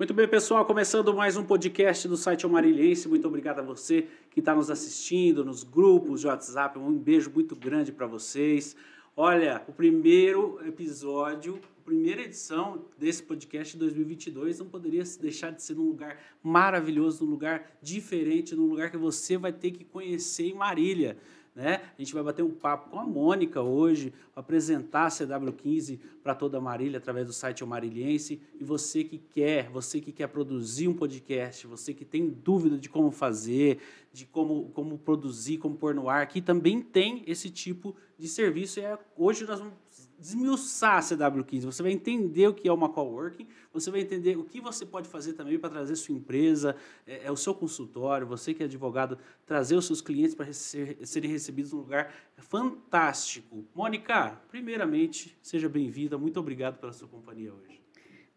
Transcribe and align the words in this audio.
Muito 0.00 0.14
bem, 0.14 0.26
pessoal, 0.26 0.64
começando 0.64 1.12
mais 1.12 1.36
um 1.36 1.44
podcast 1.44 2.08
do 2.08 2.16
site 2.16 2.46
Amarilhense. 2.46 3.06
Muito 3.06 3.28
obrigado 3.28 3.58
a 3.58 3.62
você 3.62 4.06
que 4.30 4.40
está 4.40 4.54
nos 4.54 4.70
assistindo 4.70 5.44
nos 5.44 5.62
grupos 5.62 6.22
de 6.22 6.26
WhatsApp. 6.26 6.78
Um 6.78 6.96
beijo 6.96 7.30
muito 7.30 7.54
grande 7.54 7.92
para 7.92 8.06
vocês. 8.06 8.74
Olha, 9.14 9.62
o 9.68 9.74
primeiro 9.74 10.58
episódio, 10.66 11.60
a 11.80 11.84
primeira 11.84 12.22
edição 12.22 12.86
desse 12.96 13.22
podcast 13.22 13.74
de 13.74 13.78
2022 13.80 14.60
não 14.60 14.68
poderia 14.68 15.04
deixar 15.20 15.50
de 15.50 15.62
ser 15.62 15.74
num 15.74 15.88
lugar 15.88 16.16
maravilhoso, 16.42 17.22
num 17.22 17.32
lugar 17.32 17.70
diferente, 17.82 18.56
num 18.56 18.68
lugar 18.68 18.90
que 18.90 18.96
você 18.96 19.36
vai 19.36 19.52
ter 19.52 19.70
que 19.70 19.84
conhecer 19.84 20.44
em 20.44 20.54
Marília. 20.54 21.18
Né? 21.54 21.80
A 21.98 22.00
gente 22.00 22.14
vai 22.14 22.22
bater 22.22 22.42
um 22.42 22.50
papo 22.50 22.90
com 22.90 23.00
a 23.00 23.04
Mônica 23.04 23.60
hoje, 23.60 24.12
apresentar 24.36 25.06
a 25.06 25.08
CW15 25.08 25.98
para 26.22 26.34
toda 26.34 26.58
a 26.58 26.60
Marília 26.60 26.98
através 26.98 27.26
do 27.26 27.32
site 27.32 27.64
O 27.64 27.66
Marilhense. 27.66 28.40
E 28.58 28.62
você 28.62 29.02
que 29.02 29.18
quer, 29.18 29.68
você 29.68 30.00
que 30.00 30.12
quer 30.12 30.28
produzir 30.28 30.86
um 30.86 30.94
podcast, 30.94 31.66
você 31.66 31.92
que 31.92 32.04
tem 32.04 32.28
dúvida 32.28 32.78
de 32.78 32.88
como 32.88 33.10
fazer, 33.10 33.80
de 34.12 34.26
como, 34.26 34.70
como 34.70 34.96
produzir, 34.96 35.58
como 35.58 35.76
pôr 35.76 35.94
no 35.94 36.08
ar, 36.08 36.26
que 36.28 36.40
também 36.40 36.80
tem 36.80 37.24
esse 37.26 37.50
tipo 37.50 37.96
de 38.16 38.28
serviço. 38.28 38.78
E 38.78 38.84
é, 38.84 38.98
hoje 39.16 39.44
nós 39.44 39.58
vamos 39.58 39.74
desmiuçar 40.20 40.98
a 40.98 41.00
CW15. 41.00 41.64
Você 41.64 41.82
vai 41.82 41.92
entender 41.92 42.46
o 42.46 42.54
que 42.54 42.68
é 42.68 42.72
uma 42.72 42.90
coworking, 42.90 43.48
você 43.72 43.90
vai 43.90 44.00
entender 44.00 44.36
o 44.36 44.44
que 44.44 44.60
você 44.60 44.84
pode 44.84 45.08
fazer 45.08 45.32
também 45.32 45.58
para 45.58 45.70
trazer 45.70 45.96
sua 45.96 46.14
empresa, 46.14 46.76
é, 47.06 47.26
é, 47.26 47.30
o 47.30 47.36
seu 47.36 47.54
consultório, 47.54 48.26
você 48.26 48.52
que 48.52 48.62
é 48.62 48.66
advogado, 48.66 49.16
trazer 49.46 49.76
os 49.76 49.86
seus 49.86 50.00
clientes 50.02 50.34
para 50.34 50.52
ser, 50.52 50.98
serem 51.06 51.30
recebidos 51.30 51.72
num 51.72 51.78
lugar 51.78 52.12
fantástico. 52.36 53.64
Mônica, 53.74 54.38
primeiramente, 54.48 55.36
seja 55.42 55.68
bem-vinda. 55.68 56.18
Muito 56.18 56.38
obrigado 56.38 56.78
pela 56.78 56.92
sua 56.92 57.08
companhia 57.08 57.52
hoje. 57.54 57.80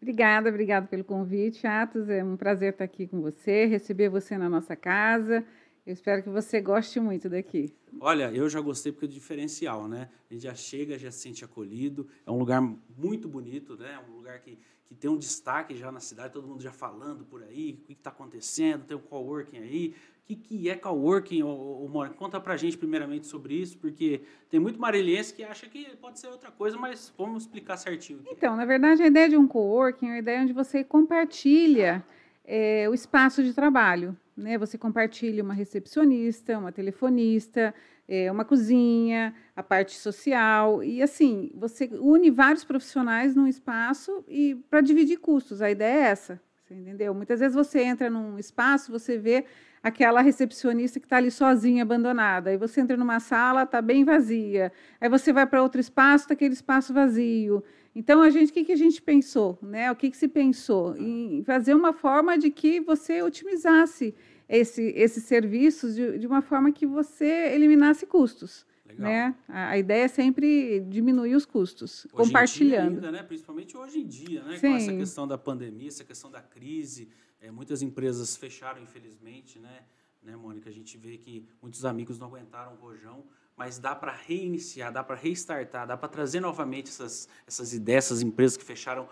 Obrigada, 0.00 0.50
obrigado 0.50 0.86
pelo 0.88 1.04
convite, 1.04 1.66
Atos. 1.66 2.08
É 2.08 2.22
um 2.22 2.36
prazer 2.36 2.72
estar 2.72 2.84
aqui 2.84 3.06
com 3.06 3.20
você, 3.20 3.64
receber 3.66 4.08
você 4.08 4.36
na 4.36 4.48
nossa 4.48 4.76
casa. 4.76 5.44
Eu 5.86 5.92
espero 5.92 6.22
que 6.22 6.30
você 6.30 6.62
goste 6.62 6.98
muito 6.98 7.28
daqui. 7.28 7.70
Olha, 8.00 8.32
eu 8.32 8.48
já 8.48 8.58
gostei 8.58 8.90
porque 8.90 9.04
é 9.04 9.08
diferencial, 9.08 9.86
né? 9.86 10.08
A 10.30 10.32
gente 10.32 10.42
já 10.42 10.54
chega, 10.54 10.98
já 10.98 11.10
se 11.10 11.18
sente 11.18 11.44
acolhido. 11.44 12.08
É 12.26 12.30
um 12.30 12.38
lugar 12.38 12.62
muito 12.96 13.28
bonito, 13.28 13.76
né? 13.76 13.92
É 13.92 14.10
um 14.10 14.16
lugar 14.16 14.40
que, 14.40 14.58
que 14.86 14.94
tem 14.94 15.10
um 15.10 15.18
destaque 15.18 15.76
já 15.76 15.92
na 15.92 16.00
cidade, 16.00 16.32
todo 16.32 16.48
mundo 16.48 16.62
já 16.62 16.72
falando 16.72 17.26
por 17.26 17.42
aí, 17.42 17.78
o 17.82 17.84
que 17.84 17.92
está 17.92 18.08
acontecendo, 18.08 18.84
tem 18.86 18.96
um 18.96 19.00
coworking 19.00 19.58
aí. 19.58 19.94
O 20.22 20.26
que, 20.26 20.36
que 20.36 20.70
é 20.70 20.74
coworking, 20.74 21.42
ô, 21.42 21.84
ô, 21.84 22.08
Conta 22.16 22.40
pra 22.40 22.56
gente 22.56 22.78
primeiramente 22.78 23.26
sobre 23.26 23.54
isso, 23.54 23.76
porque 23.76 24.22
tem 24.48 24.58
muito 24.58 24.80
marilhense 24.80 25.34
que 25.34 25.44
acha 25.44 25.66
que 25.68 25.94
pode 25.96 26.18
ser 26.18 26.28
outra 26.28 26.50
coisa, 26.50 26.78
mas 26.78 27.12
vamos 27.18 27.42
explicar 27.42 27.76
certinho. 27.76 28.20
Aqui. 28.20 28.30
Então, 28.32 28.56
na 28.56 28.64
verdade, 28.64 29.02
a 29.02 29.06
ideia 29.06 29.28
de 29.28 29.36
um 29.36 29.46
coworking 29.46 30.08
é 30.08 30.14
a 30.14 30.18
ideia 30.18 30.40
onde 30.40 30.54
você 30.54 30.82
compartilha 30.82 32.02
é, 32.42 32.88
o 32.88 32.94
espaço 32.94 33.44
de 33.44 33.52
trabalho. 33.52 34.16
Né? 34.36 34.58
Você 34.58 34.76
compartilha 34.76 35.42
uma 35.42 35.54
recepcionista, 35.54 36.58
uma 36.58 36.72
telefonista, 36.72 37.74
é, 38.08 38.30
uma 38.30 38.44
cozinha, 38.44 39.34
a 39.54 39.62
parte 39.62 39.96
social 39.96 40.82
e 40.82 41.02
assim 41.02 41.50
você 41.54 41.88
une 41.92 42.30
vários 42.30 42.64
profissionais 42.64 43.34
num 43.34 43.46
espaço 43.46 44.24
e 44.28 44.56
para 44.68 44.80
dividir 44.80 45.18
custos. 45.18 45.62
A 45.62 45.70
ideia 45.70 45.94
é 45.94 46.10
essa, 46.10 46.40
você 46.62 46.74
entendeu? 46.74 47.14
Muitas 47.14 47.40
vezes 47.40 47.54
você 47.54 47.82
entra 47.82 48.10
num 48.10 48.38
espaço, 48.38 48.90
você 48.90 49.16
vê 49.16 49.44
aquela 49.82 50.22
recepcionista 50.22 50.98
que 50.98 51.04
está 51.04 51.18
ali 51.18 51.30
sozinha, 51.30 51.82
abandonada. 51.82 52.48
Aí 52.48 52.56
você 52.56 52.80
entra 52.80 52.96
numa 52.96 53.20
sala, 53.20 53.64
está 53.64 53.82
bem 53.82 54.02
vazia. 54.02 54.72
Aí 54.98 55.10
você 55.10 55.30
vai 55.30 55.46
para 55.46 55.62
outro 55.62 55.78
espaço, 55.78 56.24
está 56.24 56.32
aquele 56.34 56.54
espaço 56.54 56.94
vazio. 56.94 57.62
Então, 57.94 58.22
a 58.22 58.30
gente, 58.30 58.50
o 58.50 58.52
que, 58.52 58.64
que 58.64 58.72
a 58.72 58.76
gente 58.76 59.00
pensou? 59.00 59.58
Né? 59.62 59.90
O 59.90 59.96
que, 59.96 60.10
que 60.10 60.16
se 60.16 60.26
pensou? 60.26 60.96
Em 60.96 61.44
fazer 61.44 61.74
uma 61.74 61.92
forma 61.92 62.36
de 62.36 62.50
que 62.50 62.80
você 62.80 63.22
otimizasse 63.22 64.14
esse, 64.48 64.82
esses 64.96 65.24
serviços 65.24 65.94
de, 65.94 66.18
de 66.18 66.26
uma 66.26 66.42
forma 66.42 66.72
que 66.72 66.86
você 66.86 67.52
eliminasse 67.54 68.04
custos. 68.06 68.66
Legal. 68.86 69.06
Né? 69.06 69.34
A, 69.48 69.68
a, 69.70 69.78
ideia 69.78 70.04
é 70.04 70.08
sempre 70.08 70.80
diminuir 70.80 71.34
os 71.34 71.46
custos, 71.46 72.06
hoje 72.06 72.14
compartilhando. 72.14 72.96
Ainda, 72.96 73.12
né? 73.12 73.22
Principalmente 73.22 73.76
hoje 73.76 74.00
em 74.00 74.06
dia, 74.06 74.42
né? 74.42 74.58
com 74.58 74.66
essa 74.66 74.92
questão 74.92 75.26
da 75.26 75.38
pandemia, 75.38 75.88
essa 75.88 76.04
questão 76.04 76.30
da 76.30 76.42
crise. 76.42 77.08
É, 77.40 77.50
muitas 77.50 77.82
empresas 77.82 78.36
fecharam, 78.36 78.82
infelizmente, 78.82 79.58
né? 79.58 79.82
né, 80.22 80.34
Mônica? 80.36 80.68
A 80.68 80.72
gente 80.72 80.96
vê 80.96 81.18
que 81.18 81.46
muitos 81.60 81.84
amigos 81.84 82.18
não 82.18 82.26
aguentaram 82.26 82.72
o 82.74 82.76
rojão 82.76 83.24
mas 83.56 83.78
dá 83.78 83.94
para 83.94 84.12
reiniciar, 84.12 84.92
dá 84.92 85.02
para 85.02 85.16
restartar, 85.16 85.86
dá 85.86 85.96
para 85.96 86.08
trazer 86.08 86.40
novamente 86.40 86.88
essas, 86.88 87.28
essas 87.46 87.72
ideias, 87.72 88.06
essas 88.06 88.22
empresas 88.22 88.56
que 88.56 88.64
fecharam. 88.64 89.08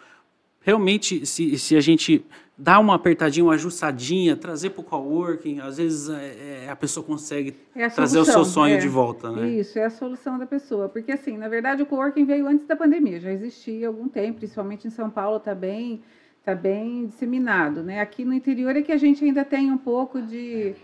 Realmente, 0.60 1.26
se, 1.26 1.58
se 1.58 1.76
a 1.76 1.80
gente 1.80 2.24
dá 2.56 2.78
uma 2.78 2.94
apertadinha, 2.94 3.44
uma 3.44 3.54
ajustadinha, 3.54 4.36
trazer 4.36 4.70
para 4.70 4.80
o 4.80 4.84
coworking, 4.84 5.60
às 5.60 5.76
vezes 5.76 6.08
é, 6.08 6.64
é, 6.66 6.70
a 6.70 6.76
pessoa 6.76 7.04
consegue 7.04 7.56
é 7.74 7.86
a 7.86 7.90
trazer 7.90 8.18
o 8.20 8.24
seu 8.24 8.44
sonho 8.44 8.76
é, 8.76 8.78
de 8.78 8.86
volta. 8.86 9.30
Né? 9.32 9.48
Isso, 9.48 9.78
é 9.78 9.84
a 9.84 9.90
solução 9.90 10.38
da 10.38 10.46
pessoa. 10.46 10.88
Porque, 10.88 11.10
assim, 11.10 11.36
na 11.36 11.48
verdade, 11.48 11.82
o 11.82 11.86
coworking 11.86 12.24
veio 12.24 12.46
antes 12.46 12.66
da 12.66 12.76
pandemia, 12.76 13.18
já 13.18 13.32
existia 13.32 13.86
há 13.86 13.90
algum 13.90 14.08
tempo, 14.08 14.38
principalmente 14.38 14.86
em 14.86 14.90
São 14.90 15.10
Paulo 15.10 15.38
está 15.38 15.54
bem, 15.54 16.00
tá 16.44 16.54
bem 16.54 17.06
disseminado. 17.06 17.82
Né? 17.82 18.00
Aqui 18.00 18.24
no 18.24 18.32
interior 18.32 18.76
é 18.76 18.82
que 18.82 18.92
a 18.92 18.96
gente 18.96 19.24
ainda 19.24 19.44
tem 19.44 19.70
um 19.70 19.78
pouco 19.78 20.22
de 20.22 20.76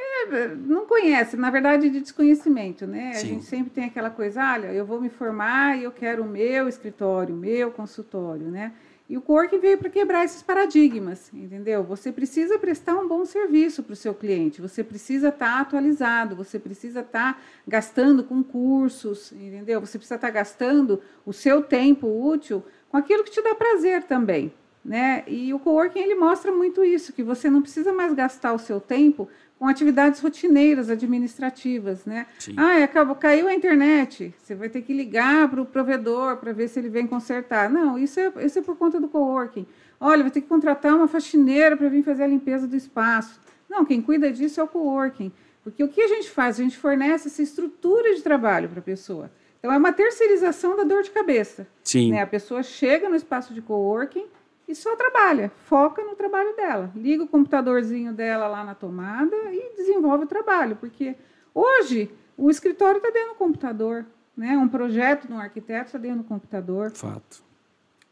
é, 0.00 0.54
não 0.54 0.86
conhece, 0.86 1.36
na 1.36 1.50
verdade, 1.50 1.88
de 1.90 2.00
desconhecimento, 2.00 2.86
né? 2.86 3.12
Sim. 3.12 3.18
A 3.18 3.28
gente 3.30 3.44
sempre 3.44 3.70
tem 3.70 3.84
aquela 3.84 4.10
coisa, 4.10 4.42
olha, 4.52 4.72
eu 4.72 4.84
vou 4.84 5.00
me 5.00 5.08
formar 5.08 5.78
e 5.78 5.84
eu 5.84 5.92
quero 5.92 6.22
o 6.22 6.28
meu 6.28 6.68
escritório, 6.68 7.34
o 7.34 7.38
meu 7.38 7.70
consultório, 7.70 8.50
né? 8.50 8.72
E 9.10 9.16
o 9.16 9.20
coworking 9.20 9.58
veio 9.58 9.76
para 9.76 9.90
quebrar 9.90 10.24
esses 10.24 10.40
paradigmas, 10.40 11.32
entendeu? 11.34 11.82
Você 11.82 12.12
precisa 12.12 12.56
prestar 12.60 12.94
um 12.94 13.08
bom 13.08 13.24
serviço 13.24 13.82
para 13.82 13.92
o 13.92 13.96
seu 13.96 14.14
cliente, 14.14 14.60
você 14.60 14.84
precisa 14.84 15.30
estar 15.30 15.46
tá 15.56 15.60
atualizado, 15.60 16.36
você 16.36 16.60
precisa 16.60 17.00
estar 17.00 17.34
tá 17.34 17.40
gastando 17.66 18.22
com 18.22 18.40
cursos, 18.40 19.32
entendeu? 19.32 19.80
Você 19.80 19.98
precisa 19.98 20.14
estar 20.14 20.28
tá 20.28 20.32
gastando 20.32 21.02
o 21.26 21.32
seu 21.32 21.60
tempo 21.60 22.06
útil 22.06 22.64
com 22.88 22.96
aquilo 22.96 23.24
que 23.24 23.32
te 23.32 23.42
dá 23.42 23.52
prazer 23.52 24.04
também, 24.04 24.54
né? 24.84 25.24
E 25.26 25.52
o 25.52 25.58
coworking 25.58 25.98
ele 25.98 26.14
mostra 26.14 26.52
muito 26.52 26.84
isso, 26.84 27.12
que 27.12 27.24
você 27.24 27.50
não 27.50 27.62
precisa 27.62 27.92
mais 27.92 28.14
gastar 28.14 28.52
o 28.52 28.60
seu 28.60 28.80
tempo 28.80 29.28
com 29.60 29.66
atividades 29.66 30.20
rotineiras 30.20 30.88
administrativas, 30.88 32.06
né? 32.06 32.26
Sim. 32.38 32.54
Ah, 32.56 32.82
acabou, 32.82 33.14
caiu 33.14 33.46
a 33.46 33.52
internet, 33.52 34.34
você 34.38 34.54
vai 34.54 34.70
ter 34.70 34.80
que 34.80 34.90
ligar 34.90 35.50
para 35.50 35.60
o 35.60 35.66
provedor 35.66 36.38
para 36.38 36.50
ver 36.50 36.66
se 36.66 36.78
ele 36.78 36.88
vem 36.88 37.06
consertar. 37.06 37.68
Não, 37.68 37.98
isso 37.98 38.18
é, 38.18 38.32
isso 38.42 38.58
é 38.58 38.62
por 38.62 38.74
conta 38.74 38.98
do 38.98 39.06
coworking. 39.06 39.66
Olha, 40.00 40.22
vai 40.22 40.30
ter 40.30 40.40
que 40.40 40.48
contratar 40.48 40.94
uma 40.94 41.06
faxineira 41.06 41.76
para 41.76 41.90
vir 41.90 42.02
fazer 42.02 42.22
a 42.22 42.26
limpeza 42.26 42.66
do 42.66 42.74
espaço. 42.74 43.38
Não, 43.68 43.84
quem 43.84 44.00
cuida 44.00 44.32
disso 44.32 44.62
é 44.62 44.64
o 44.64 44.66
coworking. 44.66 45.30
Porque 45.62 45.84
o 45.84 45.88
que 45.88 46.00
a 46.00 46.08
gente 46.08 46.30
faz? 46.30 46.58
A 46.58 46.62
gente 46.62 46.78
fornece 46.78 47.28
essa 47.28 47.42
estrutura 47.42 48.14
de 48.14 48.22
trabalho 48.22 48.66
para 48.66 48.78
a 48.80 48.82
pessoa. 48.82 49.30
Então, 49.58 49.70
é 49.70 49.76
uma 49.76 49.92
terceirização 49.92 50.74
da 50.74 50.84
dor 50.84 51.02
de 51.02 51.10
cabeça. 51.10 51.68
Sim. 51.84 52.12
Né? 52.12 52.22
A 52.22 52.26
pessoa 52.26 52.62
chega 52.62 53.10
no 53.10 53.14
espaço 53.14 53.52
de 53.52 53.60
coworking, 53.60 54.24
e 54.70 54.74
só 54.74 54.94
trabalha, 54.94 55.50
foca 55.64 56.02
no 56.04 56.14
trabalho 56.14 56.54
dela. 56.54 56.92
Liga 56.94 57.24
o 57.24 57.28
computadorzinho 57.28 58.12
dela 58.12 58.46
lá 58.46 58.62
na 58.64 58.74
tomada 58.74 59.34
e 59.52 59.76
desenvolve 59.76 60.24
o 60.24 60.28
trabalho, 60.28 60.76
porque 60.76 61.16
hoje 61.52 62.08
o 62.36 62.48
escritório 62.48 62.98
está 62.98 63.10
dentro 63.10 63.30
do 63.30 63.34
computador, 63.34 64.06
né? 64.36 64.56
Um 64.56 64.68
projeto 64.68 65.26
de 65.26 65.32
um 65.32 65.40
arquiteto 65.40 65.86
está 65.86 65.98
dentro 65.98 66.18
do 66.18 66.24
computador. 66.24 66.92
Fato. 66.92 67.42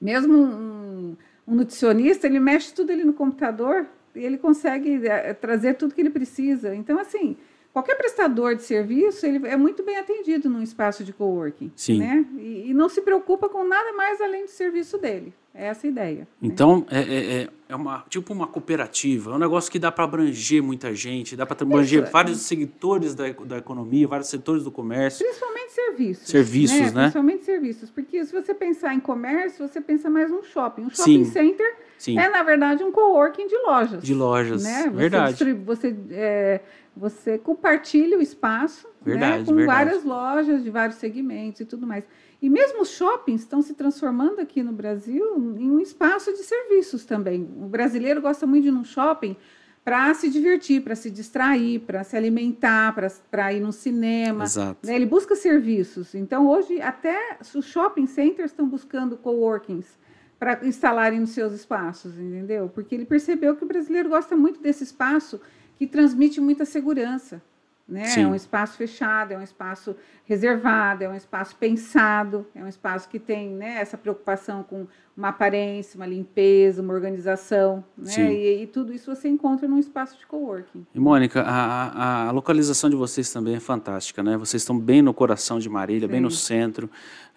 Mesmo 0.01 0.37
um, 0.37 1.17
um 1.47 1.55
nutricionista, 1.55 2.27
ele 2.27 2.41
mexe 2.41 2.75
tudo 2.75 2.91
ali 2.91 3.05
no 3.05 3.13
computador 3.13 3.87
e 4.15 4.25
ele 4.25 4.37
consegue 4.37 5.07
é, 5.07 5.33
trazer 5.33 5.75
tudo 5.75 5.95
que 5.95 6.01
ele 6.01 6.11
precisa. 6.11 6.75
Então, 6.75 6.99
assim, 6.99 7.37
qualquer 7.79 7.97
prestador 7.97 8.57
de 8.57 8.63
serviço 8.63 9.25
ele 9.25 9.47
é 9.47 9.57
muito 9.57 9.85
bem 9.85 9.97
atendido 9.97 10.51
num 10.51 10.63
espaço 10.63 11.05
de 11.05 11.13
coworking, 11.13 11.71
Sim. 11.77 11.99
né? 11.99 12.27
E, 12.39 12.71
e 12.71 12.75
não 12.75 12.89
se 12.89 13.01
preocupa 13.03 13.49
com 13.49 13.65
nada 13.65 13.93
mais 13.93 14.21
além 14.21 14.45
do 14.45 14.51
serviço 14.51 14.99
dele. 14.99 15.33
É 15.55 15.67
essa 15.67 15.87
a 15.87 15.91
ideia. 15.91 16.21
Né? 16.21 16.27
Então, 16.43 16.81
né? 16.81 16.87
é, 16.91 17.43
é, 17.43 17.49
é 17.69 17.77
uma, 17.77 18.05
tipo 18.09 18.33
uma 18.33 18.47
cooperativa, 18.47 19.31
é 19.31 19.35
um 19.35 19.39
negócio 19.39 19.71
que 19.71 19.79
dá 19.79 19.93
para 19.93 20.05
abranger 20.05 20.63
muita 20.63 20.93
gente, 20.95 21.37
dá 21.37 21.47
para 21.47 21.57
abranger 21.63 22.03
Isso, 22.03 22.13
vários 22.13 22.39
é. 22.39 22.57
setores 22.57 23.15
da, 23.15 23.31
da 23.31 23.59
economia, 23.59 24.07
vários 24.07 24.29
setores 24.29 24.65
do 24.65 24.71
comércio. 24.71 25.25
Principalmente 25.25 25.73
serviços. 25.73 26.29
Serviços, 26.29 26.79
né? 26.79 26.85
né? 26.87 27.03
Principalmente 27.03 27.45
serviços, 27.45 27.91
porque 27.91 28.25
se 28.25 28.33
você 28.33 28.55
pensar 28.55 28.95
em 28.95 29.01
comércio, 29.01 29.67
você 29.67 29.81
pensa 29.81 30.11
mais 30.11 30.31
num 30.31 30.43
shopping. 30.43 30.83
Um 30.83 30.91
shopping 30.91 31.25
Sim. 31.25 31.31
center 31.31 31.77
Sim. 31.97 32.19
é, 32.19 32.29
na 32.29 32.43
verdade, 32.43 32.83
um 32.83 32.93
coworking 32.93 33.47
de 33.47 33.57
lojas. 33.59 34.03
De 34.03 34.15
lojas, 34.15 34.63
né? 34.63 34.83
Você 34.83 34.91
verdade. 34.91 35.53
Você, 35.55 35.97
é, 36.11 36.61
você 36.99 37.39
compartilha 37.39 38.19
o 38.19 38.23
espaço 38.23 38.89
verdade, 39.01 39.39
né? 39.39 39.45
com 39.45 39.55
verdade. 39.55 39.67
várias 39.67 40.05
lojas 40.05 40.63
de 40.63 40.71
vários 40.71 40.99
segmentos 40.99 41.61
e 41.61 41.65
tudo 41.65 41.87
mais. 41.87 42.05
E 42.43 42.49
mesmo 42.49 42.83
os 42.83 42.91
shoppings 42.91 43.43
estão 43.43 43.63
se 43.63 43.75
transformando 43.75 44.41
aqui 44.41 44.63
no 44.63 44.73
Brasil 44.73 45.57
em 45.59 45.71
um 45.71 45.81
espaço 45.81 46.33
de 46.33 46.43
serviços 46.43 47.05
também. 47.05 47.43
O 47.43 47.67
brasileiro 47.67 48.21
gosta 48.21 48.47
muito 48.47 48.65
de 48.65 48.69
ir 48.69 48.73
num 48.73 48.85
shopping 48.85 49.37
para 49.85 50.13
se 50.13 50.29
divertir, 50.29 50.83
para 50.83 50.95
se 50.95 51.11
distrair, 51.11 51.81
para 51.81 52.05
se 52.05 52.17
alimentar, 52.17 52.95
para 53.31 53.53
ir 53.53 53.61
no 53.61 53.73
cinema. 53.73 54.45
Exato. 54.45 54.87
Né? 54.87 54.95
Ele 54.95 55.07
busca 55.07 55.35
serviços. 55.35 56.15
Então, 56.15 56.47
hoje, 56.47 56.81
até 56.81 57.39
os 57.55 57.65
shopping 57.65 58.07
centers 58.07 58.51
estão 58.51 58.69
buscando 58.69 59.17
coworkings 59.17 59.99
para 60.39 60.65
instalarem 60.65 61.19
nos 61.19 61.31
seus 61.31 61.53
espaços, 61.53 62.19
entendeu? 62.19 62.69
Porque 62.69 62.95
ele 62.95 63.05
percebeu 63.05 63.57
que 63.57 63.65
o 63.65 63.67
brasileiro 63.67 64.09
gosta 64.09 64.37
muito 64.37 64.61
desse 64.61 64.85
espaço 64.85 65.41
que 65.79 65.87
transmite 65.87 66.41
muita 66.41 66.65
segurança. 66.65 67.41
Né? 67.89 68.05
É 68.19 68.27
um 68.27 68.35
espaço 68.35 68.77
fechado, 68.77 69.33
é 69.33 69.39
um 69.39 69.43
espaço 69.43 69.97
reservado, 70.27 71.05
é 71.05 71.09
um 71.09 71.15
espaço 71.15 71.57
pensado, 71.57 72.47
é 72.55 72.63
um 72.63 72.69
espaço 72.69 73.09
que 73.09 73.19
tem 73.19 73.49
né, 73.49 73.79
essa 73.81 73.97
preocupação 73.97 74.63
com 74.63 74.87
uma 75.19 75.31
aparência, 75.31 75.99
uma 75.99 76.07
limpeza, 76.07 76.81
uma 76.81 76.95
organização, 76.95 77.85
né? 77.97 78.33
E, 78.33 78.63
e, 78.63 78.67
tudo 78.69 78.93
isso 78.93 79.13
você 79.13 79.29
encontra 79.29 79.67
num 79.67 79.77
espaço 79.77 80.17
de 80.17 80.25
coworking. 80.25 80.87
E 80.95 81.01
Mônica, 81.01 81.43
a, 81.43 82.29
a, 82.29 82.31
localização 82.31 82.89
de 82.89 82.95
vocês 82.95 83.33
também 83.33 83.57
é 83.57 83.61
fantástica, 83.61 84.23
né? 84.23 84.37
Vocês 84.37 84.63
estão 84.63 84.79
bem 84.79 85.03
no 85.03 85.13
coração 85.13 85.59
de 85.59 85.69
Marília, 85.69 86.07
Sim. 86.07 86.13
bem 86.13 86.21
no 86.21 86.31
centro. 86.31 86.89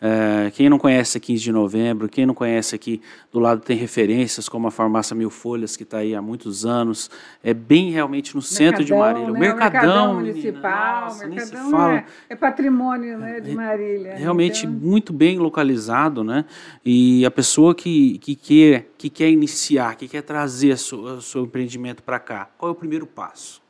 É, 0.03 0.49
quem 0.55 0.67
não 0.67 0.79
conhece 0.79 1.19
15 1.19 1.43
de 1.43 1.51
novembro, 1.51 2.09
quem 2.09 2.25
não 2.25 2.33
conhece 2.33 2.73
aqui 2.73 2.99
do 3.31 3.39
lado 3.39 3.61
tem 3.61 3.77
referências 3.77 4.49
como 4.49 4.67
a 4.67 4.71
farmácia 4.71 5.15
Mil 5.15 5.29
Folhas, 5.29 5.77
que 5.77 5.83
está 5.83 5.99
aí 5.99 6.15
há 6.15 6.21
muitos 6.21 6.65
anos. 6.65 7.09
É 7.43 7.53
bem 7.53 7.91
realmente 7.91 8.33
no 8.33 8.41
centro 8.41 8.83
de 8.83 8.91
Marília. 8.93 9.27
Né? 9.27 9.37
O 9.37 9.39
Mercadão, 9.39 9.61
o 9.61 9.71
Mercadão 9.71 10.13
Municipal, 10.15 11.03
nossa, 11.03 11.27
Mercadão 11.27 11.91
é, 11.91 12.05
é, 12.29 12.35
patrimônio 12.35 13.17
né, 13.19 13.39
de 13.41 13.51
é, 13.51 13.53
Marília. 13.53 14.15
Realmente 14.15 14.65
então... 14.65 14.79
muito 14.79 15.13
bem 15.13 15.37
localizado, 15.37 16.23
né? 16.23 16.45
E 16.83 17.23
a 17.23 17.29
pessoa 17.29 17.70
que, 17.73 18.17
que, 18.19 18.35
quer, 18.35 18.87
que 18.97 19.09
quer 19.09 19.29
iniciar, 19.29 19.95
que 19.95 20.07
quer 20.07 20.21
trazer 20.21 20.73
o 20.73 21.21
seu 21.21 21.43
empreendimento 21.43 22.03
para 22.03 22.19
cá, 22.19 22.49
qual 22.57 22.69
é 22.69 22.71
o 22.73 22.75
primeiro 22.75 23.05
passo? 23.05 23.61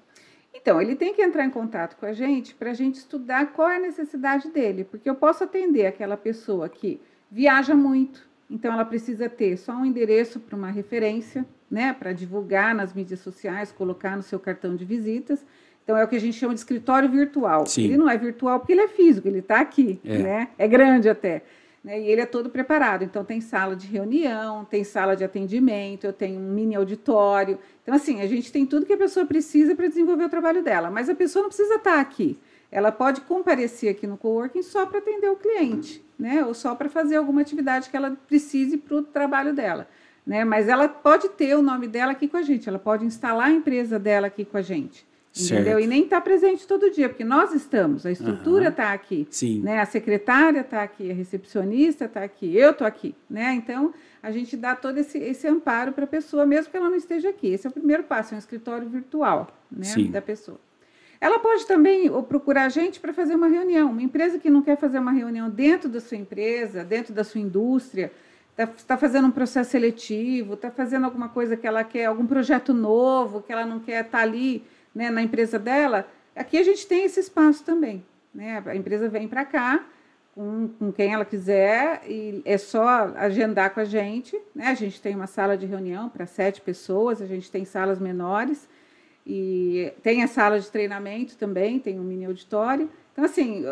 Então, 0.53 0.79
ele 0.81 0.95
tem 0.95 1.13
que 1.13 1.21
entrar 1.21 1.43
em 1.43 1.49
contato 1.49 1.95
com 1.97 2.05
a 2.05 2.13
gente 2.13 2.53
para 2.53 2.69
a 2.69 2.73
gente 2.73 2.95
estudar 2.95 3.51
qual 3.53 3.69
é 3.69 3.77
a 3.77 3.79
necessidade 3.79 4.49
dele, 4.49 4.83
porque 4.83 5.09
eu 5.09 5.15
posso 5.15 5.43
atender 5.43 5.87
aquela 5.87 6.15
pessoa 6.15 6.69
que 6.69 7.01
viaja 7.31 7.73
muito, 7.73 8.29
então 8.49 8.73
ela 8.73 8.85
precisa 8.85 9.29
ter 9.29 9.57
só 9.57 9.71
um 9.73 9.85
endereço 9.85 10.39
para 10.39 10.55
uma 10.55 10.69
referência, 10.69 11.45
né, 11.69 11.93
para 11.93 12.11
divulgar 12.11 12.75
nas 12.75 12.93
mídias 12.93 13.21
sociais, 13.21 13.71
colocar 13.71 14.17
no 14.17 14.21
seu 14.21 14.37
cartão 14.37 14.75
de 14.75 14.83
visitas. 14.83 15.43
Então 15.83 15.97
é 15.97 16.03
o 16.03 16.07
que 16.07 16.17
a 16.17 16.19
gente 16.19 16.37
chama 16.37 16.53
de 16.53 16.59
escritório 16.59 17.09
virtual. 17.09 17.65
Sim. 17.65 17.85
Ele 17.85 17.97
não 17.97 18.09
é 18.09 18.17
virtual 18.17 18.59
porque 18.59 18.73
ele 18.73 18.81
é 18.81 18.87
físico, 18.89 19.27
ele 19.27 19.39
está 19.39 19.61
aqui, 19.61 19.99
é. 20.03 20.17
né? 20.17 20.47
É 20.57 20.67
grande 20.67 21.09
até. 21.09 21.43
Né? 21.83 21.99
E 21.99 22.07
ele 22.07 22.21
é 22.21 22.25
todo 22.25 22.49
preparado. 22.49 23.03
Então, 23.03 23.23
tem 23.23 23.41
sala 23.41 23.75
de 23.75 23.87
reunião, 23.87 24.65
tem 24.65 24.83
sala 24.83 25.15
de 25.15 25.23
atendimento, 25.23 26.05
eu 26.05 26.13
tenho 26.13 26.39
um 26.39 26.53
mini 26.53 26.75
auditório. 26.75 27.57
Então, 27.81 27.95
assim, 27.95 28.21
a 28.21 28.27
gente 28.27 28.51
tem 28.51 28.65
tudo 28.65 28.85
que 28.85 28.93
a 28.93 28.97
pessoa 28.97 29.25
precisa 29.25 29.75
para 29.75 29.87
desenvolver 29.87 30.25
o 30.25 30.29
trabalho 30.29 30.63
dela. 30.63 30.91
Mas 30.91 31.09
a 31.09 31.15
pessoa 31.15 31.43
não 31.43 31.49
precisa 31.49 31.75
estar 31.75 31.99
aqui. 31.99 32.39
Ela 32.71 32.91
pode 32.91 33.21
comparecer 33.21 33.91
aqui 33.91 34.07
no 34.07 34.17
coworking 34.17 34.61
só 34.61 34.85
para 34.85 34.99
atender 34.99 35.29
o 35.29 35.35
cliente, 35.35 36.01
né? 36.17 36.45
Ou 36.45 36.53
só 36.53 36.73
para 36.73 36.87
fazer 36.87 37.17
alguma 37.17 37.41
atividade 37.41 37.89
que 37.89 37.97
ela 37.97 38.17
precise 38.27 38.77
para 38.77 38.95
o 38.95 39.03
trabalho 39.03 39.53
dela. 39.53 39.89
Né? 40.25 40.45
Mas 40.45 40.69
ela 40.69 40.87
pode 40.87 41.27
ter 41.29 41.55
o 41.55 41.61
nome 41.61 41.87
dela 41.87 42.13
aqui 42.13 42.27
com 42.27 42.37
a 42.37 42.41
gente, 42.41 42.69
ela 42.69 42.79
pode 42.79 43.03
instalar 43.03 43.47
a 43.47 43.51
empresa 43.51 43.99
dela 43.99 44.27
aqui 44.27 44.45
com 44.45 44.55
a 44.55 44.61
gente. 44.61 45.05
Entendeu? 45.39 45.79
E 45.79 45.87
nem 45.87 46.03
está 46.03 46.19
presente 46.19 46.67
todo 46.67 46.91
dia, 46.91 47.07
porque 47.07 47.23
nós 47.23 47.53
estamos, 47.53 48.05
a 48.05 48.11
estrutura 48.11 48.67
está 48.67 48.87
uhum. 48.87 48.93
aqui. 48.93 49.27
Sim. 49.29 49.61
Né? 49.61 49.79
A 49.79 49.85
secretária 49.85 50.59
está 50.59 50.83
aqui, 50.83 51.09
a 51.09 51.13
recepcionista 51.13 52.05
está 52.05 52.21
aqui, 52.21 52.55
eu 52.55 52.71
estou 52.71 52.85
aqui. 52.85 53.15
Né? 53.29 53.53
Então, 53.53 53.93
a 54.21 54.29
gente 54.29 54.57
dá 54.57 54.75
todo 54.75 54.97
esse, 54.97 55.17
esse 55.17 55.47
amparo 55.47 55.93
para 55.93 56.03
a 56.03 56.07
pessoa, 56.07 56.45
mesmo 56.45 56.69
que 56.69 56.75
ela 56.75 56.89
não 56.89 56.97
esteja 56.97 57.29
aqui. 57.29 57.47
Esse 57.47 57.65
é 57.65 57.69
o 57.69 57.73
primeiro 57.73 58.03
passo, 58.03 58.33
é 58.33 58.35
um 58.35 58.39
escritório 58.39 58.89
virtual 58.89 59.47
né, 59.71 59.87
da 60.09 60.21
pessoa. 60.21 60.59
Ela 61.21 61.39
pode 61.39 61.65
também 61.65 62.09
procurar 62.23 62.65
a 62.65 62.69
gente 62.69 62.99
para 62.99 63.13
fazer 63.13 63.35
uma 63.35 63.47
reunião. 63.47 63.91
Uma 63.91 64.01
empresa 64.01 64.37
que 64.37 64.49
não 64.49 64.61
quer 64.61 64.75
fazer 64.75 64.99
uma 64.99 65.11
reunião 65.11 65.49
dentro 65.49 65.87
da 65.87 66.01
sua 66.01 66.17
empresa, 66.17 66.83
dentro 66.83 67.13
da 67.13 67.23
sua 67.23 67.39
indústria, 67.39 68.11
está 68.49 68.67
tá 68.67 68.97
fazendo 68.97 69.27
um 69.27 69.31
processo 69.31 69.69
seletivo, 69.69 70.55
está 70.55 70.71
fazendo 70.71 71.05
alguma 71.05 71.29
coisa 71.29 71.55
que 71.55 71.65
ela 71.65 71.83
quer, 71.83 72.05
algum 72.05 72.25
projeto 72.25 72.73
novo, 72.73 73.41
que 73.41 73.51
ela 73.53 73.65
não 73.65 73.79
quer 73.79 74.03
estar 74.03 74.17
tá 74.17 74.23
ali 74.23 74.63
né, 74.93 75.09
na 75.09 75.21
empresa 75.21 75.57
dela, 75.57 76.07
aqui 76.35 76.57
a 76.57 76.63
gente 76.63 76.85
tem 76.87 77.05
esse 77.05 77.19
espaço 77.19 77.63
também. 77.63 78.05
Né? 78.33 78.61
A 78.65 78.75
empresa 78.75 79.09
vem 79.09 79.27
para 79.27 79.45
cá 79.45 79.85
com, 80.33 80.69
com 80.79 80.91
quem 80.91 81.13
ela 81.13 81.25
quiser 81.25 82.01
e 82.07 82.41
é 82.45 82.57
só 82.57 83.13
agendar 83.15 83.73
com 83.73 83.79
a 83.79 83.85
gente. 83.85 84.39
Né? 84.55 84.67
A 84.67 84.73
gente 84.73 85.01
tem 85.01 85.15
uma 85.15 85.27
sala 85.27 85.57
de 85.57 85.65
reunião 85.65 86.09
para 86.09 86.25
sete 86.25 86.61
pessoas, 86.61 87.21
a 87.21 87.25
gente 87.25 87.51
tem 87.51 87.65
salas 87.65 87.99
menores 87.99 88.67
e 89.25 89.91
tem 90.01 90.23
a 90.23 90.27
sala 90.27 90.59
de 90.59 90.69
treinamento 90.69 91.37
também, 91.37 91.79
tem 91.79 91.99
um 91.99 92.03
mini 92.03 92.25
auditório. 92.25 92.89
Então, 93.11 93.25
assim, 93.25 93.63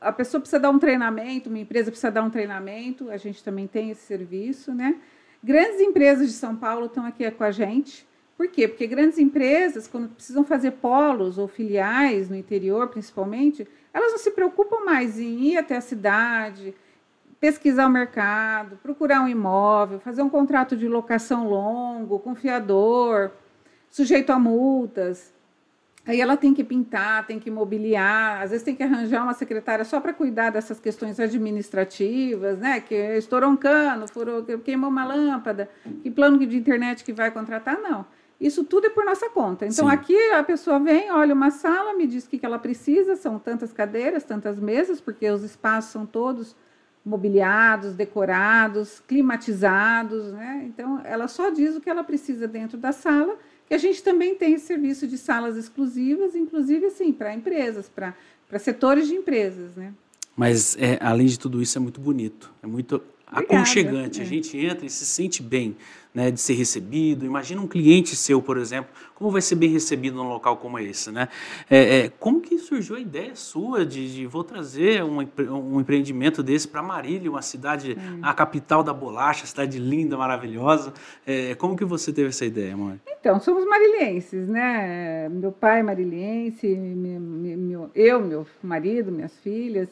a 0.00 0.12
pessoa 0.12 0.40
precisa 0.40 0.60
dar 0.60 0.70
um 0.70 0.78
treinamento, 0.78 1.48
uma 1.48 1.58
empresa 1.58 1.90
precisa 1.90 2.12
dar 2.12 2.22
um 2.22 2.30
treinamento, 2.30 3.10
a 3.10 3.16
gente 3.16 3.42
também 3.42 3.66
tem 3.66 3.90
esse 3.90 4.02
serviço, 4.02 4.72
né? 4.72 4.96
Grandes 5.42 5.80
empresas 5.80 6.28
de 6.28 6.32
São 6.32 6.56
Paulo 6.56 6.86
estão 6.86 7.04
aqui 7.04 7.28
com 7.32 7.44
a 7.44 7.50
gente, 7.50 8.06
por 8.36 8.48
quê? 8.48 8.66
Porque 8.66 8.86
grandes 8.86 9.18
empresas, 9.18 9.86
quando 9.86 10.08
precisam 10.08 10.44
fazer 10.44 10.72
polos 10.72 11.38
ou 11.38 11.46
filiais 11.46 12.28
no 12.28 12.34
interior, 12.34 12.88
principalmente, 12.88 13.66
elas 13.92 14.10
não 14.10 14.18
se 14.18 14.32
preocupam 14.32 14.84
mais 14.84 15.18
em 15.20 15.38
ir 15.44 15.56
até 15.56 15.76
a 15.76 15.80
cidade, 15.80 16.74
pesquisar 17.38 17.86
o 17.86 17.90
mercado, 17.90 18.76
procurar 18.82 19.20
um 19.20 19.28
imóvel, 19.28 20.00
fazer 20.00 20.22
um 20.22 20.28
contrato 20.28 20.76
de 20.76 20.88
locação 20.88 21.48
longo, 21.48 22.18
com 22.18 22.34
fiador, 22.34 23.30
sujeito 23.88 24.30
a 24.32 24.38
multas. 24.38 25.32
Aí 26.06 26.20
ela 26.20 26.36
tem 26.36 26.52
que 26.52 26.64
pintar, 26.64 27.26
tem 27.26 27.38
que 27.38 27.50
mobiliar, 27.50 28.42
às 28.42 28.50
vezes 28.50 28.64
tem 28.64 28.74
que 28.74 28.82
arranjar 28.82 29.22
uma 29.22 29.32
secretária 29.32 29.84
só 29.84 30.00
para 30.00 30.12
cuidar 30.12 30.50
dessas 30.50 30.78
questões 30.80 31.20
administrativas, 31.20 32.58
né? 32.58 32.80
Que 32.80 32.94
estourou 33.16 33.50
um 33.50 33.56
cano, 33.56 34.06
furou, 34.08 34.42
queimou 34.62 34.90
uma 34.90 35.04
lâmpada, 35.04 35.70
que 36.02 36.10
plano 36.10 36.38
de 36.38 36.56
internet 36.56 37.04
que 37.04 37.12
vai 37.12 37.30
contratar, 37.30 37.80
não. 37.80 38.04
Isso 38.40 38.64
tudo 38.64 38.86
é 38.86 38.90
por 38.90 39.04
nossa 39.04 39.30
conta. 39.30 39.64
Então, 39.64 39.88
Sim. 39.88 39.94
aqui 39.94 40.30
a 40.30 40.42
pessoa 40.42 40.78
vem, 40.78 41.10
olha 41.10 41.34
uma 41.34 41.50
sala, 41.50 41.94
me 41.94 42.06
diz 42.06 42.24
o 42.24 42.28
que 42.28 42.44
ela 42.44 42.58
precisa, 42.58 43.16
são 43.16 43.38
tantas 43.38 43.72
cadeiras, 43.72 44.24
tantas 44.24 44.58
mesas, 44.58 45.00
porque 45.00 45.28
os 45.30 45.42
espaços 45.42 45.92
são 45.92 46.04
todos 46.04 46.54
mobiliados, 47.04 47.94
decorados, 47.94 49.02
climatizados, 49.06 50.32
né? 50.32 50.64
Então, 50.66 51.00
ela 51.04 51.28
só 51.28 51.50
diz 51.50 51.76
o 51.76 51.80
que 51.80 51.90
ela 51.90 52.02
precisa 52.02 52.48
dentro 52.48 52.78
da 52.78 52.92
sala, 52.92 53.36
que 53.66 53.74
a 53.74 53.78
gente 53.78 54.02
também 54.02 54.34
tem 54.34 54.58
serviço 54.58 55.06
de 55.06 55.18
salas 55.18 55.56
exclusivas, 55.56 56.34
inclusive, 56.34 56.86
assim, 56.86 57.12
para 57.12 57.34
empresas, 57.34 57.88
para 57.88 58.14
setores 58.58 59.06
de 59.06 59.14
empresas, 59.14 59.76
né? 59.76 59.92
Mas, 60.36 60.76
é, 60.78 60.98
além 61.00 61.26
de 61.26 61.38
tudo 61.38 61.62
isso, 61.62 61.78
é 61.78 61.80
muito 61.80 62.00
bonito, 62.00 62.52
é 62.62 62.66
muito 62.66 63.00
Obrigada. 63.34 63.62
aconchegante. 63.62 64.20
É. 64.20 64.22
A 64.22 64.26
gente 64.26 64.58
entra 64.58 64.86
e 64.86 64.90
se 64.90 65.04
sente 65.04 65.42
bem 65.42 65.76
né, 66.14 66.30
de 66.30 66.40
ser 66.40 66.54
recebido. 66.54 67.26
Imagina 67.26 67.60
um 67.60 67.66
cliente 67.66 68.14
seu, 68.14 68.40
por 68.40 68.56
exemplo, 68.56 68.90
como 69.16 69.30
vai 69.30 69.42
ser 69.42 69.56
bem 69.56 69.68
recebido 69.68 70.16
num 70.16 70.28
local 70.28 70.56
como 70.58 70.78
esse, 70.78 71.10
né? 71.10 71.28
É, 71.68 71.98
é, 71.98 72.08
como 72.20 72.40
que 72.40 72.56
surgiu 72.58 72.94
a 72.94 73.00
ideia 73.00 73.34
sua 73.34 73.84
de, 73.84 74.14
de 74.14 74.26
vou 74.26 74.44
trazer 74.44 75.02
um, 75.02 75.26
um 75.50 75.80
empreendimento 75.80 76.42
desse 76.42 76.68
para 76.68 76.82
Marília, 76.82 77.28
uma 77.28 77.42
cidade, 77.42 77.96
hum. 77.98 78.20
a 78.22 78.32
capital 78.32 78.84
da 78.84 78.92
bolacha, 78.92 79.44
cidade 79.44 79.78
linda, 79.78 80.16
maravilhosa. 80.16 80.92
É, 81.26 81.54
como 81.56 81.76
que 81.76 81.84
você 81.84 82.12
teve 82.12 82.28
essa 82.28 82.44
ideia, 82.44 82.76
mãe? 82.76 83.00
Então, 83.18 83.40
somos 83.40 83.64
marilhenses, 83.66 84.48
né? 84.48 85.28
Meu 85.28 85.50
pai 85.50 85.80
é 85.80 85.82
marilhense, 85.82 86.68
meu, 86.68 87.20
meu, 87.20 87.90
eu, 87.94 88.20
meu 88.20 88.46
marido, 88.62 89.10
minhas 89.10 89.36
filhas. 89.38 89.88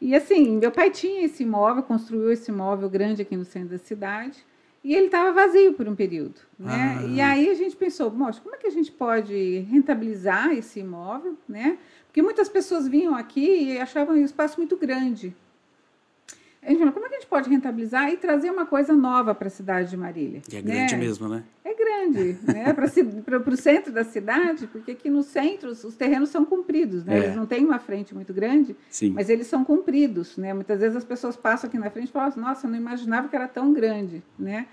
E 0.00 0.14
assim, 0.14 0.56
meu 0.56 0.72
pai 0.72 0.90
tinha 0.90 1.24
esse 1.24 1.42
imóvel, 1.42 1.82
construiu 1.82 2.32
esse 2.32 2.50
imóvel 2.50 2.88
grande 2.88 3.22
aqui 3.22 3.36
no 3.36 3.44
centro 3.44 3.70
da 3.70 3.78
cidade. 3.78 4.44
E 4.82 4.94
ele 4.94 5.06
estava 5.06 5.30
vazio 5.32 5.74
por 5.74 5.86
um 5.86 5.94
período. 5.94 6.40
Né? 6.58 6.98
Ah. 6.98 7.04
E 7.04 7.20
aí 7.20 7.50
a 7.50 7.54
gente 7.54 7.76
pensou, 7.76 8.10
moça, 8.10 8.40
como 8.40 8.54
é 8.54 8.58
que 8.58 8.66
a 8.66 8.70
gente 8.70 8.90
pode 8.90 9.58
rentabilizar 9.70 10.52
esse 10.52 10.80
imóvel? 10.80 11.36
Né? 11.46 11.76
Porque 12.06 12.22
muitas 12.22 12.48
pessoas 12.48 12.88
vinham 12.88 13.14
aqui 13.14 13.72
e 13.72 13.78
achavam 13.78 14.14
o 14.14 14.18
espaço 14.18 14.58
muito 14.58 14.76
grande. 14.76 15.36
A 16.62 16.92
como 16.92 17.06
é 17.06 17.08
que 17.08 17.14
a 17.14 17.18
gente 17.20 17.26
pode 17.26 17.48
rentabilizar 17.48 18.10
e 18.12 18.18
trazer 18.18 18.50
uma 18.50 18.66
coisa 18.66 18.92
nova 18.92 19.34
para 19.34 19.48
a 19.48 19.50
cidade 19.50 19.88
de 19.90 19.96
Marília? 19.96 20.42
E 20.52 20.56
é 20.56 20.60
grande 20.60 20.94
né? 20.94 21.00
mesmo, 21.00 21.28
né? 21.28 21.42
É 21.64 21.74
grande, 21.74 22.38
né? 22.46 22.72
Para 22.74 23.54
o 23.54 23.56
centro 23.56 23.90
da 23.90 24.04
cidade, 24.04 24.66
porque 24.66 24.90
aqui 24.90 25.08
no 25.08 25.22
centro 25.22 25.70
os, 25.70 25.96
terrenos 25.96 26.28
são 26.28 26.44
compridos, 26.44 27.04
né? 27.04 27.14
É. 27.14 27.18
Eles 27.24 27.36
não 27.36 27.46
têm 27.46 27.64
uma 27.64 27.78
frente 27.78 28.14
muito 28.14 28.34
grande, 28.34 28.76
Sim. 28.90 29.10
mas 29.10 29.30
eles 29.30 29.46
são 29.46 29.64
compridos, 29.64 30.36
né? 30.36 30.52
Muitas 30.52 30.80
vezes 30.80 30.96
as 30.96 31.04
pessoas 31.04 31.34
passam 31.34 31.68
aqui 31.68 31.78
na 31.78 31.90
frente 31.90 32.08
e 32.08 32.12
falam, 32.12 32.32
nossa, 32.36 32.66
eu 32.66 32.70
não 32.70 32.78
imaginava 32.78 33.28
que 33.28 33.34
era 33.34 33.48
tão 33.48 33.72
grande, 33.72 34.22
né? 34.38 34.66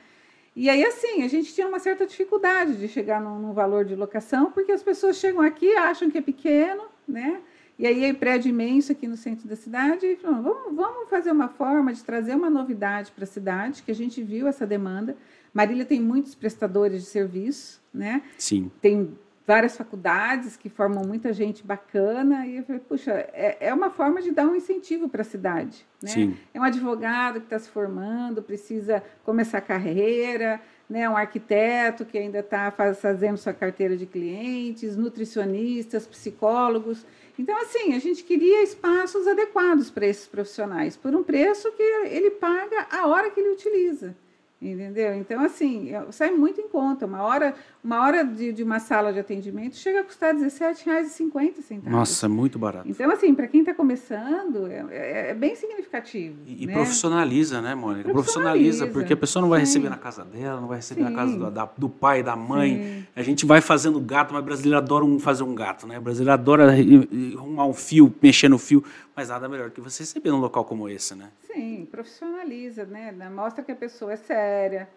E 0.53 0.69
aí, 0.69 0.83
assim, 0.83 1.23
a 1.23 1.27
gente 1.27 1.53
tinha 1.53 1.67
uma 1.67 1.79
certa 1.79 2.05
dificuldade 2.05 2.77
de 2.77 2.87
chegar 2.87 3.21
no, 3.21 3.39
no 3.39 3.53
valor 3.53 3.85
de 3.85 3.95
locação, 3.95 4.51
porque 4.51 4.71
as 4.71 4.83
pessoas 4.83 5.15
chegam 5.17 5.41
aqui, 5.41 5.71
acham 5.75 6.09
que 6.09 6.17
é 6.17 6.21
pequeno, 6.21 6.83
né? 7.07 7.39
E 7.77 7.85
aí, 7.85 8.05
é 8.05 8.13
prédio 8.13 8.49
imenso 8.49 8.91
aqui 8.91 9.07
no 9.07 9.15
centro 9.15 9.47
da 9.47 9.55
cidade, 9.55 10.05
e 10.05 10.15
falou, 10.15 10.41
vamos, 10.41 10.75
vamos 10.75 11.09
fazer 11.09 11.31
uma 11.31 11.47
forma 11.47 11.93
de 11.93 12.03
trazer 12.03 12.35
uma 12.35 12.49
novidade 12.49 13.11
para 13.11 13.23
a 13.23 13.27
cidade, 13.27 13.83
que 13.83 13.91
a 13.91 13.95
gente 13.95 14.23
viu 14.23 14.47
essa 14.47 14.65
demanda. 14.65 15.15
Marília 15.53 15.85
tem 15.85 16.01
muitos 16.01 16.33
prestadores 16.33 17.03
de 17.03 17.07
serviço, 17.07 17.81
né? 17.93 18.23
Sim. 18.37 18.71
Tem 18.81 19.15
várias 19.47 19.77
faculdades 19.77 20.57
que 20.57 20.67
formam 20.67 21.05
muita 21.05 21.31
gente 21.31 21.65
bacana. 21.65 22.45
E 22.45 22.57
eu 22.57 22.63
falei, 22.63 22.81
puxa, 22.81 23.11
é, 23.33 23.57
é 23.61 23.73
uma 23.73 23.89
forma 23.89 24.21
de 24.21 24.31
dar 24.31 24.45
um 24.45 24.53
incentivo 24.53 25.07
para 25.07 25.21
a 25.21 25.25
cidade. 25.25 25.85
Né? 26.03 26.09
Sim. 26.09 26.37
É 26.53 26.59
um 26.59 26.63
advogado 26.63 27.39
que 27.39 27.45
está 27.45 27.57
se 27.57 27.69
formando, 27.69 28.43
precisa 28.43 29.01
começar 29.23 29.59
a 29.59 29.61
carreira, 29.61 30.59
né? 30.89 31.09
um 31.09 31.15
arquiteto 31.15 32.03
que 32.03 32.17
ainda 32.17 32.39
está 32.39 32.69
fazendo 32.71 33.37
sua 33.37 33.53
carteira 33.53 33.95
de 33.95 34.05
clientes, 34.05 34.97
nutricionistas, 34.97 36.05
psicólogos. 36.05 37.05
Então, 37.37 37.55
assim, 37.61 37.93
a 37.93 37.99
gente 37.99 38.23
queria 38.23 38.63
espaços 38.63 39.27
adequados 39.27 39.89
para 39.89 40.07
esses 40.07 40.25
profissionais, 40.25 40.97
por 40.97 41.13
um 41.15 41.23
preço 41.23 41.71
que 41.73 41.83
ele 41.83 42.31
paga 42.31 42.87
a 42.89 43.07
hora 43.07 43.29
que 43.29 43.39
ele 43.39 43.49
utiliza. 43.49 44.15
Entendeu? 44.59 45.13
Então, 45.13 45.43
assim, 45.43 45.91
sai 46.09 46.31
muito 46.31 46.59
em 46.59 46.67
conta. 46.67 47.05
Uma 47.05 47.21
hora, 47.21 47.53
uma 47.83 48.01
hora 48.01 48.23
de, 48.23 48.51
de 48.51 48.63
uma 48.63 48.79
sala 48.79 49.13
de 49.13 49.19
atendimento 49.19 49.75
chega 49.75 49.99
a 49.99 50.03
custar 50.03 50.35
R$17,50. 50.35 51.83
Nossa, 51.83 52.25
é 52.25 52.29
muito 52.29 52.57
barato. 52.57 52.89
Então, 52.89 53.11
assim, 53.11 53.35
para 53.35 53.47
quem 53.47 53.59
está 53.59 53.75
começando, 53.75 54.65
é, 54.65 54.83
é, 54.89 55.29
é, 55.29 55.33
bem 55.35 55.55
significativo. 55.55 56.37
E, 56.47 56.65
né? 56.65 56.73
profissionaliza, 56.73 57.61
né, 57.61 57.75
Mônica? 57.75 58.09
Profissionaliza, 58.09 58.85
profissionaliza, 58.85 58.87
porque 58.87 59.13
a 59.13 59.17
pessoa 59.17 59.41
não 59.41 59.49
vai 59.49 59.59
Sim. 59.59 59.65
receber 59.65 59.89
na 59.89 59.97
casa 59.97 60.25
dela, 60.25 60.59
não 60.59 60.67
vai 60.67 60.77
receber 60.77 61.03
Sim. 61.03 61.09
na 61.09 61.15
casa 61.15 61.37
do, 61.37 61.51
da, 61.51 61.69
do 61.77 61.87
pai, 61.87 62.23
da 62.23 62.35
mãe. 62.35 62.77
Sim. 62.77 63.07
A 63.15 63.21
gente 63.21 63.45
vai 63.45 63.61
fazendo 63.61 63.99
gato, 63.99 64.33
mas 64.33 64.43
brasileiro 64.43 64.77
adora 64.77 65.05
um, 65.05 65.19
fazer 65.19 65.43
um 65.43 65.53
gato, 65.53 65.85
né? 65.85 65.99
O 65.99 66.01
brasileiro 66.01 66.33
adora 66.33 66.73
arrumar 66.73 67.67
um 67.67 67.73
fio, 67.73 68.11
mexer 68.19 68.49
no 68.49 68.57
fio. 68.57 68.83
Mas 69.15 69.29
nada 69.29 69.49
melhor 69.49 69.71
que 69.71 69.81
você 69.81 70.03
receber 70.03 70.29
num 70.29 70.39
local 70.39 70.63
como 70.63 70.87
esse, 70.87 71.15
né? 71.15 71.29
Sim, 71.47 71.87
profissionaliza, 71.89 72.85
né? 72.85 73.11
Mostra 73.33 73.63
que 73.63 73.71
a 73.71 73.75
pessoa 73.75 74.13
é 74.13 74.15
séria, 74.15 74.46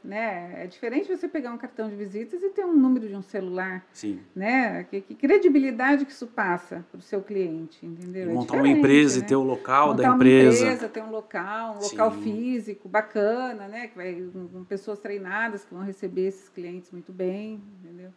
né? 0.04 0.64
É 0.64 0.66
diferente 0.66 1.08
você 1.08 1.28
pegar 1.28 1.52
um 1.52 1.58
cartão 1.58 1.88
de 1.88 1.96
visitas 1.96 2.42
e 2.42 2.50
ter 2.50 2.64
um 2.64 2.76
número 2.76 3.08
de 3.08 3.14
um 3.14 3.22
celular. 3.22 3.84
Sim. 3.92 4.20
Né? 4.34 4.84
Que, 4.84 5.00
que 5.00 5.14
credibilidade 5.14 6.04
que 6.04 6.12
isso 6.12 6.26
passa 6.26 6.84
para 6.90 6.98
o 6.98 7.02
seu 7.02 7.22
cliente, 7.22 7.84
entendeu? 7.84 8.28
E 8.28 8.30
é 8.30 8.32
montar 8.32 8.56
é 8.56 8.60
uma 8.60 8.68
empresa 8.68 9.20
né? 9.20 9.24
e 9.24 9.28
ter 9.28 9.36
o 9.36 9.42
local 9.42 9.88
montar 9.88 10.02
da 10.02 10.14
empresa. 10.14 10.64
Uma 10.64 10.72
empresa, 10.72 10.88
ter 10.88 11.02
um 11.02 11.10
local, 11.10 11.76
um 11.76 11.82
local 11.82 12.12
Sim. 12.12 12.22
físico 12.22 12.88
bacana, 12.88 13.68
né? 13.68 13.88
Que 13.88 13.96
vai, 13.96 14.14
com 14.52 14.64
pessoas 14.64 14.98
treinadas 14.98 15.64
que 15.64 15.74
vão 15.74 15.84
receber 15.84 16.26
esses 16.26 16.48
clientes 16.48 16.90
muito 16.90 17.12
bem, 17.12 17.62
entendeu? 17.82 18.10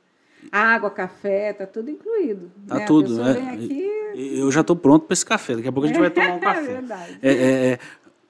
Água, 0.52 0.90
café, 0.90 1.54
tá 1.54 1.66
tudo 1.66 1.90
incluído. 1.90 2.52
Tá 2.68 2.75
né? 2.75 2.86
tudo, 2.86 3.24
né? 3.24 3.54
Aqui... 3.54 3.90
Eu 4.16 4.52
já 4.52 4.62
estou 4.62 4.75
pronto 4.75 5.06
para 5.06 5.13
esse 5.13 5.25
café. 5.25 5.56
Daqui 5.56 5.68
a 5.68 5.72
pouco 5.72 5.86
a 5.86 5.88
gente 5.88 6.00
vai 6.00 6.10
tomar 6.10 6.34
um 6.36 6.40
café. 6.40 6.60
É 6.60 6.74
verdade. 6.74 7.20
É, 7.22 7.32
é, 7.32 7.66
é, 7.72 7.80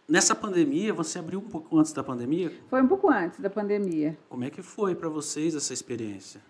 nessa 0.07 0.35
pandemia, 0.35 0.93
você 0.93 1.19
abriu 1.19 1.39
um 1.39 1.49
pouco 1.49 1.77
antes 1.77 1.93
da 1.93 2.03
pandemia? 2.03 2.51
Foi 2.69 2.81
um 2.81 2.87
pouco 2.87 3.09
antes 3.09 3.39
da 3.39 3.49
pandemia. 3.49 4.17
Como 4.29 4.43
é 4.43 4.49
que 4.49 4.61
foi 4.61 4.95
para 4.95 5.09
vocês 5.09 5.55
essa 5.55 5.73
experiência? 5.73 6.41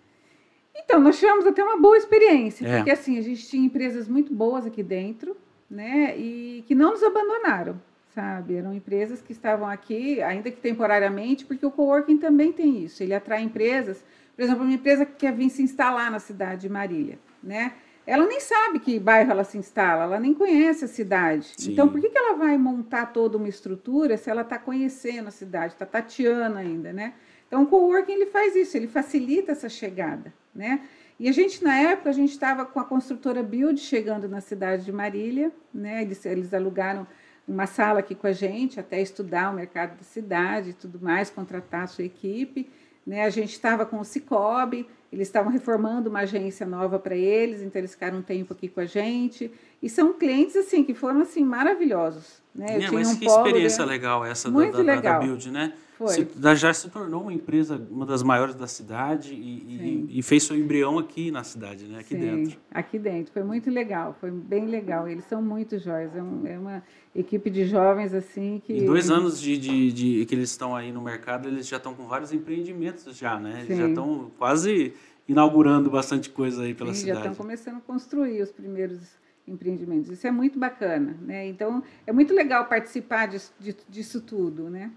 Então, 0.74 1.00
nós 1.00 1.18
tivemos 1.18 1.46
até 1.46 1.62
uma 1.62 1.80
boa 1.80 1.96
experiência, 1.96 2.66
é. 2.66 2.76
porque 2.76 2.90
assim, 2.90 3.18
a 3.18 3.22
gente 3.22 3.46
tinha 3.46 3.64
empresas 3.64 4.08
muito 4.08 4.34
boas 4.34 4.66
aqui 4.66 4.82
dentro, 4.82 5.36
né, 5.70 6.16
e 6.18 6.64
que 6.66 6.74
não 6.74 6.90
nos 6.90 7.02
abandonaram, 7.02 7.80
sabe? 8.14 8.56
Eram 8.56 8.74
empresas 8.74 9.22
que 9.22 9.32
estavam 9.32 9.68
aqui, 9.68 10.20
ainda 10.20 10.50
que 10.50 10.60
temporariamente, 10.60 11.46
porque 11.46 11.64
o 11.64 11.70
coworking 11.70 12.18
também 12.18 12.52
tem 12.52 12.82
isso, 12.84 13.02
ele 13.02 13.14
atrai 13.14 13.42
empresas 13.42 14.04
por 14.34 14.42
exemplo, 14.42 14.64
uma 14.64 14.72
empresa 14.72 15.06
que 15.06 15.14
quer 15.14 15.32
vir 15.32 15.48
se 15.48 15.62
instalar 15.62 16.10
na 16.10 16.18
cidade 16.18 16.62
de 16.62 16.68
Marília, 16.68 17.18
né? 17.42 17.74
Ela 18.06 18.26
nem 18.26 18.40
sabe 18.40 18.78
que 18.80 18.98
bairro 18.98 19.30
ela 19.30 19.44
se 19.44 19.56
instala, 19.56 20.04
ela 20.04 20.20
nem 20.20 20.34
conhece 20.34 20.84
a 20.84 20.88
cidade. 20.88 21.52
Sim. 21.56 21.72
Então, 21.72 21.88
por 21.88 22.00
que, 22.00 22.10
que 22.10 22.18
ela 22.18 22.36
vai 22.36 22.58
montar 22.58 23.06
toda 23.06 23.38
uma 23.38 23.48
estrutura 23.48 24.16
se 24.16 24.28
ela 24.28 24.42
está 24.42 24.58
conhecendo 24.58 25.28
a 25.28 25.30
cidade, 25.30 25.72
está 25.72 25.86
tateando 25.86 26.58
ainda, 26.58 26.92
né? 26.92 27.14
Então, 27.46 27.62
o 27.62 27.66
coworking 27.66 28.12
ele 28.12 28.26
faz 28.26 28.54
isso, 28.54 28.76
ele 28.76 28.88
facilita 28.88 29.52
essa 29.52 29.68
chegada, 29.68 30.32
né? 30.54 30.80
E 31.18 31.28
a 31.28 31.32
gente, 31.32 31.62
na 31.62 31.78
época, 31.78 32.10
a 32.10 32.12
gente 32.12 32.32
estava 32.32 32.64
com 32.64 32.80
a 32.80 32.84
construtora 32.84 33.42
Build 33.42 33.80
chegando 33.80 34.28
na 34.28 34.40
cidade 34.40 34.84
de 34.84 34.92
Marília, 34.92 35.52
né? 35.72 36.02
Eles, 36.02 36.26
eles 36.26 36.52
alugaram 36.52 37.06
uma 37.46 37.66
sala 37.66 38.00
aqui 38.00 38.14
com 38.14 38.26
a 38.26 38.32
gente, 38.32 38.80
até 38.80 39.00
estudar 39.00 39.50
o 39.50 39.54
mercado 39.54 39.96
da 39.96 40.02
cidade 40.02 40.70
e 40.70 40.72
tudo 40.72 40.98
mais, 41.00 41.30
contratar 41.30 41.84
a 41.84 41.86
sua 41.86 42.04
equipe. 42.04 42.68
Né? 43.06 43.24
A 43.24 43.30
gente 43.30 43.52
estava 43.52 43.84
com 43.84 44.00
o 44.00 44.04
Cicobi, 44.04 44.88
eles 45.14 45.28
estavam 45.28 45.50
reformando 45.52 46.10
uma 46.10 46.20
agência 46.20 46.66
nova 46.66 46.98
para 46.98 47.16
eles, 47.16 47.62
então 47.62 47.80
eles 47.80 47.92
ficaram 47.92 48.18
um 48.18 48.22
tempo 48.22 48.52
aqui 48.52 48.68
com 48.68 48.80
a 48.80 48.84
gente. 48.84 49.50
E 49.80 49.88
são 49.88 50.12
clientes 50.12 50.56
assim 50.56 50.82
que 50.82 50.92
foram 50.92 51.20
assim 51.20 51.44
maravilhosos. 51.44 52.42
Né? 52.54 52.82
É, 52.82 52.90
mas 52.90 53.08
um 53.08 53.16
que 53.16 53.24
experiência 53.24 53.84
legal 53.84 54.24
essa 54.24 54.50
da, 54.50 54.70
da, 54.70 54.78
legal. 54.78 55.02
da 55.02 55.18
Build, 55.20 55.50
né? 55.50 55.72
Foi. 55.96 56.08
Se, 56.08 56.28
já 56.56 56.74
se 56.74 56.90
tornou 56.90 57.22
uma 57.22 57.32
empresa, 57.32 57.80
uma 57.88 58.04
das 58.04 58.22
maiores 58.22 58.54
da 58.56 58.66
cidade 58.66 59.32
e, 59.32 59.36
e, 59.38 60.18
e 60.18 60.22
fez 60.22 60.42
seu 60.42 60.56
embrião 60.56 60.98
aqui 60.98 61.30
na 61.30 61.44
cidade, 61.44 61.86
né? 61.86 62.00
aqui 62.00 62.14
Sim, 62.14 62.20
dentro. 62.20 62.58
Aqui 62.70 62.98
dentro. 62.98 63.32
Foi 63.32 63.44
muito 63.44 63.70
legal, 63.70 64.16
foi 64.20 64.30
bem 64.30 64.66
legal. 64.66 65.08
Eles 65.08 65.24
são 65.26 65.40
muito 65.40 65.78
jóias. 65.78 66.14
É, 66.16 66.22
um, 66.22 66.46
é 66.46 66.58
uma 66.58 66.82
equipe 67.14 67.48
de 67.48 67.64
jovens 67.64 68.12
assim 68.12 68.60
que. 68.64 68.72
Em 68.72 68.86
dois 68.86 69.08
anos 69.08 69.40
de, 69.40 69.56
de, 69.56 69.92
de, 69.92 70.26
que 70.26 70.34
eles 70.34 70.50
estão 70.50 70.74
aí 70.74 70.90
no 70.90 71.00
mercado, 71.00 71.48
eles 71.48 71.68
já 71.68 71.76
estão 71.76 71.94
com 71.94 72.06
vários 72.08 72.32
empreendimentos 72.32 73.16
já, 73.16 73.38
né? 73.38 73.62
Eles 73.64 73.78
já 73.78 73.88
estão 73.88 74.32
quase 74.36 74.92
inaugurando 75.28 75.88
bastante 75.88 76.28
coisa 76.28 76.64
aí 76.64 76.74
pela 76.74 76.92
Sim, 76.92 77.02
cidade. 77.02 77.24
Já 77.24 77.30
estão 77.30 77.44
começando 77.44 77.76
a 77.76 77.80
construir 77.80 78.42
os 78.42 78.50
primeiros 78.50 78.98
empreendimentos. 79.46 80.10
Isso 80.10 80.26
é 80.26 80.30
muito 80.32 80.58
bacana, 80.58 81.16
né? 81.22 81.46
Então 81.46 81.84
é 82.04 82.12
muito 82.12 82.34
legal 82.34 82.64
participar 82.66 83.26
disso, 83.26 83.52
disso 83.88 84.20
tudo, 84.20 84.68
né? 84.68 84.90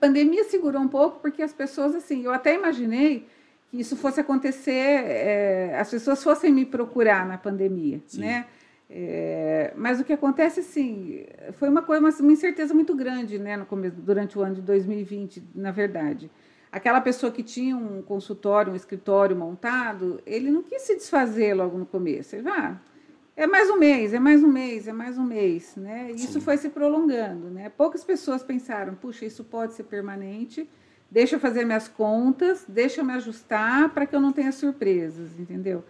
Pandemia 0.00 0.44
segurou 0.44 0.80
um 0.80 0.88
pouco 0.88 1.20
porque 1.20 1.42
as 1.42 1.52
pessoas 1.52 1.94
assim, 1.94 2.24
eu 2.24 2.32
até 2.32 2.54
imaginei 2.54 3.26
que 3.70 3.78
isso 3.78 3.96
fosse 3.96 4.20
acontecer, 4.20 4.72
é, 4.72 5.78
as 5.78 5.90
pessoas 5.90 6.22
fossem 6.22 6.52
me 6.52 6.64
procurar 6.64 7.26
na 7.26 7.38
pandemia, 7.38 8.00
Sim. 8.06 8.20
né? 8.22 8.46
É, 8.92 9.72
mas 9.76 10.00
o 10.00 10.04
que 10.04 10.12
acontece, 10.12 10.58
assim, 10.58 11.24
foi 11.52 11.68
uma 11.68 11.80
coisa, 11.80 12.04
uma, 12.04 12.10
uma 12.10 12.32
incerteza 12.32 12.74
muito 12.74 12.92
grande, 12.96 13.38
né, 13.38 13.56
no 13.56 13.64
começo, 13.64 13.94
durante 13.94 14.36
o 14.36 14.42
ano 14.42 14.56
de 14.56 14.62
2020, 14.62 15.44
na 15.54 15.70
verdade. 15.70 16.28
Aquela 16.72 17.00
pessoa 17.00 17.30
que 17.30 17.44
tinha 17.44 17.76
um 17.76 18.02
consultório, 18.02 18.72
um 18.72 18.76
escritório 18.76 19.36
montado, 19.36 20.20
ele 20.26 20.50
não 20.50 20.62
quis 20.62 20.82
se 20.82 20.96
desfazer 20.96 21.54
logo 21.54 21.78
no 21.78 21.86
começo. 21.86 22.34
Ele 22.34 22.42
vai, 22.42 22.58
ah, 22.58 22.80
é 23.42 23.46
mais 23.46 23.70
um 23.70 23.78
mês, 23.78 24.12
é 24.12 24.18
mais 24.18 24.44
um 24.44 24.48
mês, 24.48 24.86
é 24.86 24.92
mais 24.92 25.16
um 25.16 25.24
mês, 25.24 25.74
né? 25.74 26.10
E 26.10 26.14
isso 26.14 26.42
foi 26.42 26.58
se 26.58 26.68
prolongando, 26.68 27.48
né? 27.48 27.70
Poucas 27.74 28.04
pessoas 28.04 28.42
pensaram, 28.42 28.94
puxa, 28.94 29.24
isso 29.24 29.42
pode 29.44 29.72
ser 29.72 29.84
permanente, 29.84 30.68
deixa 31.10 31.36
eu 31.36 31.40
fazer 31.40 31.64
minhas 31.64 31.88
contas, 31.88 32.66
deixa 32.68 33.00
eu 33.00 33.04
me 33.04 33.14
ajustar 33.14 33.88
para 33.94 34.04
que 34.04 34.14
eu 34.14 34.20
não 34.20 34.30
tenha 34.30 34.52
surpresas, 34.52 35.38
entendeu? 35.38 35.82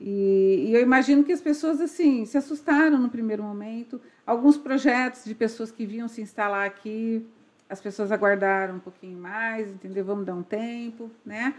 E, 0.00 0.68
e, 0.68 0.74
eu 0.74 0.80
imagino 0.80 1.22
que 1.22 1.32
as 1.32 1.40
pessoas 1.42 1.82
assim 1.82 2.24
se 2.24 2.38
assustaram 2.38 2.98
no 2.98 3.10
primeiro 3.10 3.42
momento. 3.42 4.00
Alguns 4.26 4.56
projetos 4.56 5.24
de 5.24 5.34
pessoas 5.34 5.70
que 5.70 5.84
vinham 5.84 6.08
se 6.08 6.22
instalar 6.22 6.66
aqui, 6.66 7.26
as 7.68 7.78
pessoas 7.78 8.10
aguardaram 8.10 8.76
um 8.76 8.80
pouquinho 8.80 9.18
mais, 9.18 9.70
entendeu? 9.70 10.02
Vamos 10.02 10.24
dar 10.24 10.34
um 10.34 10.42
tempo, 10.42 11.10
né? 11.26 11.54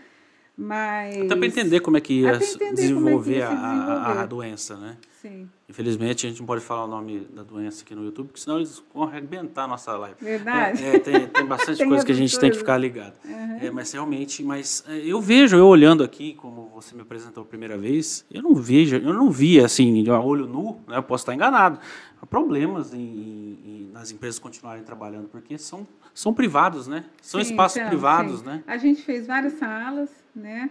Mas 0.57 1.21
até 1.21 1.35
para 1.35 1.45
entender 1.45 1.79
como 1.81 1.97
é 1.97 2.01
que 2.01 2.21
ia 2.21 2.39
desenvolver, 2.73 3.35
é 3.35 3.35
que 3.35 3.39
ia 3.39 3.47
a, 3.47 3.53
desenvolver. 3.53 4.01
A, 4.07 4.21
a, 4.23 4.25
doença, 4.25 4.75
né? 4.75 4.97
Sim. 5.21 5.47
Infelizmente 5.69 6.25
a 6.25 6.29
gente 6.29 6.39
não 6.39 6.47
pode 6.47 6.63
falar 6.63 6.85
o 6.85 6.87
nome 6.87 7.27
da 7.31 7.43
doença 7.43 7.83
aqui 7.83 7.93
no 7.93 8.03
YouTube, 8.03 8.27
porque 8.27 8.39
senão 8.39 8.57
eles 8.57 8.81
vão 8.91 9.03
arrebentar 9.03 9.65
a 9.65 9.67
nossa 9.67 9.95
live. 9.95 10.15
Verdade. 10.19 10.83
É, 10.83 10.95
é, 10.95 10.99
tem, 10.99 11.27
tem 11.27 11.45
bastante 11.45 11.77
tem 11.77 11.87
coisa 11.87 12.03
que 12.03 12.11
a 12.11 12.15
gente 12.15 12.31
coisas. 12.31 12.39
tem 12.39 12.49
que 12.49 12.57
ficar 12.57 12.75
ligado. 12.75 13.13
Uhum. 13.23 13.57
É, 13.61 13.69
mas 13.69 13.91
realmente, 13.91 14.41
mas 14.41 14.83
é, 14.87 14.97
eu 14.97 15.21
vejo, 15.21 15.55
eu 15.55 15.67
olhando 15.67 16.03
aqui, 16.03 16.33
como 16.33 16.71
você 16.73 16.95
me 16.95 17.01
apresentou 17.01 17.43
a 17.43 17.45
primeira 17.45 17.77
vez, 17.77 18.25
eu 18.31 18.41
não 18.41 18.55
vejo, 18.55 18.95
eu 18.95 19.13
não 19.13 19.29
vi 19.29 19.59
assim, 19.59 20.01
de 20.01 20.09
olho 20.09 20.47
nu, 20.47 20.81
né? 20.87 20.97
Eu 20.97 21.03
posso 21.03 21.21
estar 21.21 21.35
enganado. 21.35 21.79
Há 22.19 22.25
problemas 22.25 22.95
em, 22.95 22.99
em, 22.99 23.89
nas 23.93 24.11
empresas 24.11 24.39
continuarem 24.39 24.83
trabalhando, 24.83 25.27
porque 25.27 25.55
são, 25.57 25.85
são 26.17 26.33
privados, 26.33 26.87
né? 26.87 27.05
São 27.21 27.43
sim, 27.43 27.51
espaços 27.51 27.77
então, 27.77 27.89
privados, 27.89 28.39
sim. 28.39 28.45
né? 28.47 28.63
A 28.65 28.77
gente 28.77 29.03
fez 29.03 29.27
várias 29.27 29.53
salas 29.53 30.09
né? 30.37 30.69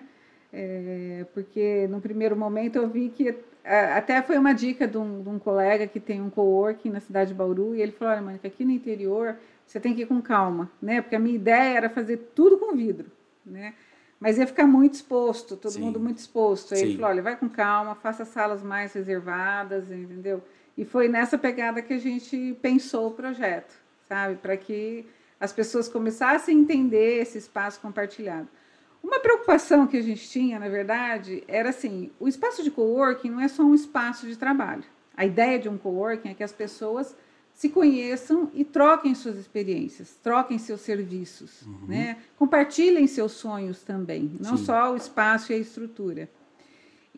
É, 0.52 1.24
porque 1.34 1.86
no 1.88 2.00
primeiro 2.00 2.36
momento 2.36 2.76
eu 2.76 2.88
vi 2.88 3.10
que 3.10 3.36
até 3.64 4.22
foi 4.22 4.38
uma 4.38 4.52
dica 4.52 4.86
de 4.86 4.96
um, 4.96 5.22
de 5.22 5.28
um, 5.28 5.38
colega 5.38 5.86
que 5.86 6.00
tem 6.00 6.20
um 6.22 6.30
coworking 6.30 6.90
na 6.90 7.00
cidade 7.00 7.28
de 7.28 7.34
Bauru 7.34 7.74
e 7.74 7.82
ele 7.82 7.92
falou, 7.92 8.14
olha, 8.14 8.22
Mônica, 8.22 8.46
aqui 8.46 8.64
no 8.64 8.70
interior 8.70 9.36
você 9.66 9.78
tem 9.78 9.94
que 9.94 10.02
ir 10.02 10.06
com 10.06 10.20
calma, 10.22 10.70
né? 10.80 11.00
Porque 11.00 11.16
a 11.16 11.18
minha 11.18 11.34
ideia 11.34 11.76
era 11.76 11.90
fazer 11.90 12.32
tudo 12.34 12.58
com 12.58 12.74
vidro, 12.74 13.10
né? 13.44 13.74
Mas 14.18 14.38
ia 14.38 14.46
ficar 14.46 14.66
muito 14.66 14.94
exposto, 14.94 15.56
todo 15.56 15.72
Sim. 15.72 15.80
mundo 15.80 16.00
muito 16.00 16.18
exposto. 16.18 16.74
Aí 16.74 16.80
Sim. 16.80 16.86
ele 16.86 16.94
falou, 16.94 17.10
olha, 17.10 17.22
vai 17.22 17.36
com 17.36 17.48
calma, 17.48 17.94
faça 17.94 18.24
salas 18.24 18.62
mais 18.62 18.94
reservadas, 18.94 19.90
entendeu? 19.90 20.42
E 20.76 20.84
foi 20.84 21.08
nessa 21.08 21.36
pegada 21.38 21.82
que 21.82 21.92
a 21.92 21.98
gente 21.98 22.56
pensou 22.62 23.08
o 23.08 23.10
projeto, 23.10 23.74
sabe? 24.08 24.36
Para 24.36 24.56
que 24.56 25.06
as 25.40 25.52
pessoas 25.52 25.88
começassem 25.88 26.56
a 26.56 26.60
entender 26.60 27.20
esse 27.20 27.38
espaço 27.38 27.80
compartilhado. 27.80 28.48
Uma 29.02 29.20
preocupação 29.20 29.86
que 29.86 29.96
a 29.96 30.02
gente 30.02 30.28
tinha, 30.28 30.58
na 30.58 30.68
verdade, 30.68 31.44
era 31.46 31.70
assim: 31.70 32.10
o 32.18 32.26
espaço 32.26 32.62
de 32.62 32.70
coworking 32.70 33.30
não 33.30 33.40
é 33.40 33.48
só 33.48 33.62
um 33.62 33.74
espaço 33.74 34.26
de 34.26 34.36
trabalho. 34.36 34.84
A 35.16 35.24
ideia 35.24 35.58
de 35.58 35.68
um 35.68 35.78
coworking 35.78 36.30
é 36.30 36.34
que 36.34 36.42
as 36.42 36.52
pessoas 36.52 37.14
se 37.54 37.70
conheçam 37.70 38.50
e 38.52 38.64
troquem 38.64 39.14
suas 39.14 39.36
experiências, 39.36 40.18
troquem 40.22 40.58
seus 40.58 40.82
serviços, 40.82 41.62
uhum. 41.62 41.86
né? 41.88 42.18
compartilhem 42.36 43.06
seus 43.06 43.32
sonhos 43.32 43.82
também, 43.82 44.36
não 44.40 44.58
Sim. 44.58 44.64
só 44.66 44.92
o 44.92 44.96
espaço 44.96 45.52
e 45.52 45.54
a 45.54 45.58
estrutura. 45.58 46.28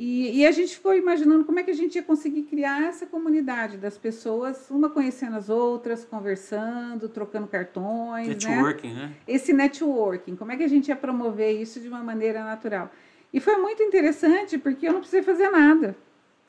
E, 0.01 0.43
e, 0.43 0.47
a 0.47 0.53
gente 0.53 0.77
ficou 0.77 0.95
imaginando 0.95 1.45
como 1.45 1.59
é 1.59 1.65
que 1.65 1.73
a 1.73 1.75
gente 1.75 1.97
ia 1.97 2.05
conseguir 2.05 2.45
criar 2.45 2.85
essa 2.85 3.05
comunidade 3.05 3.77
das 3.77 3.99
pessoas, 3.99 4.71
uma 4.71 4.89
conhecendo 4.89 5.37
as 5.37 5.51
outras, 5.51 6.05
conversando, 6.05 7.09
trocando 7.09 7.49
cartões. 7.49 8.29
Né? 8.29 8.35
Networking, 8.35 8.95
né? 8.95 9.07
né? 9.07 9.13
Esse 9.27 9.53
networking, 9.53 10.37
como 10.37 10.53
é 10.53 10.57
que 10.57 10.63
a 10.63 10.69
gente 10.69 10.87
ia 10.87 10.95
promover 10.95 11.61
isso 11.61 11.81
de 11.81 11.89
uma 11.89 11.99
maneira 11.99 12.45
natural? 12.45 12.93
E 13.33 13.41
foi 13.41 13.57
muito 13.57 13.83
interessante 13.83 14.57
porque 14.57 14.87
eu 14.87 14.93
não 14.93 15.01
precisei 15.01 15.25
fazer 15.25 15.51
nada, 15.51 15.97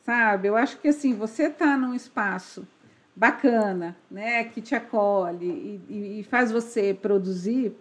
sabe? 0.05 0.47
Eu 0.47 0.55
acho 0.55 0.77
que 0.77 0.87
assim, 0.87 1.15
você 1.15 1.45
está 1.45 1.75
num 1.75 1.95
espaço 1.95 2.67
bacana, 3.15 3.97
né, 4.11 4.43
que 4.43 4.61
te 4.61 4.75
acolhe 4.75 5.83
e, 5.89 6.19
e 6.19 6.23
faz 6.23 6.51
você 6.51 6.93
produzir 6.93 7.75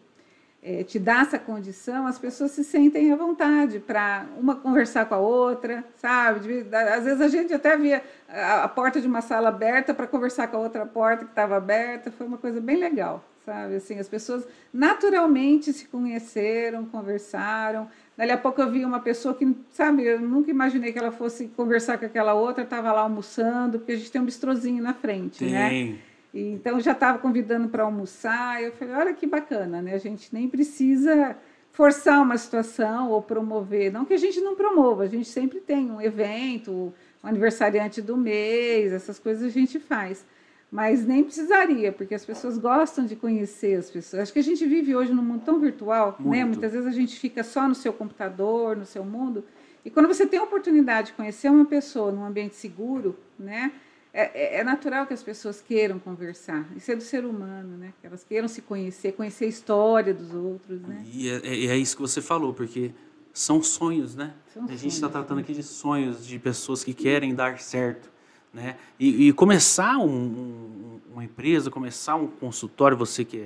é, 0.63 0.83
te 0.83 0.99
dá 0.99 1.21
essa 1.21 1.39
condição, 1.39 2.07
as 2.07 2.19
pessoas 2.19 2.51
se 2.51 2.65
sentem 2.65 3.13
à 3.13 3.17
vontade 3.17 3.79
para 3.79 4.27
uma 4.37 4.57
conversar 4.57 5.07
com 5.07 5.15
a 5.15 5.19
outra, 5.19 5.85
sabe? 5.97 6.67
Às 6.73 7.05
vezes 7.05 7.21
a 7.21 7.29
gente 7.29 7.55
até 7.55 7.77
via 7.77 8.03
a, 8.29 8.69
porta 8.69 9.01
de 9.01 9.07
uma 9.07 9.21
sala 9.21 9.49
aberta 9.49 9.95
para 9.95 10.07
conversar 10.07 10.49
com 10.49 10.57
a 10.57 10.61
outra 10.61 10.85
porta 10.85 11.25
que 11.25 11.31
estava 11.31 11.57
aberta, 11.57 12.11
foi 12.11 12.27
uma 12.27 12.39
coisa 12.39 12.61
bem 12.61 12.77
legal, 12.77 13.25
sabe? 13.47 13.77
Assim, 13.77 14.01
as 14.01 14.09
pessoas 14.09 14.49
naturalmente 14.73 15.73
se 15.73 15.87
conheceram, 15.87 16.85
conversaram. 16.87 17.89
Dali 18.17 18.33
a 18.33 18.39
pouco 18.39 18.61
eu 18.61 18.69
vi 18.69 18.85
uma 18.85 18.99
pessoa 18.99 19.35
que, 19.35 19.57
sabe, 19.71 20.05
eu 20.05 20.21
nunca 20.21 20.51
imaginei 20.51 20.93
que 20.93 20.99
ela 20.99 21.13
fosse 21.13 21.47
conversar 21.57 21.99
com 21.99 22.07
aquela 22.07 22.35
outra, 22.35 22.65
estava 22.65 22.93
lá 22.93 23.03
almoçando, 23.03 23.79
porque 23.79 23.93
a 23.93 23.97
gente 23.97 24.11
tem 24.11 24.21
um 24.21 24.25
bistrozinho 24.25 24.83
na 24.83 24.93
frente, 24.93 25.45
né? 25.45 25.69
Tem. 25.69 25.93
né? 25.93 25.99
E, 26.39 26.53
então 26.53 26.79
já 26.79 26.93
estava 26.93 27.19
convidando 27.19 27.69
para 27.69 27.83
almoçar. 27.83 28.63
Eu 28.63 28.73
falei, 28.73 28.95
olha 28.95 29.15
que 29.15 29.27
bacana, 29.27 29.83
né? 29.83 29.95
A 29.95 29.99
gente 29.99 30.33
nem 30.33 30.49
precisa 30.49 31.37
forçar 31.73 32.23
uma 32.23 32.39
situação 32.39 33.11
ou 33.11 33.21
promover. 33.21 33.93
Não 33.93 34.05
que 34.05 34.15
a 34.15 34.19
gente 34.19 34.41
não 34.41 34.55
promova, 34.55 35.03
a 35.03 35.07
gente 35.07 35.29
sempre 35.29 35.61
tem 35.61 35.91
um 35.91 36.01
evento, 36.01 36.93
um 37.23 37.29
aniversariante 37.29 38.01
do 38.01 38.17
mês, 38.17 38.93
essas 38.93 39.19
coisas 39.19 39.43
a 39.45 39.49
gente 39.49 39.81
faz. 39.81 40.25
Mas 40.71 41.07
nem 41.07 41.25
precisaria, 41.25 41.91
porque 41.91 42.15
as 42.15 42.25
pessoas 42.25 42.59
gostam 42.59 43.07
de 43.07 43.17
conhecer 43.17 43.77
as 43.77 43.91
pessoas. 43.91 44.23
Acho 44.23 44.33
que 44.33 44.39
a 44.39 44.43
gente 44.43 44.65
vive 44.67 44.95
hoje 44.95 45.13
num 45.13 45.23
mundo 45.23 45.43
tão 45.45 45.59
virtual, 45.59 46.11
né? 46.11 46.17
Muito. 46.19 46.37
né? 46.37 46.45
Muitas 46.45 46.73
vezes 46.73 46.87
a 46.87 46.93
gente 46.93 47.19
fica 47.19 47.43
só 47.43 47.67
no 47.67 47.75
seu 47.75 47.93
computador, 47.93 48.77
no 48.77 48.85
seu 48.85 49.03
mundo. 49.05 49.45
E 49.85 49.91
quando 49.91 50.07
você 50.07 50.27
tem 50.27 50.39
a 50.39 50.43
oportunidade 50.43 51.09
de 51.09 51.13
conhecer 51.15 51.49
uma 51.49 51.65
pessoa 51.65 52.13
num 52.13 52.25
ambiente 52.25 52.55
seguro, 52.55 53.17
né? 53.39 53.73
É, 54.19 54.57
é, 54.57 54.59
é, 54.59 54.65
natural 54.65 55.07
que 55.07 55.15
as 55.15 55.23
pessoas 55.23 55.61
queiram 55.61 55.97
conversar. 56.01 56.67
Isso 56.77 56.91
é 56.91 56.97
do 56.97 57.05
ser 57.05 57.25
humano, 57.25 57.77
né? 57.77 57.95
Que 58.01 58.07
elas 58.09 58.25
queiram 58.25 58.49
se 58.49 58.61
conhecer, 58.61 59.13
conhecer 59.13 59.45
a 59.45 59.49
história 59.49 60.13
dos 60.13 60.35
outros, 60.35 60.83
né? 60.83 61.05
E 61.07 61.29
é, 61.29 61.37
é, 61.45 61.67
é 61.67 61.77
isso 61.77 61.95
que 61.95 62.03
você 62.03 62.21
falou, 62.21 62.53
porque 62.53 62.91
são 63.33 63.63
sonhos, 63.63 64.17
né? 64.17 64.35
São 64.53 64.65
a 64.65 64.75
gente 64.75 64.89
está 64.89 65.09
tratando 65.09 65.37
né? 65.37 65.43
aqui 65.45 65.55
de 65.55 65.63
sonhos 65.63 66.27
de 66.27 66.37
pessoas 66.37 66.83
que 66.83 66.93
querem 66.93 67.33
dar 67.33 67.61
certo, 67.61 68.11
né? 68.53 68.75
E, 68.99 69.29
e 69.29 69.33
começar 69.33 69.99
um, 69.99 70.11
um, 70.11 71.01
uma 71.13 71.23
empresa, 71.23 71.71
começar 71.71 72.17
um 72.17 72.27
consultório, 72.27 72.97
você 72.97 73.25
que 73.25 73.43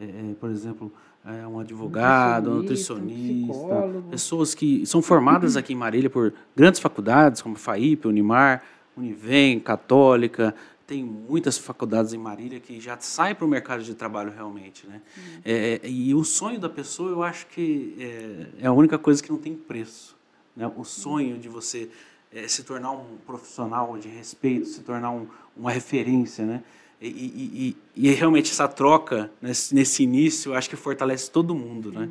é, 0.00 0.04
é 0.04 0.34
por 0.38 0.50
exemplo, 0.50 0.92
é 1.26 1.44
um 1.48 1.58
advogado, 1.58 2.48
um 2.48 2.54
nutricionista, 2.58 3.74
um 3.74 4.02
pessoas 4.02 4.54
que 4.54 4.86
são 4.86 5.02
formadas 5.02 5.56
aqui 5.56 5.72
em 5.72 5.76
Marília 5.76 6.08
por 6.08 6.32
grandes 6.54 6.78
faculdades 6.78 7.42
como 7.42 7.56
FAIP, 7.56 8.06
Unimar, 8.06 8.62
Univem, 8.96 9.58
Católica, 9.58 10.54
tem 10.86 11.02
muitas 11.02 11.56
faculdades 11.56 12.12
em 12.12 12.18
Marília 12.18 12.60
que 12.60 12.78
já 12.80 12.98
saem 13.00 13.34
para 13.34 13.44
o 13.44 13.48
mercado 13.48 13.82
de 13.82 13.94
trabalho 13.94 14.30
realmente, 14.30 14.86
né? 14.86 15.00
Uhum. 15.16 15.40
É, 15.44 15.80
e 15.84 16.14
o 16.14 16.22
sonho 16.24 16.60
da 16.60 16.68
pessoa, 16.68 17.10
eu 17.10 17.22
acho 17.22 17.46
que 17.46 17.96
é, 17.98 18.64
é, 18.64 18.66
a 18.66 18.72
única 18.72 18.98
coisa 18.98 19.22
que 19.22 19.30
não 19.30 19.38
tem 19.38 19.54
preço, 19.54 20.16
né? 20.54 20.70
O 20.76 20.84
sonho 20.84 21.38
de 21.38 21.48
você 21.48 21.88
é, 22.30 22.46
se 22.46 22.62
tornar 22.62 22.90
um 22.92 23.16
profissional 23.26 23.96
de 23.96 24.08
respeito, 24.08 24.66
se 24.66 24.80
tornar 24.80 25.10
um, 25.10 25.26
uma 25.56 25.70
referência, 25.70 26.44
né? 26.44 26.62
E, 27.00 27.08
e, 27.08 27.76
e, 27.96 28.08
e, 28.08 28.12
realmente 28.12 28.52
essa 28.52 28.68
troca 28.68 29.30
nesse, 29.40 29.74
nesse 29.74 30.02
início, 30.04 30.52
eu 30.52 30.54
acho 30.54 30.70
que 30.70 30.76
fortalece 30.76 31.30
todo 31.30 31.54
mundo, 31.54 31.90
né? 31.90 32.08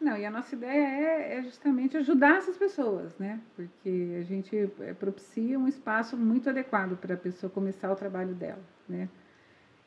Não, 0.00 0.16
e 0.16 0.24
a 0.24 0.30
nossa 0.30 0.54
ideia 0.54 0.80
é, 0.80 1.38
é, 1.38 1.42
justamente 1.42 1.96
ajudar 1.98 2.38
essas 2.38 2.56
pessoas, 2.56 3.12
né? 3.18 3.38
Porque 3.54 4.16
a 4.18 4.22
gente 4.22 4.70
é, 4.80 4.94
propicia 4.94 5.58
um 5.58 5.68
espaço 5.68 6.16
muito 6.16 6.48
adequado 6.48 6.96
para 6.96 7.14
a 7.14 7.18
pessoa 7.18 7.50
começar 7.50 7.92
o 7.92 7.96
trabalho 7.96 8.34
dela, 8.34 8.62
né? 8.88 9.08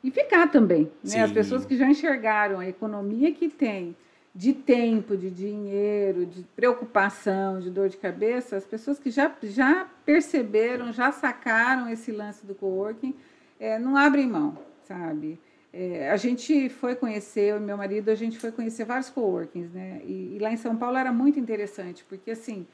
E 0.04 0.10
ficar 0.10 0.48
também, 0.48 0.90
né? 1.02 1.22
As 1.22 1.32
pessoas 1.32 1.64
que 1.66 1.76
já 1.76 1.88
enxergaram 1.88 2.60
a 2.60 2.68
economia 2.68 3.32
que 3.32 3.48
tem 3.48 3.96
de 4.34 4.52
tempo, 4.52 5.16
de 5.16 5.30
dinheiro, 5.30 6.26
de 6.26 6.42
preocupação, 6.56 7.58
de 7.58 7.70
dor 7.70 7.88
de 7.88 7.96
cabeça, 7.96 8.56
as 8.56 8.64
pessoas 8.64 8.98
que 8.98 9.10
já, 9.10 9.32
já 9.42 9.88
perceberam, 10.04 10.92
já 10.92 11.10
sacaram 11.10 11.88
esse 11.88 12.12
lance 12.12 12.44
do 12.44 12.54
coworking, 12.54 13.14
é, 13.58 13.78
não 13.78 13.96
abrem 13.96 14.28
mão, 14.28 14.58
sabe? 14.82 15.38
É, 15.76 16.08
a 16.08 16.16
gente 16.16 16.68
foi 16.68 16.94
conhecer, 16.94 17.50
eu 17.50 17.60
meu 17.60 17.76
marido, 17.76 18.08
a 18.08 18.14
gente 18.14 18.38
foi 18.38 18.52
conhecer 18.52 18.84
vários 18.84 19.10
coworkings, 19.10 19.72
né? 19.72 20.00
E, 20.04 20.36
e, 20.36 20.38
lá 20.38 20.52
em 20.52 20.56
São 20.56 20.76
Paulo 20.76 20.96
era 20.96 21.12
muito 21.12 21.40
interessante, 21.40 22.04
porque 22.08 22.30
assim, 22.30 22.64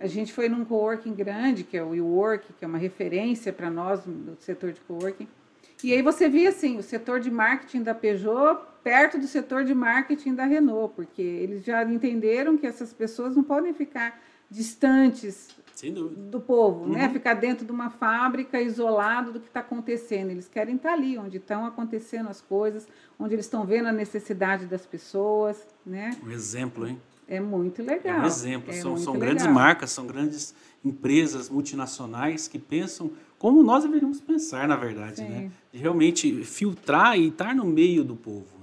a 0.00 0.08
gente 0.08 0.32
foi 0.32 0.48
num 0.48 0.64
coworking 0.64 1.14
grande, 1.14 1.62
que 1.62 1.76
é 1.76 1.82
o 1.84 1.90
WeWork, 1.90 2.52
que 2.54 2.64
é 2.64 2.68
uma 2.68 2.76
referência 2.76 3.52
para 3.52 3.70
nós 3.70 4.04
no 4.04 4.36
setor 4.40 4.72
de 4.72 4.80
coworking. 4.80 5.28
E 5.84 5.92
aí 5.92 6.02
você 6.02 6.28
via 6.28 6.48
assim, 6.48 6.78
o 6.78 6.82
setor 6.82 7.20
de 7.20 7.30
marketing 7.30 7.84
da 7.84 7.94
Peugeot 7.94 8.60
perto 8.82 9.18
do 9.18 9.28
setor 9.28 9.62
de 9.62 9.72
marketing 9.72 10.34
da 10.34 10.44
Renault, 10.44 10.94
porque 10.96 11.22
eles 11.22 11.64
já 11.64 11.84
entenderam 11.84 12.58
que 12.58 12.66
essas 12.66 12.92
pessoas 12.92 13.36
não 13.36 13.44
podem 13.44 13.72
ficar 13.72 14.20
distantes 14.50 15.48
do 16.30 16.40
povo, 16.40 16.86
né? 16.86 16.86
uhum. 16.86 17.06
né? 17.06 17.08
Ficar 17.10 17.34
dentro 17.34 17.64
de 17.64 17.72
uma 17.72 17.90
fábrica 17.90 18.60
isolado 18.60 19.32
do 19.32 19.40
que 19.40 19.46
está 19.46 19.60
acontecendo. 19.60 20.30
Eles 20.30 20.48
querem 20.48 20.76
estar 20.76 20.90
tá 20.90 20.94
ali, 20.94 21.16
onde 21.16 21.36
estão 21.36 21.64
acontecendo 21.64 22.28
as 22.28 22.40
coisas, 22.40 22.86
onde 23.18 23.34
eles 23.34 23.44
estão 23.44 23.64
vendo 23.64 23.86
a 23.86 23.92
necessidade 23.92 24.66
das 24.66 24.84
pessoas, 24.84 25.66
né? 25.86 26.10
Um 26.24 26.30
exemplo, 26.30 26.86
hein? 26.86 27.00
É 27.28 27.38
muito 27.38 27.82
legal. 27.82 28.18
É 28.18 28.22
um 28.22 28.26
exemplo. 28.26 28.70
É 28.70 28.72
são 28.74 28.96
são 28.96 29.18
grandes 29.18 29.46
marcas, 29.46 29.90
são 29.90 30.06
grandes 30.06 30.54
empresas 30.84 31.50
multinacionais 31.50 32.48
que 32.48 32.58
pensam 32.58 33.12
como 33.38 33.62
nós 33.62 33.84
deveríamos 33.84 34.20
pensar, 34.20 34.66
na 34.66 34.76
verdade? 34.76 35.18
Sim. 35.18 35.28
né? 35.28 35.50
De 35.72 35.78
realmente 35.78 36.42
filtrar 36.42 37.16
e 37.18 37.28
estar 37.28 37.54
no 37.54 37.64
meio 37.64 38.02
do 38.02 38.16
povo. 38.16 38.57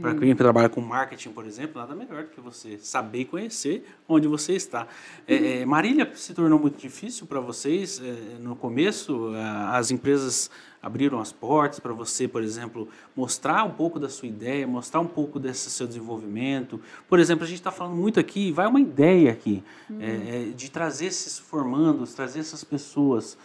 Para 0.00 0.14
quem 0.14 0.34
trabalha 0.34 0.70
com 0.70 0.80
marketing, 0.80 1.30
por 1.32 1.44
exemplo, 1.44 1.78
nada 1.78 1.94
melhor 1.94 2.22
do 2.22 2.30
que 2.30 2.40
você 2.40 2.78
saber 2.78 3.20
e 3.20 3.24
conhecer 3.26 3.84
onde 4.08 4.26
você 4.26 4.54
está. 4.54 4.86
É, 5.28 5.60
é, 5.60 5.66
Marília 5.66 6.10
se 6.14 6.32
tornou 6.32 6.58
muito 6.58 6.80
difícil 6.80 7.26
para 7.26 7.40
vocês 7.40 8.00
é, 8.02 8.38
no 8.38 8.56
começo. 8.56 9.32
as 9.68 9.90
empresas 9.90 10.50
abriram 10.82 11.20
as 11.20 11.30
portas 11.30 11.78
para 11.78 11.92
você, 11.92 12.26
por 12.26 12.42
exemplo, 12.42 12.88
mostrar 13.14 13.64
um 13.64 13.70
pouco 13.70 14.00
da 14.00 14.08
sua 14.08 14.28
ideia, 14.28 14.66
mostrar 14.66 15.00
um 15.00 15.06
pouco 15.06 15.38
desse 15.38 15.70
seu 15.70 15.86
desenvolvimento. 15.86 16.80
Por 17.06 17.20
exemplo, 17.20 17.44
a 17.44 17.46
gente 17.46 17.58
está 17.58 17.70
falando 17.70 17.94
muito 17.94 18.18
aqui, 18.18 18.50
vai 18.50 18.66
uma 18.66 18.80
ideia 18.80 19.30
aqui, 19.30 19.62
uhum. 19.90 20.52
de 20.56 20.70
trazer 20.70 21.06
esses 21.06 21.38
formandos, 21.38 22.14
trazer 22.14 22.40
essas 22.40 22.64
pessoas 22.64 23.36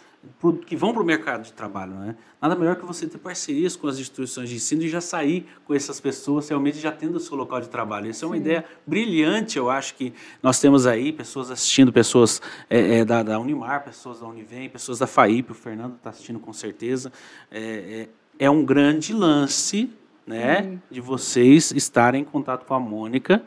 que 0.66 0.76
vão 0.76 0.92
para 0.92 1.02
o 1.02 1.04
mercado 1.04 1.42
de 1.42 1.52
trabalho. 1.52 1.92
Né? 1.94 2.16
Nada 2.40 2.54
melhor 2.56 2.76
que 2.76 2.84
você 2.84 3.06
ter 3.06 3.18
parcerias 3.18 3.76
com 3.76 3.86
as 3.86 3.98
instituições 3.98 4.48
de 4.48 4.56
ensino 4.56 4.82
e 4.82 4.88
já 4.88 5.00
sair 5.00 5.46
com 5.64 5.74
essas 5.74 6.00
pessoas 6.00 6.48
realmente 6.48 6.78
já 6.78 6.92
tendo 6.92 7.16
o 7.16 7.20
seu 7.20 7.36
local 7.36 7.60
de 7.60 7.68
trabalho. 7.68 8.10
Isso 8.10 8.24
é 8.24 8.28
uma 8.28 8.34
Sim. 8.36 8.42
ideia 8.42 8.64
brilhante, 8.86 9.58
eu 9.58 9.70
acho 9.70 9.94
que 9.94 10.12
nós 10.42 10.60
temos 10.60 10.86
aí 10.86 11.12
pessoas 11.12 11.50
assistindo, 11.50 11.92
pessoas 11.92 12.40
é, 12.68 12.98
é, 12.98 13.04
da, 13.04 13.22
da, 13.22 13.38
Unimar, 13.38 13.84
pessoas 13.84 14.20
da 14.20 14.26
Univem, 14.26 14.68
pessoas 14.68 14.98
da 14.98 15.06
FAIP, 15.06 15.52
o 15.52 15.54
Fernando 15.54 15.96
está 15.96 16.10
assistindo 16.10 16.38
com 16.40 16.52
certeza. 16.52 17.12
É, 17.50 18.08
é, 18.38 18.46
é, 18.46 18.50
um 18.50 18.64
grande 18.64 19.12
lance 19.12 19.90
né, 20.26 20.78
de 20.90 21.00
vocês 21.00 21.72
estarem 21.72 22.22
em 22.22 22.24
contato 22.24 22.64
com 22.64 22.74
a 22.74 22.80
Mônica 22.80 23.42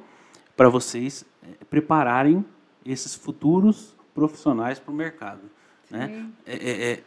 para 0.56 0.68
vocês 0.70 1.26
é, 1.44 1.64
prepararem 1.66 2.44
esses 2.86 3.14
futuros 3.14 3.96
profissionais 4.14 4.80
para 4.80 4.92
o 4.92 4.96
mercado. 4.96 5.42
Né? 5.92 6.30
É, 6.46 6.54
é, 6.56 6.92
é, 6.92 7.04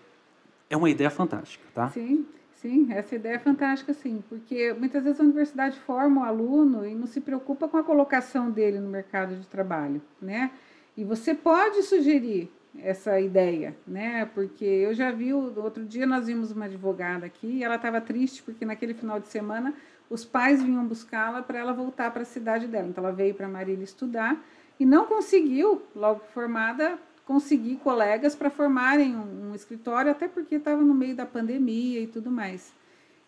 é 0.70 0.76
uma 0.76 0.90
ideia 0.90 1.10
fantástica, 1.10 1.64
tá? 1.74 1.88
Sim, 1.88 2.26
sim, 2.54 2.92
essa 2.92 3.14
ideia 3.14 3.34
é 3.34 3.38
fantástica, 3.38 3.92
sim, 3.92 4.22
porque 4.28 4.72
muitas 4.74 5.04
vezes 5.04 5.20
a 5.20 5.22
universidade 5.22 5.78
forma 5.80 6.22
o 6.22 6.24
aluno 6.24 6.86
e 6.86 6.94
não 6.94 7.06
se 7.06 7.20
preocupa 7.20 7.68
com 7.68 7.76
a 7.76 7.84
colocação 7.84 8.50
dele 8.50 8.78
no 8.78 8.88
mercado 8.88 9.36
de 9.36 9.46
trabalho, 9.46 10.00
né? 10.20 10.50
E 10.96 11.04
você 11.04 11.34
pode 11.34 11.82
sugerir 11.82 12.50
essa 12.78 13.20
ideia, 13.20 13.76
né? 13.86 14.26
Porque 14.34 14.64
eu 14.64 14.94
já 14.94 15.10
vi, 15.10 15.32
outro 15.32 15.84
dia 15.84 16.06
nós 16.06 16.26
vimos 16.26 16.50
uma 16.50 16.64
advogada 16.64 17.26
aqui 17.26 17.46
e 17.46 17.64
ela 17.64 17.76
estava 17.76 18.00
triste 18.00 18.42
porque 18.42 18.64
naquele 18.64 18.94
final 18.94 19.20
de 19.20 19.28
semana 19.28 19.74
os 20.10 20.24
pais 20.24 20.62
vinham 20.62 20.86
buscá-la 20.86 21.42
para 21.42 21.58
ela 21.58 21.72
voltar 21.72 22.10
para 22.12 22.22
a 22.22 22.26
cidade 22.26 22.66
dela. 22.66 22.88
Então 22.88 23.04
ela 23.04 23.12
veio 23.12 23.34
para 23.34 23.48
Marília 23.48 23.84
estudar 23.84 24.42
e 24.78 24.84
não 24.84 25.06
conseguiu, 25.06 25.82
logo 25.94 26.20
formada, 26.32 26.98
conseguir 27.26 27.76
colegas 27.76 28.34
para 28.34 28.50
formarem 28.50 29.16
um, 29.16 29.50
um, 29.50 29.54
escritório, 29.54 30.10
até 30.10 30.28
porque 30.28 30.56
estava 30.56 30.82
no 30.82 30.94
meio 30.94 31.16
da 31.16 31.24
pandemia 31.24 32.00
e 32.00 32.06
tudo 32.06 32.30
mais. 32.30 32.72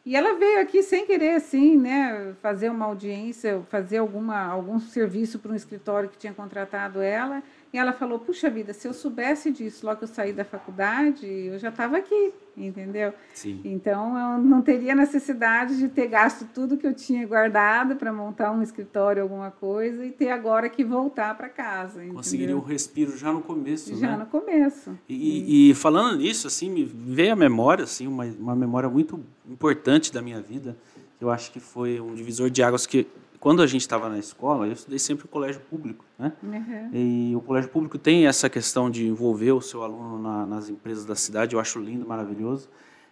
E 0.04 0.14
ela 0.14 0.38
veio 0.38 0.60
aqui 0.60 0.82
sem 0.82 1.04
querer, 1.06 1.32
assim, 1.32 1.76
né, 1.76 2.34
fazer 2.40 2.70
uma 2.70 2.84
audiência, 2.84 3.62
fazer 3.68 3.98
alguma, 3.98 4.38
algum 4.38 4.78
serviço 4.78 5.38
para 5.38 5.50
um 5.50 5.56
escritório 5.56 6.08
que 6.08 6.18
tinha 6.18 6.32
contratado 6.32 7.00
ela. 7.00 7.42
E 7.76 7.78
ela 7.78 7.92
falou: 7.92 8.18
Puxa 8.18 8.48
vida, 8.48 8.72
se 8.72 8.88
eu 8.88 8.94
soubesse 8.94 9.52
disso 9.52 9.84
logo 9.84 9.98
que 9.98 10.04
eu 10.04 10.08
saí 10.08 10.32
da 10.32 10.46
faculdade, 10.46 11.26
eu 11.26 11.58
já 11.58 11.68
estava 11.68 11.98
aqui, 11.98 12.32
entendeu? 12.56 13.12
Sim. 13.34 13.60
Então 13.66 14.16
eu 14.18 14.38
não 14.42 14.62
teria 14.62 14.94
necessidade 14.94 15.76
de 15.76 15.86
ter 15.90 16.06
gasto 16.06 16.48
tudo 16.54 16.78
que 16.78 16.86
eu 16.86 16.94
tinha 16.94 17.26
guardado 17.26 17.96
para 17.96 18.10
montar 18.10 18.50
um 18.50 18.62
escritório, 18.62 19.22
alguma 19.22 19.50
coisa, 19.50 20.06
e 20.06 20.10
ter 20.10 20.30
agora 20.30 20.70
que 20.70 20.82
voltar 20.82 21.36
para 21.36 21.50
casa. 21.50 22.02
Conseguiria 22.06 22.56
um 22.56 22.60
respiro 22.60 23.14
já 23.14 23.30
no 23.30 23.42
começo, 23.42 23.94
já 23.94 24.12
né? 24.12 24.16
no 24.16 24.26
começo. 24.26 24.98
E, 25.06 25.68
e, 25.68 25.74
falando 25.74 26.16
nisso, 26.16 26.46
assim, 26.46 26.70
me 26.70 26.82
veio 26.82 27.34
a 27.34 27.36
memória, 27.36 27.84
assim, 27.84 28.06
uma, 28.06 28.24
uma 28.24 28.56
memória 28.56 28.88
muito 28.88 29.22
importante 29.46 30.10
da 30.10 30.22
minha 30.22 30.40
vida. 30.40 30.74
Eu 31.20 31.28
acho 31.28 31.52
que 31.52 31.60
foi 31.60 32.00
um 32.00 32.14
divisor 32.14 32.48
de 32.48 32.62
águas 32.62 32.86
que 32.86 33.06
quando 33.46 33.62
a 33.62 33.66
gente 33.68 33.82
estava 33.82 34.08
na 34.08 34.18
escola, 34.18 34.66
eu 34.66 34.72
estudei 34.72 34.98
sempre 34.98 35.24
o 35.24 35.28
colégio 35.28 35.60
público, 35.70 36.04
né? 36.18 36.32
Uhum. 36.42 36.90
E 36.92 37.36
o 37.36 37.40
colégio 37.40 37.70
público 37.70 37.96
tem 37.96 38.26
essa 38.26 38.50
questão 38.50 38.90
de 38.90 39.06
envolver 39.06 39.52
o 39.52 39.60
seu 39.60 39.84
aluno 39.84 40.20
na, 40.20 40.44
nas 40.44 40.68
empresas 40.68 41.04
da 41.04 41.14
cidade, 41.14 41.54
eu 41.54 41.60
acho 41.60 41.78
lindo, 41.78 42.04
maravilhoso. 42.04 42.68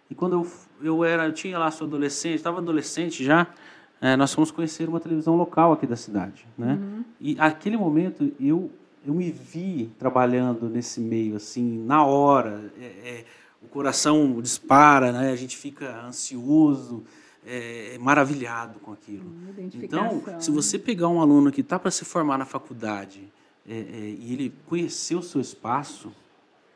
E 0.09 0.13
quando 0.13 0.33
eu, 0.33 0.47
eu 0.85 1.05
era, 1.05 1.25
eu 1.25 1.31
tinha 1.31 1.57
lá 1.57 1.71
sou 1.71 1.87
adolescente, 1.87 2.35
estava 2.35 2.57
adolescente 2.57 3.23
já, 3.23 3.47
é, 4.01 4.17
nós 4.17 4.33
fomos 4.33 4.51
conhecer 4.51 4.89
uma 4.89 4.99
televisão 4.99 5.37
local 5.37 5.71
aqui 5.71 5.87
da 5.87 5.95
cidade, 5.95 6.45
né? 6.57 6.73
Uhum. 6.81 7.05
E 7.21 7.37
aquele 7.39 7.77
momento 7.77 8.29
eu 8.37 8.69
eu 9.07 9.13
me 9.13 9.31
vi 9.31 9.89
trabalhando 9.97 10.67
nesse 10.67 10.99
meio 10.99 11.37
assim, 11.37 11.81
na 11.85 12.05
hora, 12.05 12.73
é, 12.77 12.83
é, 12.83 13.25
o 13.63 13.69
coração 13.69 14.41
dispara, 14.41 15.13
né? 15.13 15.31
A 15.31 15.35
gente 15.37 15.55
fica 15.55 16.05
ansioso 16.05 17.05
é, 17.45 17.97
maravilhado 17.99 18.79
com 18.79 18.91
aquilo. 18.91 19.31
Então, 19.75 20.23
se 20.39 20.49
você 20.49 20.79
pegar 20.79 21.07
um 21.07 21.21
aluno 21.21 21.51
que 21.51 21.61
está 21.61 21.77
para 21.77 21.91
se 21.91 22.03
formar 22.03 22.37
na 22.37 22.45
faculdade 22.45 23.31
é, 23.67 23.73
é, 23.73 24.15
e 24.19 24.33
ele 24.33 24.53
conhecer 24.65 25.15
o 25.15 25.21
seu 25.21 25.39
espaço, 25.39 26.11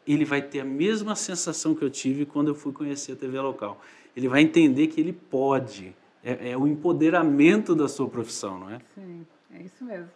ele 0.05 0.25
vai 0.25 0.41
ter 0.41 0.59
a 0.61 0.65
mesma 0.65 1.15
sensação 1.15 1.73
que 1.73 1.83
eu 1.83 1.89
tive 1.89 2.25
quando 2.25 2.49
eu 2.49 2.55
fui 2.55 2.71
conhecer 2.71 3.13
a 3.13 3.15
TV 3.15 3.39
local. 3.39 3.81
Ele 4.15 4.27
vai 4.27 4.41
entender 4.41 4.87
que 4.87 4.99
ele 4.99 5.13
pode. 5.13 5.95
É, 6.23 6.51
é 6.51 6.57
o 6.57 6.67
empoderamento 6.67 7.73
da 7.73 7.87
sua 7.87 8.09
profissão, 8.09 8.59
não 8.59 8.69
é? 8.69 8.79
Sim, 8.93 9.25
é 9.53 9.63
isso 9.63 9.83
mesmo. 9.83 10.09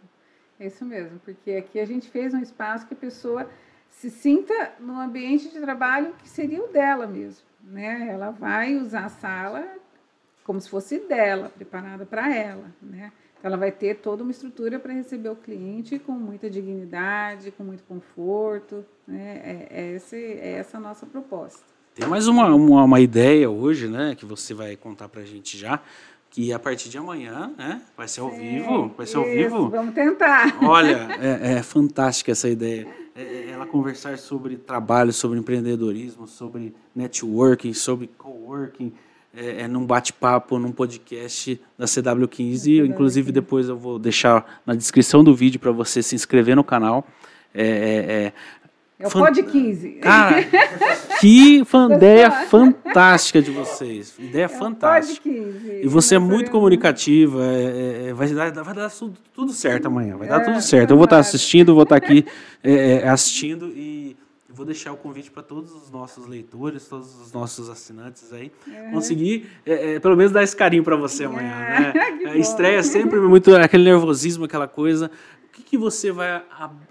É 0.59 0.67
isso 0.67 0.85
mesmo, 0.85 1.19
porque 1.25 1.51
aqui 1.51 1.79
a 1.79 1.85
gente 1.85 2.09
fez 2.09 2.33
um 2.33 2.39
espaço 2.39 2.85
que 2.85 2.93
a 2.93 2.97
pessoa 2.97 3.49
se 3.89 4.09
sinta 4.09 4.73
no 4.79 4.99
ambiente 4.99 5.49
de 5.49 5.59
trabalho 5.59 6.13
que 6.21 6.29
seria 6.29 6.63
o 6.63 6.67
dela 6.67 7.07
mesmo. 7.07 7.45
Né? 7.63 8.07
Ela 8.09 8.31
vai 8.31 8.75
usar 8.75 9.05
a 9.05 9.09
sala 9.09 9.65
como 10.43 10.59
se 10.59 10.69
fosse 10.69 10.99
dela, 10.99 11.49
preparada 11.49 12.05
para 12.05 12.33
ela, 12.35 12.65
né? 12.81 13.11
Então, 13.37 13.49
ela 13.49 13.57
vai 13.57 13.71
ter 13.71 13.95
toda 13.95 14.23
uma 14.23 14.31
estrutura 14.31 14.79
para 14.79 14.93
receber 14.93 15.29
o 15.29 15.35
cliente 15.35 15.99
com 15.99 16.13
muita 16.13 16.49
dignidade, 16.49 17.51
com 17.51 17.63
muito 17.63 17.83
conforto, 17.83 18.85
né? 19.07 19.41
É, 19.43 19.67
é, 19.69 19.95
esse, 19.95 20.15
é 20.15 20.53
essa 20.59 20.77
a 20.77 20.79
nossa 20.79 21.05
proposta. 21.05 21.73
Tem 21.95 22.07
mais 22.07 22.27
uma, 22.27 22.47
uma, 22.55 22.83
uma 22.83 22.99
ideia 22.99 23.49
hoje, 23.49 23.87
né, 23.87 24.15
que 24.15 24.25
você 24.25 24.51
vai 24.51 24.75
contar 24.75 25.07
para 25.09 25.21
a 25.21 25.25
gente 25.25 25.55
já, 25.55 25.79
que 26.27 26.51
a 26.51 26.57
partir 26.57 26.89
de 26.89 26.97
amanhã, 26.97 27.53
né, 27.55 27.83
vai 27.95 28.07
ser 28.07 28.21
ao 28.21 28.31
Sim, 28.31 28.39
vivo, 28.39 28.91
vai 28.97 29.05
ser 29.05 29.17
ao 29.17 29.25
vivo. 29.25 29.69
Vamos 29.69 29.93
tentar. 29.93 30.57
Olha, 30.63 31.07
é, 31.21 31.53
é 31.59 31.63
fantástica 31.63 32.31
essa 32.31 32.49
ideia. 32.49 32.87
É, 33.15 33.21
é, 33.21 33.49
ela 33.51 33.67
conversar 33.67 34.17
sobre 34.17 34.57
trabalho, 34.57 35.13
sobre 35.13 35.37
empreendedorismo, 35.37 36.27
sobre 36.27 36.73
networking, 36.95 37.73
sobre 37.73 38.07
coworking, 38.17 38.91
é, 39.35 39.61
é, 39.61 39.67
num 39.67 39.85
bate-papo, 39.85 40.59
num 40.59 40.71
podcast 40.71 41.59
da 41.77 41.85
CW15. 41.85 42.85
Inclusive, 42.85 43.31
depois 43.31 43.67
eu 43.67 43.77
vou 43.77 43.97
deixar 43.97 44.61
na 44.65 44.75
descrição 44.75 45.23
do 45.23 45.35
vídeo 45.35 45.59
para 45.59 45.71
você 45.71 46.03
se 46.03 46.13
inscrever 46.13 46.55
no 46.55 46.63
canal. 46.63 47.05
É, 47.53 47.63
é, 47.63 48.13
é, 48.13 48.33
é 48.99 49.07
o 49.07 49.09
Pod 49.09 49.41
15. 49.41 49.89
Cara, 49.93 50.43
que 51.19 51.63
ideia 51.95 52.29
fantástica 52.45 53.41
de 53.41 53.49
vocês. 53.49 54.13
Ideia 54.19 54.45
é 54.45 54.47
fantástica. 54.47 55.27
E 55.27 55.87
você 55.87 56.15
é 56.15 56.19
muito 56.19 56.51
comunicativa. 56.51 57.43
É, 57.43 58.09
é, 58.09 58.13
vai, 58.13 58.29
dar, 58.29 58.51
vai 58.51 58.73
dar 58.75 58.91
tudo, 58.91 59.17
tudo 59.33 59.51
certo 59.51 59.87
amanhã. 59.87 60.15
Vai 60.15 60.27
dar 60.27 60.41
tudo 60.41 60.61
certo. 60.61 60.91
Eu 60.91 60.97
vou 60.97 61.05
estar 61.05 61.17
assistindo, 61.17 61.73
vou 61.73 61.83
estar 61.83 61.95
aqui 61.95 62.23
assistindo 63.03 63.69
e 63.75 64.15
vou 64.53 64.65
deixar 64.65 64.93
o 64.93 64.97
convite 64.97 65.31
para 65.31 65.41
todos 65.41 65.71
os 65.73 65.89
nossos 65.89 66.27
leitores, 66.27 66.87
todos 66.87 67.19
os 67.19 67.33
nossos 67.33 67.69
assinantes 67.69 68.31
aí, 68.31 68.51
uhum. 68.67 68.91
conseguir 68.91 69.49
é, 69.65 69.95
é, 69.95 69.99
pelo 69.99 70.15
menos 70.15 70.31
dar 70.31 70.43
esse 70.43 70.55
carinho 70.55 70.83
para 70.83 70.95
você 70.95 71.25
amanhã. 71.25 71.49
Né? 71.49 71.93
A 72.29 72.37
estreia 72.37 72.77
é 72.77 72.83
sempre 72.83 73.19
muito 73.19 73.55
aquele 73.55 73.83
nervosismo, 73.83 74.45
aquela 74.45 74.67
coisa. 74.67 75.09
O 75.47 75.51
que, 75.51 75.63
que 75.63 75.77
você 75.77 76.11
vai 76.11 76.43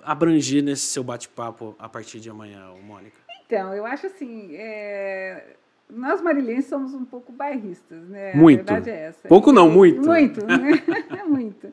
abranger 0.03 0.63
nesse 0.63 0.83
seu 0.83 1.05
bate-papo 1.05 1.75
a 1.79 1.89
partir 1.89 2.21
de 2.21 2.29
amanhã, 2.29 2.71
Mônica? 2.85 3.17
Então, 3.47 3.75
eu 3.75 3.85
acho 3.85 4.07
assim, 4.07 4.55
é... 4.55 5.57
nós 5.91 6.21
marilenses 6.21 6.67
somos 6.67 6.95
um 6.95 7.05
pouco 7.05 7.33
bairristas, 7.33 8.09
né? 8.09 8.33
Muito. 8.35 8.61
A 8.61 8.75
verdade 8.75 8.91
é 8.91 9.05
essa. 9.09 9.29
Pouco 9.29 9.53
não, 9.53 9.69
muito. 9.71 10.07
Muito, 10.07 10.45
né? 10.47 10.83
muito. 11.27 11.73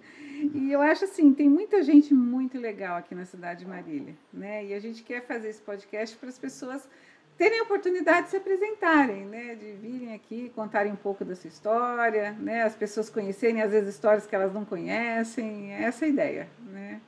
E 0.53 0.71
eu 0.71 0.81
acho 0.81 1.05
assim, 1.05 1.33
tem 1.33 1.49
muita 1.49 1.83
gente 1.83 2.13
muito 2.13 2.57
legal 2.57 2.97
aqui 2.97 3.13
na 3.13 3.25
cidade 3.25 3.61
de 3.61 3.67
Marília, 3.67 4.15
né? 4.31 4.65
E 4.65 4.73
a 4.73 4.79
gente 4.79 5.03
quer 5.03 5.25
fazer 5.25 5.49
esse 5.49 5.61
podcast 5.61 6.15
para 6.15 6.29
as 6.29 6.39
pessoas 6.39 6.87
terem 7.37 7.59
a 7.59 7.63
oportunidade 7.63 8.25
de 8.25 8.31
se 8.31 8.37
apresentarem, 8.37 9.25
né? 9.25 9.55
De 9.55 9.73
virem 9.73 10.13
aqui, 10.13 10.51
contarem 10.55 10.91
um 10.91 10.95
pouco 10.95 11.25
da 11.25 11.35
sua 11.35 11.47
história, 11.47 12.31
né? 12.39 12.63
As 12.63 12.75
pessoas 12.75 13.09
conhecerem 13.09 13.61
às 13.61 13.71
vezes 13.71 13.95
histórias 13.95 14.25
que 14.25 14.35
elas 14.35 14.53
não 14.53 14.63
conhecem, 14.63 15.73
é 15.73 15.83
essa 15.83 16.05
a 16.05 16.07
ideia, 16.07 16.47
né? 16.71 17.01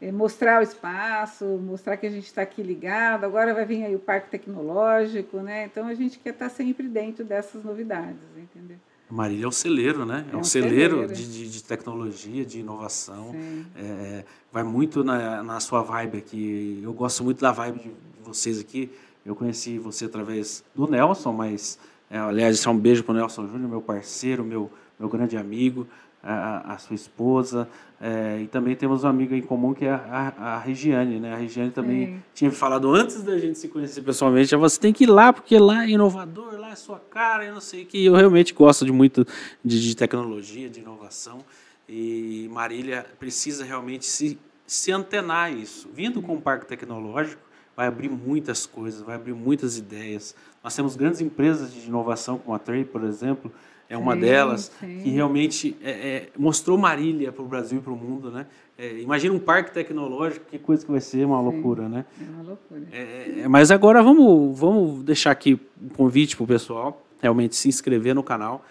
É 0.00 0.10
mostrar 0.10 0.60
o 0.60 0.62
espaço, 0.62 1.44
mostrar 1.44 1.96
que 1.96 2.06
a 2.06 2.10
gente 2.10 2.26
está 2.26 2.42
aqui 2.42 2.62
ligado. 2.62 3.24
Agora 3.24 3.54
vai 3.54 3.64
vir 3.64 3.84
aí 3.84 3.94
o 3.94 4.00
parque 4.00 4.30
tecnológico, 4.30 5.38
né? 5.38 5.64
Então 5.66 5.86
a 5.86 5.94
gente 5.94 6.18
quer 6.18 6.30
estar 6.30 6.48
tá 6.48 6.54
sempre 6.54 6.88
dentro 6.88 7.24
dessas 7.24 7.62
novidades, 7.62 8.18
entendeu? 8.36 8.78
Marília 9.12 9.44
é 9.44 9.48
um 9.48 9.52
celeiro, 9.52 10.06
né? 10.06 10.24
É, 10.32 10.34
é 10.34 10.38
um, 10.38 10.42
celeiro, 10.42 11.00
celeiro. 11.00 11.14
De, 11.14 11.30
de, 11.30 11.50
de, 11.50 11.62
tecnologia, 11.62 12.46
de 12.46 12.60
inovação. 12.60 13.34
É, 13.76 14.24
vai 14.50 14.62
muito 14.62 15.04
na, 15.04 15.42
na 15.42 15.60
sua 15.60 15.82
vibe 15.82 16.16
aqui. 16.16 16.80
Eu 16.82 16.94
gosto 16.94 17.22
muito 17.22 17.38
da 17.38 17.52
vibe 17.52 17.80
de 17.80 17.90
vocês 18.24 18.58
aqui. 18.58 18.90
Eu 19.24 19.36
conheci 19.36 19.78
você 19.78 20.06
através 20.06 20.64
do 20.74 20.90
Nelson, 20.90 21.30
mas, 21.30 21.78
é, 22.10 22.18
aliás, 22.18 22.56
isso 22.56 22.66
é 22.66 22.72
um 22.72 22.78
beijo 22.78 23.04
para 23.04 23.12
o 23.12 23.14
Nelson 23.14 23.46
Júnior, 23.48 23.68
meu 23.68 23.82
parceiro, 23.82 24.42
meu, 24.42 24.70
meu 24.98 25.10
grande 25.10 25.36
amigo 25.36 25.86
a, 26.22 26.74
a 26.74 26.78
sua 26.78 26.94
esposa. 26.94 27.68
É, 28.00 28.40
e 28.42 28.46
também 28.46 28.74
temos 28.74 29.04
uma 29.04 29.10
amiga 29.10 29.36
em 29.36 29.42
comum 29.42 29.72
que 29.72 29.84
é 29.84 29.92
a, 29.92 30.34
a, 30.36 30.54
a 30.54 30.58
Regiane, 30.58 31.20
né? 31.20 31.32
A 31.32 31.36
Regiane 31.36 31.70
também 31.70 32.06
Sim. 32.06 32.22
tinha 32.34 32.50
falado 32.50 32.92
antes 32.92 33.22
da 33.22 33.38
gente 33.38 33.58
se 33.58 33.68
conhecer 33.68 34.02
pessoalmente, 34.02 34.54
você 34.56 34.80
tem 34.80 34.92
que 34.92 35.04
ir 35.04 35.10
lá 35.10 35.32
porque 35.32 35.56
lá 35.58 35.84
é 35.84 35.90
inovador, 35.90 36.58
lá 36.58 36.70
é 36.70 36.74
sua 36.74 36.98
cara, 36.98 37.44
eu 37.44 37.54
não 37.54 37.60
sei 37.60 37.84
que 37.84 38.04
eu 38.04 38.14
realmente 38.14 38.52
gosto 38.52 38.84
de 38.84 38.90
muito 38.90 39.24
de, 39.64 39.80
de 39.80 39.94
tecnologia, 39.94 40.68
de 40.68 40.80
inovação 40.80 41.44
e 41.88 42.48
Marília 42.50 43.06
precisa 43.20 43.64
realmente 43.64 44.04
se 44.04 44.36
se 44.66 44.90
antenar 44.90 45.52
isso. 45.52 45.90
Vindo 45.92 46.22
com 46.22 46.34
o 46.34 46.40
parque 46.40 46.66
tecnológico, 46.66 47.42
vai 47.76 47.86
abrir 47.86 48.08
muitas 48.08 48.64
coisas, 48.64 49.02
vai 49.02 49.16
abrir 49.16 49.34
muitas 49.34 49.76
ideias. 49.76 50.34
Nós 50.64 50.74
temos 50.74 50.96
grandes 50.96 51.20
empresas 51.20 51.72
de 51.74 51.86
inovação 51.86 52.38
como 52.38 52.54
a 52.54 52.58
Trey, 52.58 52.84
por 52.84 53.04
exemplo, 53.04 53.52
é 53.92 53.96
uma 53.98 54.14
sim, 54.14 54.20
delas, 54.20 54.72
sim. 54.80 55.00
que 55.02 55.10
realmente 55.10 55.76
é, 55.82 55.90
é, 55.90 56.28
mostrou 56.38 56.78
Marília 56.78 57.30
para 57.30 57.42
o 57.42 57.46
Brasil 57.46 57.78
e 57.78 57.82
para 57.82 57.92
o 57.92 57.96
mundo, 57.96 58.30
né? 58.30 58.46
É, 58.78 58.98
imagina 59.00 59.34
um 59.34 59.38
parque 59.38 59.70
tecnológico, 59.70 60.46
que 60.46 60.58
coisa 60.58 60.82
que 60.82 60.90
vai 60.90 61.00
ser, 61.00 61.26
uma 61.26 61.36
sim, 61.38 61.44
loucura, 61.44 61.88
né? 61.90 62.06
É 62.18 62.30
uma 62.30 62.42
loucura. 62.42 62.82
É, 62.90 63.40
é, 63.40 63.48
mas 63.48 63.70
agora 63.70 64.02
vamos, 64.02 64.58
vamos 64.58 65.04
deixar 65.04 65.30
aqui 65.30 65.60
um 65.80 65.90
convite 65.90 66.34
para 66.34 66.44
o 66.44 66.46
pessoal, 66.46 67.04
realmente 67.20 67.54
se 67.54 67.68
inscrever 67.68 68.14
no 68.14 68.22
canal. 68.22 68.64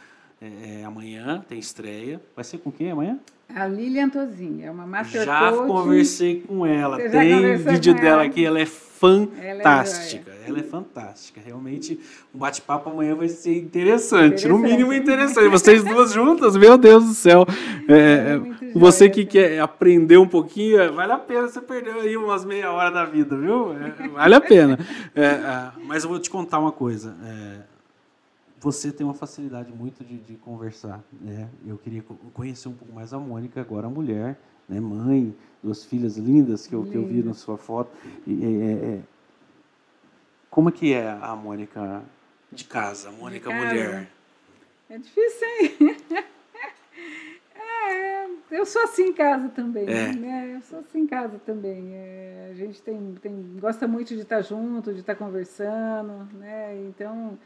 amanhã 0.84 1.46
tem 1.48 1.60
estreia. 1.60 2.20
Vai 2.36 2.44
ser 2.44 2.58
com 2.58 2.72
quem 2.72 2.90
amanhã? 2.90 3.20
A 3.56 3.68
Lilian 3.68 4.10
Tozinha, 4.10 4.68
é 4.68 4.72
uma 4.72 4.86
master 4.86 5.26
Já 5.26 5.52
coach. 5.52 5.68
conversei 5.68 6.44
com 6.48 6.66
ela, 6.66 6.98
Você 6.98 7.10
tem 7.10 7.56
vídeo 7.58 7.94
dela 7.94 8.24
aqui, 8.24 8.46
ela 8.46 8.60
é 8.60 8.66
fantástica. 8.66 10.32
Ela 10.32 10.46
é, 10.46 10.50
ela 10.50 10.60
é 10.60 10.64
fantástica. 10.64 11.42
Realmente, 11.44 12.00
um 12.34 12.38
bate-papo 12.38 12.92
amanhã 12.92 13.16
vai 13.16 13.28
ser 13.28 13.58
interessante, 13.58 14.46
interessante, 14.46 14.48
no 14.48 14.60
mínimo 14.60 14.94
interessante. 14.94 15.48
Vocês 15.48 15.84
duas 15.84 16.14
juntas, 16.14 16.56
meu 16.56 16.78
Deus 16.78 17.04
do 17.06 17.14
céu. 17.14 17.46
É, 17.88 17.94
é, 17.94 18.68
é 18.68 18.72
você 18.74 19.10
que 19.10 19.26
quer 19.26 19.60
aprender 19.60 20.18
um 20.18 20.28
pouquinho, 20.28 20.94
vale 20.94 21.14
a 21.14 21.18
pena. 21.18 21.48
Você 21.48 21.60
perdeu 21.62 22.00
aí 22.00 22.16
umas 22.16 22.46
meia 22.46 22.72
hora 22.72 22.92
da 22.92 23.04
vida, 23.06 23.36
viu? 23.36 23.74
É, 23.74 24.08
vale 24.08 24.36
a 24.36 24.42
pena. 24.42 24.78
É, 25.16 25.72
mas 25.88 26.04
eu 26.04 26.10
vou 26.10 26.20
te 26.20 26.30
contar 26.30 26.60
uma 26.60 26.72
coisa 26.72 27.16
você 28.62 28.92
tem 28.92 29.04
uma 29.04 29.16
facilidade 29.16 29.74
muito 29.74 30.04
de, 30.04 30.20
de, 30.20 30.36
conversar, 30.36 31.04
né? 31.20 31.50
Eu 31.66 31.80
queria 31.80 32.04
conhecer 32.32 32.70
um 32.70 32.74
pouco 32.74 32.94
mais 32.94 33.12
a 33.12 33.20
Mônica, 33.20 33.60
agora 33.60 33.88
a 33.88 33.90
mulher, 33.90 34.40
né? 34.70 34.80
Mãe, 34.80 35.36
duas 35.64 35.84
filhas 35.84 36.16
lindas 36.16 36.68
que 36.68 36.76
eu, 36.76 36.84
que 36.86 36.96
eu 36.96 37.04
vi 37.04 37.24
na 37.24 37.34
sua 37.34 37.58
foto. 37.58 37.92
E, 38.26 38.46
é, 38.46 38.72
é, 38.72 39.02
como 40.48 40.70
é 40.70 40.72
que 40.72 40.94
é 40.94 41.10
a 41.10 41.36
Mônica 41.36 42.04
de 42.52 42.64
casa, 42.66 43.10
a 43.10 43.12
Mônica 43.12 43.50
mulher? 43.50 44.08
É 44.88 44.98
difícil, 44.98 45.48
hein? 45.48 45.98
É, 47.54 48.28
eu 48.52 48.66
sou 48.66 48.84
assim 48.84 49.08
em 49.08 49.14
casa 49.14 49.50
também, 49.50 49.86
é. 49.88 50.14
né? 50.14 50.56
Eu 50.56 50.62
sou 50.62 50.80
assim 50.80 51.00
em 51.00 51.08
casa 51.08 51.40
também. 51.40 51.94
É, 51.94 52.50
a 52.52 52.54
gente 52.54 52.82
tem, 52.82 53.16
tem, 53.22 53.58
gosta 53.60 53.88
muito 53.88 54.16
de 54.16 54.22
estar 54.22 54.42
junto, 54.42 54.94
de 54.94 55.02
estar 55.02 55.16
conversando, 55.16 56.28
né? 56.38 56.76
Então, 56.88 57.38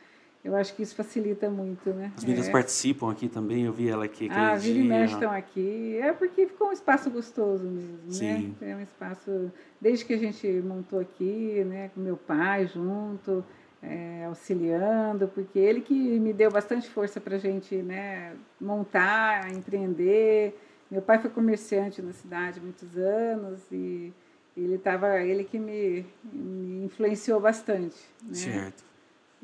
eu 0.45 0.55
acho 0.55 0.75
que 0.75 0.84
isso 0.84 0.95
facilita 0.95 1.49
muito, 1.49 1.89
né? 1.89 2.12
As 2.15 2.23
meninas 2.23 2.47
é. 2.47 2.51
participam 2.51 3.12
aqui 3.12 3.27
também, 3.27 3.63
eu 3.63 3.73
vi 3.73 3.89
ela 3.89 4.05
aqui 4.05 4.29
Ah, 4.29 4.55
vira 4.55 4.77
e 4.77 4.84
mexe 4.84 5.15
estão 5.15 5.31
aqui. 5.31 5.97
É 5.97 6.13
porque 6.13 6.45
ficou 6.45 6.69
um 6.69 6.71
espaço 6.71 7.10
gostoso 7.10 7.63
mesmo, 7.63 7.97
né? 8.05 8.12
Sim. 8.12 8.55
né? 8.62 8.71
É 8.71 8.75
um 8.75 8.81
espaço, 8.81 9.51
desde 9.81 10.05
que 10.05 10.13
a 10.13 10.17
gente 10.19 10.47
montou 10.62 10.99
aqui, 10.99 11.63
né? 11.65 11.89
Com 11.95 11.99
meu 11.99 12.15
pai 12.15 12.67
junto, 12.67 13.43
é, 13.81 14.25
auxiliando, 14.25 15.27
porque 15.29 15.58
ele 15.58 15.81
que 15.81 15.93
me 15.93 16.31
deu 16.31 16.51
bastante 16.51 16.88
força 16.88 17.19
para 17.19 17.38
a 17.38 17.39
gente 17.39 17.75
né, 17.77 18.36
montar, 18.62 19.51
empreender. 19.51 20.55
Meu 20.91 21.01
pai 21.01 21.17
foi 21.17 21.31
comerciante 21.31 22.03
na 22.03 22.13
cidade 22.13 22.62
muitos 22.62 22.95
anos 22.95 23.60
e 23.71 24.13
ele 24.55 24.77
tava, 24.77 25.19
ele 25.21 25.43
que 25.43 25.58
me, 25.58 26.05
me 26.31 26.86
influenciou 26.86 27.39
bastante. 27.39 27.97
Né? 28.23 28.34
Certo. 28.36 28.94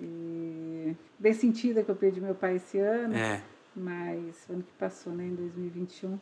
E 0.02 0.96
bem 1.20 1.34
sentida 1.34 1.84
que 1.84 1.92
eu 1.92 1.96
perdi 1.96 2.20
meu 2.20 2.34
pai 2.34 2.56
esse 2.56 2.80
ano, 2.80 3.16
é. 3.16 3.42
mas 3.76 4.50
ano 4.50 4.64
que 4.64 4.74
passou, 4.80 5.14
né, 5.14 5.26
em 5.26 5.36
2021. 5.36 6.20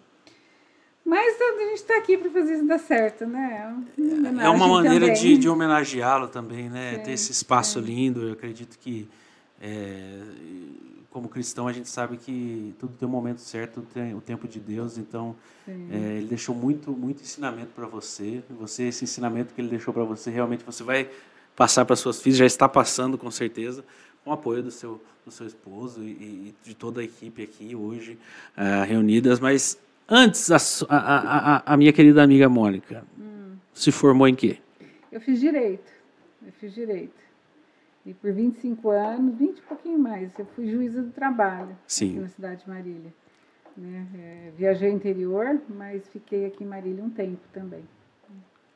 Mas 1.05 1.41
a 1.41 1.63
gente 1.63 1.73
está 1.75 1.97
aqui 1.97 2.17
para 2.17 2.29
fazer 2.29 2.55
isso 2.55 2.67
dar 2.67 2.77
certo, 2.77 3.25
né? 3.25 3.73
É, 3.97 4.43
é 4.43 4.49
uma 4.49 4.67
maneira 4.67 5.11
de, 5.11 5.37
de 5.37 5.49
homenageá-lo 5.49 6.27
também, 6.27 6.69
né? 6.69 6.97
Sim, 6.97 7.03
Ter 7.03 7.11
esse 7.13 7.31
espaço 7.31 7.79
lindo. 7.79 8.27
Eu 8.27 8.33
acredito 8.33 8.77
que, 8.77 9.09
é, 9.59 10.21
como 11.09 11.27
cristão, 11.27 11.67
a 11.67 11.73
gente 11.73 11.89
sabe 11.89 12.17
que 12.17 12.75
tudo 12.77 12.93
tem 12.93 13.07
um 13.07 13.11
momento 13.11 13.41
certo, 13.41 13.81
tem 13.91 14.13
o 14.13 14.21
tempo 14.21 14.47
de 14.47 14.59
Deus. 14.59 14.99
Então, 14.99 15.35
é, 15.67 16.17
ele 16.17 16.27
deixou 16.27 16.53
muito, 16.53 16.91
muito 16.91 17.23
ensinamento 17.23 17.71
para 17.73 17.87
você. 17.87 18.43
Você, 18.59 18.83
esse 18.83 19.05
ensinamento 19.05 19.53
que 19.55 19.61
ele 19.61 19.69
deixou 19.69 19.91
para 19.91 20.03
você, 20.03 20.29
realmente 20.29 20.63
você 20.63 20.83
vai 20.83 21.09
passar 21.59 21.83
para 21.83 21.97
suas 21.97 22.21
filhas, 22.21 22.37
já 22.37 22.45
está 22.45 22.69
passando 22.69 23.17
com 23.17 23.29
certeza, 23.29 23.83
com 24.23 24.29
o 24.29 24.33
apoio 24.33 24.63
do 24.63 24.71
seu, 24.71 25.01
do 25.25 25.31
seu 25.31 25.45
esposo 25.45 26.01
e, 26.01 26.07
e 26.09 26.55
de 26.63 26.73
toda 26.73 27.01
a 27.01 27.03
equipe 27.03 27.43
aqui 27.43 27.75
hoje 27.75 28.17
uh, 28.57 28.85
reunidas. 28.87 29.41
Mas 29.41 29.77
Antes, 30.11 30.49
a, 30.51 30.57
a, 30.89 31.57
a, 31.57 31.73
a 31.73 31.77
minha 31.77 31.93
querida 31.93 32.23
amiga 32.23 32.49
Mônica 32.49 33.03
hum. 33.19 33.57
se 33.73 33.91
formou 33.91 34.27
em 34.27 34.33
quê? 34.33 34.57
Eu 35.11 35.21
fiz 35.21 35.39
direito. 35.39 35.91
Eu 36.43 36.51
fiz 36.53 36.73
direito. 36.73 37.19
E 38.03 38.13
por 38.13 38.31
25 38.31 38.89
anos, 38.89 39.37
20 39.37 39.57
e 39.57 39.61
pouquinho 39.61 39.99
mais, 39.99 40.31
eu 40.39 40.45
fui 40.55 40.71
juíza 40.71 41.03
do 41.03 41.11
trabalho 41.11 41.77
Sim. 41.85 42.11
aqui 42.11 42.19
na 42.21 42.27
cidade 42.29 42.63
de 42.63 42.69
Marília. 42.69 43.13
Né? 43.77 44.07
É, 44.17 44.51
viajei 44.57 44.89
interior, 44.89 45.61
mas 45.69 46.07
fiquei 46.07 46.47
aqui 46.47 46.63
em 46.63 46.67
Marília 46.67 47.03
um 47.03 47.09
tempo 47.11 47.41
também. 47.53 47.83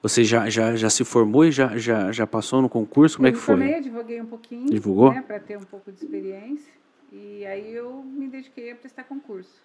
Você 0.03 0.23
já, 0.23 0.47
já, 0.49 0.75
já 0.75 0.89
se 0.89 1.03
formou 1.03 1.45
e 1.45 1.51
já, 1.51 1.75
já, 1.77 2.11
já 2.11 2.27
passou 2.27 2.61
no 2.61 2.69
concurso? 2.69 3.17
Como 3.17 3.27
eu 3.27 3.31
é 3.31 3.33
que 3.33 3.39
foi? 3.39 3.55
Eu 3.55 3.59
também 3.59 3.75
advoguei 3.75 4.21
um 4.21 4.25
pouquinho. 4.27 4.69
Divulgou? 4.69 5.11
Né, 5.11 5.21
para 5.21 5.39
ter 5.39 5.57
um 5.57 5.63
pouco 5.63 5.91
de 5.91 6.03
experiência. 6.03 6.71
E 7.11 7.45
aí 7.45 7.73
eu 7.73 8.03
me 8.03 8.27
dediquei 8.27 8.71
a 8.71 8.75
prestar 8.75 9.05
concurso 9.05 9.63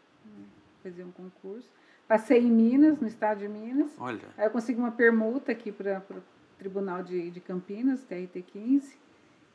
fazer 0.82 1.04
um 1.04 1.10
concurso. 1.10 1.68
Passei 2.06 2.40
em 2.40 2.50
Minas, 2.50 2.98
no 2.98 3.06
estado 3.06 3.40
de 3.40 3.48
Minas. 3.48 3.90
Olha. 3.98 4.28
Aí 4.36 4.46
eu 4.46 4.50
consegui 4.50 4.78
uma 4.78 4.90
permuta 4.90 5.52
aqui 5.52 5.70
para 5.70 6.02
o 6.10 6.22
Tribunal 6.58 7.02
de, 7.02 7.30
de 7.30 7.40
Campinas, 7.40 8.00
TRT15. 8.10 8.82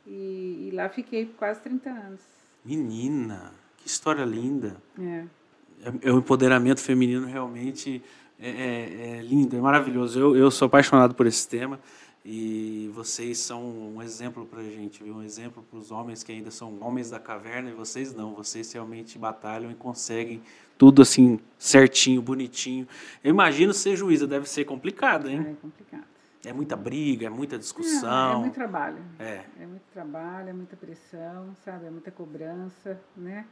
E, 0.06 0.70
e, 0.70 0.72
lá 0.74 0.90
fiquei 0.90 1.26
por 1.26 1.38
quase 1.38 1.62
30 1.62 1.90
anos. 1.90 2.22
Menina, 2.64 3.54
que 3.78 3.88
história 3.88 4.24
linda. 4.24 4.76
É. 5.00 5.26
É, 5.82 6.10
é 6.10 6.12
o 6.12 6.20
empoderamento 6.20 6.82
feminino 6.82 7.26
realmente 7.26 8.04
é, 8.44 8.50
é, 8.50 9.18
é 9.18 9.22
lindo, 9.22 9.56
é 9.56 9.62
maravilhoso. 9.62 10.20
Eu, 10.20 10.36
eu 10.36 10.52
sou 10.52 10.66
apaixonado 10.66 11.16
por 11.16 11.26
esse 11.26 11.48
tema. 11.48 11.80
E 12.26 12.90
vocês 12.94 13.38
são 13.38 13.62
um 13.96 14.02
exemplo 14.02 14.46
para 14.46 14.62
a 14.62 14.64
gente, 14.64 15.04
viu? 15.04 15.16
um 15.16 15.24
exemplo 15.24 15.62
para 15.70 15.78
os 15.78 15.92
homens 15.92 16.24
que 16.24 16.32
ainda 16.32 16.50
são 16.52 16.78
homens 16.80 17.10
da 17.10 17.20
caverna 17.20 17.70
e 17.70 17.74
vocês 17.74 18.14
não. 18.14 18.34
Vocês 18.34 18.72
realmente 18.72 19.20
batalham 19.20 19.70
e 19.70 19.76
conseguem 19.76 20.42
tudo 20.78 21.02
assim 21.02 21.38
certinho, 21.58 22.22
bonitinho. 22.22 22.88
Eu 23.22 23.32
imagino 23.32 23.74
ser 23.74 23.98
juíza 23.98 24.26
deve 24.26 24.48
ser 24.48 24.64
complicado, 24.64 25.30
hein? 25.30 25.48
É 25.50 25.62
complicado. 25.62 26.06
É 26.46 26.54
muita 26.54 26.76
briga, 26.76 27.28
é 27.28 27.30
muita 27.30 27.58
discussão. 27.58 28.32
É, 28.32 28.36
é 28.36 28.38
muito 28.38 28.54
trabalho. 28.54 28.98
É. 29.20 29.44
É 29.60 29.66
muito 29.66 29.84
trabalho, 29.94 30.50
é 30.50 30.54
muita 30.54 30.76
pressão, 30.78 31.54
sabe? 31.64 31.88
É 31.88 31.90
muita 31.90 32.12
cobrança, 32.12 33.00
né? 33.16 33.46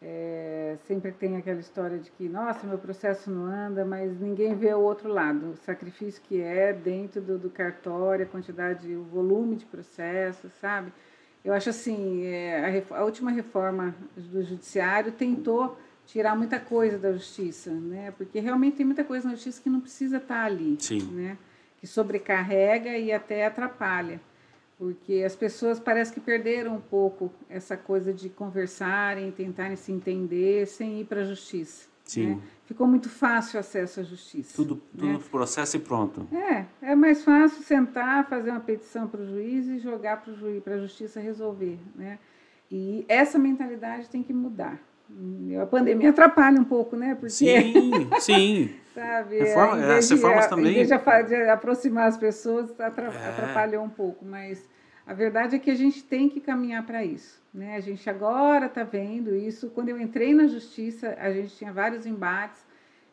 É, 0.00 0.76
sempre 0.86 1.10
tem 1.10 1.36
aquela 1.36 1.58
história 1.58 1.98
de 1.98 2.08
que, 2.12 2.28
nossa, 2.28 2.64
meu 2.66 2.78
processo 2.78 3.30
não 3.30 3.46
anda, 3.46 3.84
mas 3.84 4.20
ninguém 4.20 4.54
vê 4.54 4.72
o 4.72 4.78
outro 4.78 5.08
lado, 5.12 5.50
o 5.50 5.56
sacrifício 5.56 6.22
que 6.22 6.40
é 6.40 6.72
dentro 6.72 7.20
do, 7.20 7.36
do 7.36 7.50
cartório, 7.50 8.24
a 8.24 8.28
quantidade, 8.28 8.94
o 8.94 9.02
volume 9.02 9.56
de 9.56 9.66
processos, 9.66 10.52
sabe? 10.60 10.92
Eu 11.44 11.52
acho 11.52 11.70
assim, 11.70 12.24
é, 12.26 12.84
a, 12.90 12.98
a, 12.98 13.04
última 13.04 13.32
reforma 13.32 13.94
do 14.16 14.42
judiciário 14.42 15.10
tentou 15.10 15.76
tirar 16.06 16.36
muita 16.36 16.60
coisa 16.60 16.96
da 16.96 17.12
justiça, 17.12 17.72
né? 17.72 18.12
Porque 18.16 18.38
realmente 18.38 18.76
tem 18.76 18.86
muita 18.86 19.02
coisa 19.02 19.28
na 19.28 19.34
justiça 19.34 19.60
que 19.60 19.68
não 19.68 19.80
precisa 19.80 20.18
estar 20.18 20.44
ali, 20.44 20.76
Sim. 20.78 21.02
né? 21.12 21.36
Que 21.80 21.86
sobrecarrega 21.88 22.96
e 22.96 23.12
até 23.12 23.46
atrapalha 23.46 24.20
porque 24.78 25.24
as 25.26 25.34
pessoas 25.34 25.80
parece 25.80 26.12
que 26.12 26.20
perderam 26.20 26.76
um 26.76 26.80
pouco 26.80 27.32
essa 27.48 27.76
coisa 27.76 28.12
de 28.12 28.28
conversarem, 28.28 29.32
tentarem 29.32 29.76
se 29.76 29.90
entender 29.90 30.66
sem 30.66 31.00
ir 31.00 31.04
para 31.04 31.22
a 31.22 31.24
justiça. 31.24 31.88
Sim. 32.04 32.36
Né? 32.36 32.40
Ficou 32.64 32.86
muito 32.86 33.08
fácil 33.08 33.56
o 33.56 33.60
acesso 33.60 34.00
à 34.00 34.02
justiça. 34.02 34.54
Tudo, 34.54 34.76
tudo 34.96 35.06
né? 35.06 35.20
processo 35.30 35.76
e 35.76 35.80
pronto. 35.80 36.26
É, 36.32 36.64
é 36.80 36.94
mais 36.94 37.24
fácil 37.24 37.62
sentar, 37.62 38.28
fazer 38.28 38.50
uma 38.50 38.60
petição 38.60 39.08
para 39.08 39.20
o 39.20 39.26
juiz 39.26 39.66
e 39.66 39.78
jogar 39.78 40.22
para 40.22 40.32
juiz, 40.32 40.62
para 40.62 40.76
a 40.76 40.78
justiça 40.78 41.20
resolver, 41.20 41.78
né? 41.94 42.18
E 42.70 43.04
essa 43.08 43.38
mentalidade 43.38 44.08
tem 44.08 44.22
que 44.22 44.32
mudar. 44.32 44.78
A 45.60 45.66
pandemia 45.66 46.10
atrapalha 46.10 46.60
um 46.60 46.64
pouco, 46.64 46.96
né? 46.96 47.14
Porque, 47.14 47.30
sim, 47.30 48.08
sim. 48.20 48.74
sabe? 48.94 49.38
É, 49.38 49.42
reformas 49.44 50.44
de, 50.44 50.50
também. 50.50 50.72
Em 50.72 50.86
vez 50.86 50.88
de, 50.88 51.34
aproximar 51.34 52.08
as 52.08 52.16
pessoas, 52.16 52.70
é. 52.78 52.84
atrapalhou 52.84 53.82
um 53.82 53.88
pouco, 53.88 54.24
mas 54.24 54.68
a 55.06 55.14
verdade 55.14 55.56
é 55.56 55.58
que 55.58 55.70
a 55.70 55.74
gente 55.74 56.02
tem 56.02 56.28
que 56.28 56.40
caminhar 56.40 56.84
para 56.84 57.04
isso. 57.04 57.42
Né? 57.52 57.76
A 57.76 57.80
gente 57.80 58.08
agora 58.10 58.66
está 58.66 58.84
vendo 58.84 59.34
isso. 59.34 59.70
Quando 59.70 59.88
eu 59.88 59.98
entrei 59.98 60.34
na 60.34 60.46
justiça, 60.46 61.16
a 61.18 61.32
gente 61.32 61.56
tinha 61.56 61.72
vários 61.72 62.04
embates 62.04 62.66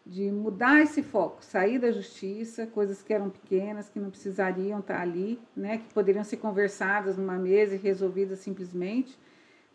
de 0.05 0.29
mudar 0.29 0.83
esse 0.83 1.01
foco, 1.01 1.43
sair 1.43 1.79
da 1.79 1.91
justiça, 1.91 2.67
coisas 2.67 3.01
que 3.01 3.11
eram 3.11 3.29
pequenas, 3.29 3.89
que 3.89 3.99
não 3.99 4.11
precisariam 4.11 4.79
estar 4.79 4.97
tá 4.97 5.01
ali, 5.01 5.39
né? 5.55 5.79
que 5.79 5.93
poderiam 5.93 6.23
ser 6.23 6.37
conversadas 6.37 7.17
numa 7.17 7.39
mesa 7.39 7.73
e 7.73 7.77
resolvidas 7.77 8.39
simplesmente 8.39 9.17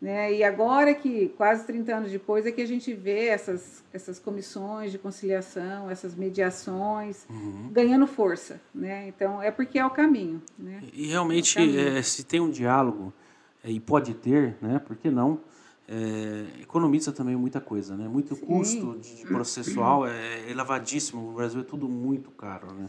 né? 0.01 0.33
E 0.33 0.43
agora 0.43 0.95
que, 0.95 1.29
quase 1.37 1.63
30 1.67 1.95
anos 1.95 2.11
depois, 2.11 2.47
é 2.47 2.51
que 2.51 2.59
a 2.59 2.65
gente 2.65 2.91
vê 2.91 3.27
essas, 3.27 3.83
essas 3.93 4.17
comissões 4.17 4.91
de 4.91 4.97
conciliação, 4.97 5.91
essas 5.91 6.15
mediações 6.15 7.27
uhum. 7.29 7.69
ganhando 7.71 8.07
força. 8.07 8.59
Né? 8.73 9.07
Então, 9.09 9.39
é 9.39 9.51
porque 9.51 9.77
é 9.77 9.85
o 9.85 9.91
caminho. 9.91 10.41
Né? 10.57 10.81
E 10.91 11.05
realmente, 11.05 11.59
é 11.59 11.99
é, 11.99 12.01
se 12.01 12.23
tem 12.23 12.39
um 12.39 12.49
diálogo, 12.49 13.13
é, 13.63 13.69
e 13.69 13.79
pode 13.79 14.15
ter, 14.15 14.57
né? 14.59 14.79
por 14.79 14.95
que 14.95 15.11
não? 15.11 15.39
É, 15.87 16.61
economiza 16.61 17.11
também 17.11 17.35
muita 17.35 17.59
coisa, 17.59 17.97
né? 17.97 18.07
Muito 18.07 18.33
Sim. 18.33 18.45
custo 18.45 18.97
de 18.97 19.25
processual 19.25 20.07
é 20.07 20.49
elevadíssimo. 20.49 21.21
No 21.21 21.33
Brasil 21.33 21.59
é 21.59 21.63
tudo 21.65 21.89
muito 21.89 22.31
caro, 22.31 22.67
né? 22.73 22.87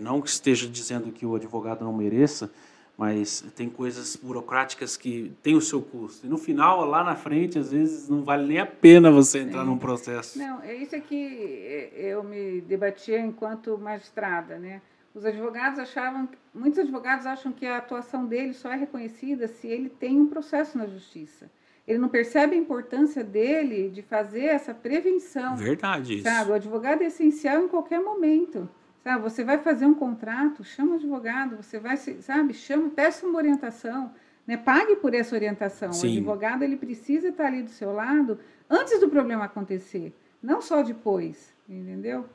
Não 0.00 0.22
que 0.22 0.28
esteja 0.28 0.68
dizendo 0.68 1.10
que 1.10 1.26
o 1.26 1.34
advogado 1.34 1.84
não 1.84 1.92
mereça, 1.92 2.52
mas 2.98 3.44
tem 3.54 3.70
coisas 3.70 4.16
burocráticas 4.16 4.96
que 4.96 5.32
têm 5.40 5.54
o 5.54 5.60
seu 5.60 5.80
custo. 5.80 6.26
E 6.26 6.28
no 6.28 6.36
final, 6.36 6.84
lá 6.84 7.04
na 7.04 7.14
frente, 7.14 7.56
às 7.56 7.70
vezes 7.70 8.08
não 8.08 8.24
vale 8.24 8.44
nem 8.44 8.58
a 8.58 8.66
pena 8.66 9.08
você 9.08 9.38
entrar 9.38 9.64
num 9.64 9.78
processo. 9.78 10.36
Não, 10.36 10.60
é 10.60 10.74
isso 10.74 11.00
que 11.02 11.90
eu 11.94 12.24
me 12.24 12.60
debatia 12.62 13.20
enquanto 13.20 13.78
magistrada, 13.78 14.58
né? 14.58 14.82
Os 15.14 15.24
advogados 15.24 15.78
achavam, 15.78 16.28
muitos 16.52 16.80
advogados 16.80 17.24
acham 17.24 17.52
que 17.52 17.64
a 17.64 17.76
atuação 17.76 18.26
dele 18.26 18.52
só 18.52 18.72
é 18.72 18.76
reconhecida 18.76 19.46
se 19.46 19.68
ele 19.68 19.88
tem 19.88 20.20
um 20.20 20.26
processo 20.26 20.76
na 20.76 20.86
justiça. 20.86 21.48
Ele 21.86 21.98
não 21.98 22.08
percebe 22.08 22.54
a 22.54 22.58
importância 22.58 23.22
dele 23.22 23.90
de 23.90 24.02
fazer 24.02 24.44
essa 24.46 24.74
prevenção. 24.74 25.56
Verdade 25.56 26.16
isso. 26.16 26.24
Sabe? 26.24 26.50
O 26.50 26.54
advogado 26.54 27.02
é 27.02 27.06
essencial 27.06 27.62
em 27.62 27.68
qualquer 27.68 28.00
momento. 28.00 28.68
Sabe, 29.02 29.22
você 29.22 29.44
vai 29.44 29.58
fazer 29.58 29.86
um 29.86 29.94
contrato, 29.94 30.64
chama 30.64 30.92
o 30.92 30.94
advogado, 30.96 31.56
você 31.56 31.78
vai, 31.78 31.96
sabe, 31.96 32.52
chama, 32.52 32.90
peça 32.90 33.26
uma 33.26 33.38
orientação, 33.38 34.12
né? 34.46 34.56
Pague 34.56 34.96
por 34.96 35.14
essa 35.14 35.34
orientação. 35.34 35.92
Sim. 35.92 36.08
O 36.08 36.10
advogado 36.12 36.62
ele 36.62 36.76
precisa 36.76 37.28
estar 37.28 37.46
ali 37.46 37.62
do 37.62 37.70
seu 37.70 37.92
lado 37.92 38.38
antes 38.68 38.98
do 39.00 39.08
problema 39.08 39.44
acontecer, 39.44 40.14
não 40.42 40.60
só 40.60 40.82
depois, 40.82 41.54
entendeu? 41.68 42.26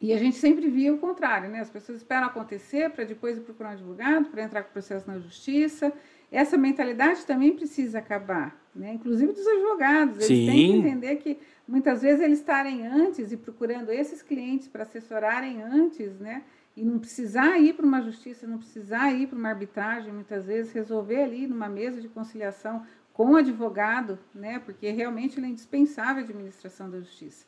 E 0.00 0.12
a 0.12 0.16
gente 0.16 0.36
sempre 0.36 0.68
via 0.68 0.94
o 0.94 0.98
contrário, 0.98 1.50
né? 1.50 1.60
As 1.60 1.70
pessoas 1.70 1.98
esperam 1.98 2.28
acontecer 2.28 2.88
para 2.90 3.04
depois 3.04 3.36
ir 3.36 3.40
procurar 3.40 3.70
um 3.70 3.72
advogado, 3.72 4.26
para 4.26 4.42
entrar 4.42 4.62
com 4.62 4.70
o 4.70 4.72
processo 4.72 5.08
na 5.10 5.18
justiça. 5.18 5.92
Essa 6.30 6.58
mentalidade 6.58 7.24
também 7.24 7.54
precisa 7.54 7.98
acabar, 7.98 8.56
né? 8.74 8.92
inclusive 8.94 9.32
dos 9.32 9.46
advogados. 9.46 10.16
Eles 10.16 10.26
Sim. 10.26 10.46
têm 10.46 10.72
que 10.72 10.78
entender 10.78 11.16
que 11.16 11.38
muitas 11.66 12.02
vezes 12.02 12.20
eles 12.20 12.38
estarem 12.38 12.86
antes 12.86 13.32
e 13.32 13.36
procurando 13.36 13.90
esses 13.90 14.22
clientes 14.22 14.68
para 14.68 14.82
assessorarem 14.82 15.62
antes, 15.62 16.18
né? 16.18 16.42
e 16.76 16.84
não 16.84 16.98
precisar 16.98 17.58
ir 17.58 17.72
para 17.74 17.86
uma 17.86 18.02
justiça, 18.02 18.46
não 18.46 18.58
precisar 18.58 19.12
ir 19.12 19.26
para 19.26 19.38
uma 19.38 19.48
arbitragem, 19.48 20.12
muitas 20.12 20.46
vezes 20.46 20.72
resolver 20.72 21.22
ali 21.22 21.46
numa 21.46 21.68
mesa 21.68 22.00
de 22.00 22.08
conciliação 22.08 22.84
com 23.12 23.32
o 23.32 23.36
advogado, 23.36 24.18
né? 24.34 24.58
porque 24.58 24.90
realmente 24.90 25.38
ele 25.38 25.46
é 25.46 25.48
indispensável 25.48 26.22
à 26.22 26.24
administração 26.24 26.90
da 26.90 27.00
justiça 27.00 27.46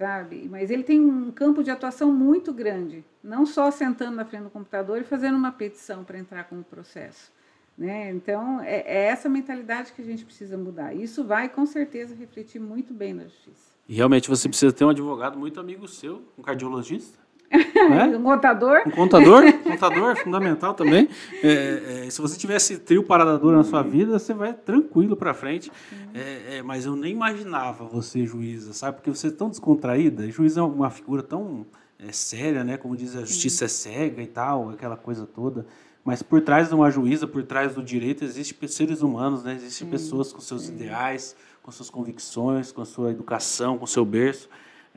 sabe? 0.00 0.48
Mas 0.50 0.70
ele 0.70 0.82
tem 0.82 0.98
um 0.98 1.30
campo 1.30 1.62
de 1.62 1.70
atuação 1.70 2.10
muito 2.10 2.54
grande, 2.54 3.04
não 3.22 3.44
só 3.44 3.70
sentando 3.70 4.16
na 4.16 4.24
frente 4.24 4.44
do 4.44 4.50
computador 4.50 4.98
e 4.98 5.04
fazendo 5.04 5.36
uma 5.36 5.52
petição 5.52 6.04
para 6.04 6.18
entrar 6.18 6.44
com 6.44 6.58
o 6.58 6.64
processo. 6.64 7.30
Né? 7.76 8.10
Então, 8.10 8.60
é, 8.60 8.80
é, 8.86 9.04
essa 9.06 9.28
mentalidade 9.28 9.92
que 9.92 10.02
a 10.02 10.04
gente 10.04 10.24
precisa 10.24 10.56
mudar. 10.56 10.94
Isso 10.94 11.24
vai, 11.24 11.48
com 11.48 11.64
certeza, 11.64 12.14
refletir 12.14 12.60
muito 12.60 12.92
bem 12.92 13.14
na 13.14 13.24
justiça. 13.24 13.70
E 13.88 13.94
realmente 13.94 14.28
você 14.28 14.48
precisa 14.48 14.72
ter 14.72 14.84
um 14.84 14.90
advogado 14.90 15.38
muito 15.38 15.58
amigo 15.58 15.88
seu, 15.88 16.22
um 16.38 16.42
cardiologista, 16.42 17.18
né? 17.50 18.16
um 18.16 18.22
contador. 18.22 18.82
Um 18.86 18.90
contador, 18.90 19.52
contador 19.64 20.16
fundamental 20.16 20.72
também. 20.72 21.08
É, 21.42 22.04
é, 22.06 22.10
se 22.10 22.20
você 22.20 22.38
tivesse 22.38 22.78
trio 22.78 23.02
parada 23.02 23.36
dura 23.36 23.56
na 23.56 23.64
sua 23.64 23.82
vida, 23.82 24.18
você 24.18 24.32
vai 24.32 24.52
tranquilo 24.52 25.16
para 25.16 25.34
frente. 25.34 25.72
É, 26.14 26.58
é, 26.58 26.62
mas 26.62 26.86
eu 26.86 26.94
nem 26.94 27.12
imaginava 27.12 27.84
você 27.84 28.24
juíza, 28.24 28.72
sabe? 28.72 28.98
Porque 28.98 29.10
você 29.10 29.26
é 29.26 29.32
tão 29.32 29.50
descontraída. 29.50 30.30
Juiz 30.30 30.56
é 30.56 30.62
uma 30.62 30.90
figura 30.90 31.24
tão 31.24 31.66
é, 31.98 32.12
séria, 32.12 32.62
né? 32.62 32.76
Como 32.76 32.96
diz 32.96 33.16
a 33.16 33.20
justiça 33.20 33.64
é 33.64 33.68
cega 33.68 34.22
e 34.22 34.26
tal, 34.28 34.70
aquela 34.70 34.96
coisa 34.96 35.26
toda. 35.26 35.66
Mas 36.04 36.22
por 36.22 36.40
trás 36.40 36.68
de 36.68 36.74
uma 36.74 36.90
juíza, 36.90 37.26
por 37.26 37.42
trás 37.42 37.74
do 37.74 37.82
direito, 37.82 38.24
existem 38.24 38.68
seres 38.68 39.02
humanos, 39.02 39.44
né? 39.44 39.54
Existem 39.54 39.88
pessoas 39.88 40.32
com 40.32 40.40
seus 40.40 40.68
ideais, 40.68 41.36
com 41.62 41.70
suas 41.70 41.90
convicções, 41.90 42.72
com 42.72 42.80
a 42.80 42.86
sua 42.86 43.10
educação, 43.10 43.76
com 43.76 43.86
seu 43.86 44.04
berço. 44.04 44.48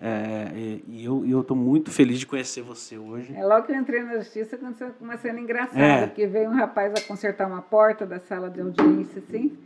É, 0.02 0.80
e 0.88 1.06
eu 1.06 1.42
estou 1.42 1.56
muito 1.56 1.92
feliz 1.92 2.20
de 2.20 2.26
conhecer 2.26 2.62
você 2.62 2.98
hoje. 2.98 3.34
É 3.36 3.46
logo 3.46 3.66
que 3.66 3.72
eu 3.72 3.76
entrei 3.76 4.02
na 4.04 4.18
justiça 4.18 4.56
aconteceu 4.56 4.92
uma 5.00 5.18
cena 5.18 5.40
engraçada, 5.40 5.80
é. 5.80 6.08
porque 6.08 6.26
veio 6.26 6.50
um 6.50 6.54
rapaz 6.54 6.94
a 6.94 7.02
consertar 7.02 7.48
uma 7.48 7.62
porta 7.62 8.06
da 8.06 8.20
sala 8.20 8.50
de 8.50 8.60
audiência, 8.60 9.22
assim. 9.26 9.58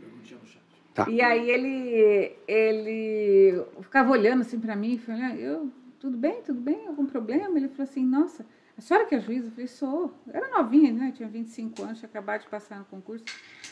Tá. 0.94 1.08
E 1.08 1.22
aí 1.22 1.48
ele, 1.48 2.36
ele 2.48 3.64
ficava 3.82 4.10
olhando 4.10 4.40
assim 4.40 4.58
para 4.58 4.74
mim, 4.74 4.98
falou, 4.98 5.20
ah, 5.22 5.36
eu, 5.36 5.70
tudo 6.00 6.16
bem, 6.16 6.42
tudo 6.42 6.60
bem, 6.60 6.88
algum 6.88 7.06
problema? 7.06 7.56
Ele 7.56 7.68
falou 7.68 7.84
assim, 7.84 8.04
nossa, 8.04 8.44
a 8.78 8.80
senhora 8.80 9.06
que 9.06 9.16
é 9.16 9.20
juíza? 9.20 9.48
Eu 9.48 9.50
falei, 9.50 9.66
sou. 9.66 10.14
Eu 10.28 10.34
era 10.34 10.48
novinha, 10.56 10.92
né? 10.92 11.08
Eu 11.08 11.12
tinha 11.12 11.28
25 11.28 11.82
anos, 11.82 11.98
tinha 11.98 12.08
acabado 12.08 12.42
de 12.42 12.48
passar 12.48 12.78
no 12.78 12.84
concurso. 12.84 13.24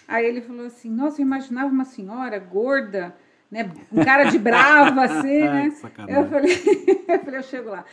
Aí 0.09 0.27
ele 0.27 0.40
falou 0.40 0.66
assim, 0.66 0.90
nossa, 0.90 1.21
eu 1.21 1.25
imaginava 1.25 1.71
uma 1.71 1.85
senhora 1.85 2.37
gorda, 2.40 3.14
né, 3.49 3.73
um 3.92 4.05
cara 4.05 4.25
de 4.25 4.38
brava, 4.38 5.03
assim, 5.03 5.42
né? 5.47 5.73
eu 6.09 6.27
falei, 6.29 6.53
eu 7.09 7.19
falei, 7.21 7.38
eu 7.38 7.42
chego 7.45 7.71
lá. 7.71 7.85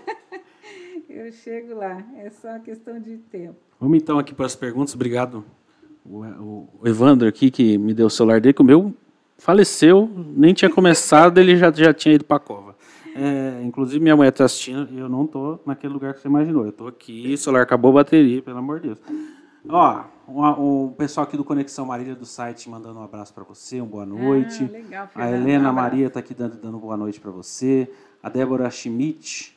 eu 1.08 1.32
chego 1.32 1.74
lá, 1.74 2.04
é 2.18 2.28
só 2.28 2.58
questão 2.58 3.00
de 3.00 3.16
tempo. 3.16 3.56
Vamos 3.80 3.96
então 3.96 4.18
aqui 4.18 4.34
para 4.34 4.44
as 4.44 4.54
perguntas, 4.54 4.94
obrigado. 4.94 5.42
O, 6.04 6.68
o 6.80 6.86
Evandro 6.88 7.26
aqui, 7.26 7.50
que 7.50 7.78
me 7.78 7.94
deu 7.94 8.06
o 8.06 8.10
celular 8.10 8.38
dele, 8.38 8.52
que 8.52 8.60
o 8.60 8.64
meu 8.64 8.94
faleceu, 9.38 10.10
nem 10.36 10.52
tinha 10.52 10.70
começado, 10.70 11.38
ele 11.38 11.56
já, 11.56 11.72
já 11.72 11.94
tinha 11.94 12.14
ido 12.14 12.24
para 12.24 12.36
a 12.36 12.40
cova. 12.40 12.71
É, 13.14 13.62
inclusive, 13.62 14.00
minha 14.00 14.16
mulher 14.16 14.30
está 14.30 14.44
assistindo 14.44 14.88
e 14.90 14.98
eu 14.98 15.08
não 15.08 15.24
estou 15.24 15.62
naquele 15.66 15.92
lugar 15.92 16.14
que 16.14 16.20
você 16.20 16.28
imaginou. 16.28 16.64
Eu 16.64 16.70
estou 16.70 16.88
aqui, 16.88 17.32
o 17.32 17.38
celular 17.38 17.62
acabou 17.62 17.90
a 17.90 17.94
bateria, 17.94 18.42
pelo 18.42 18.58
amor 18.58 18.80
de 18.80 18.88
Deus. 18.88 18.98
Ó, 19.68 20.04
o 20.26 20.94
pessoal 20.96 21.24
aqui 21.24 21.36
do 21.36 21.44
Conexão 21.44 21.86
Marília 21.86 22.14
do 22.14 22.26
site 22.26 22.68
mandando 22.68 22.98
um 22.98 23.02
abraço 23.02 23.32
para 23.32 23.44
você, 23.44 23.80
uma 23.80 23.86
boa 23.86 24.06
noite. 24.06 24.64
Ah, 24.64 24.72
legal, 24.72 25.08
a 25.14 25.30
Helena 25.30 25.70
um 25.70 25.74
Maria 25.74 26.06
está 26.08 26.20
aqui 26.20 26.34
dando, 26.34 26.56
dando 26.56 26.78
boa 26.78 26.96
noite 26.96 27.20
para 27.20 27.30
você. 27.30 27.88
A 28.22 28.28
Débora 28.28 28.68
Schmidt, 28.70 29.56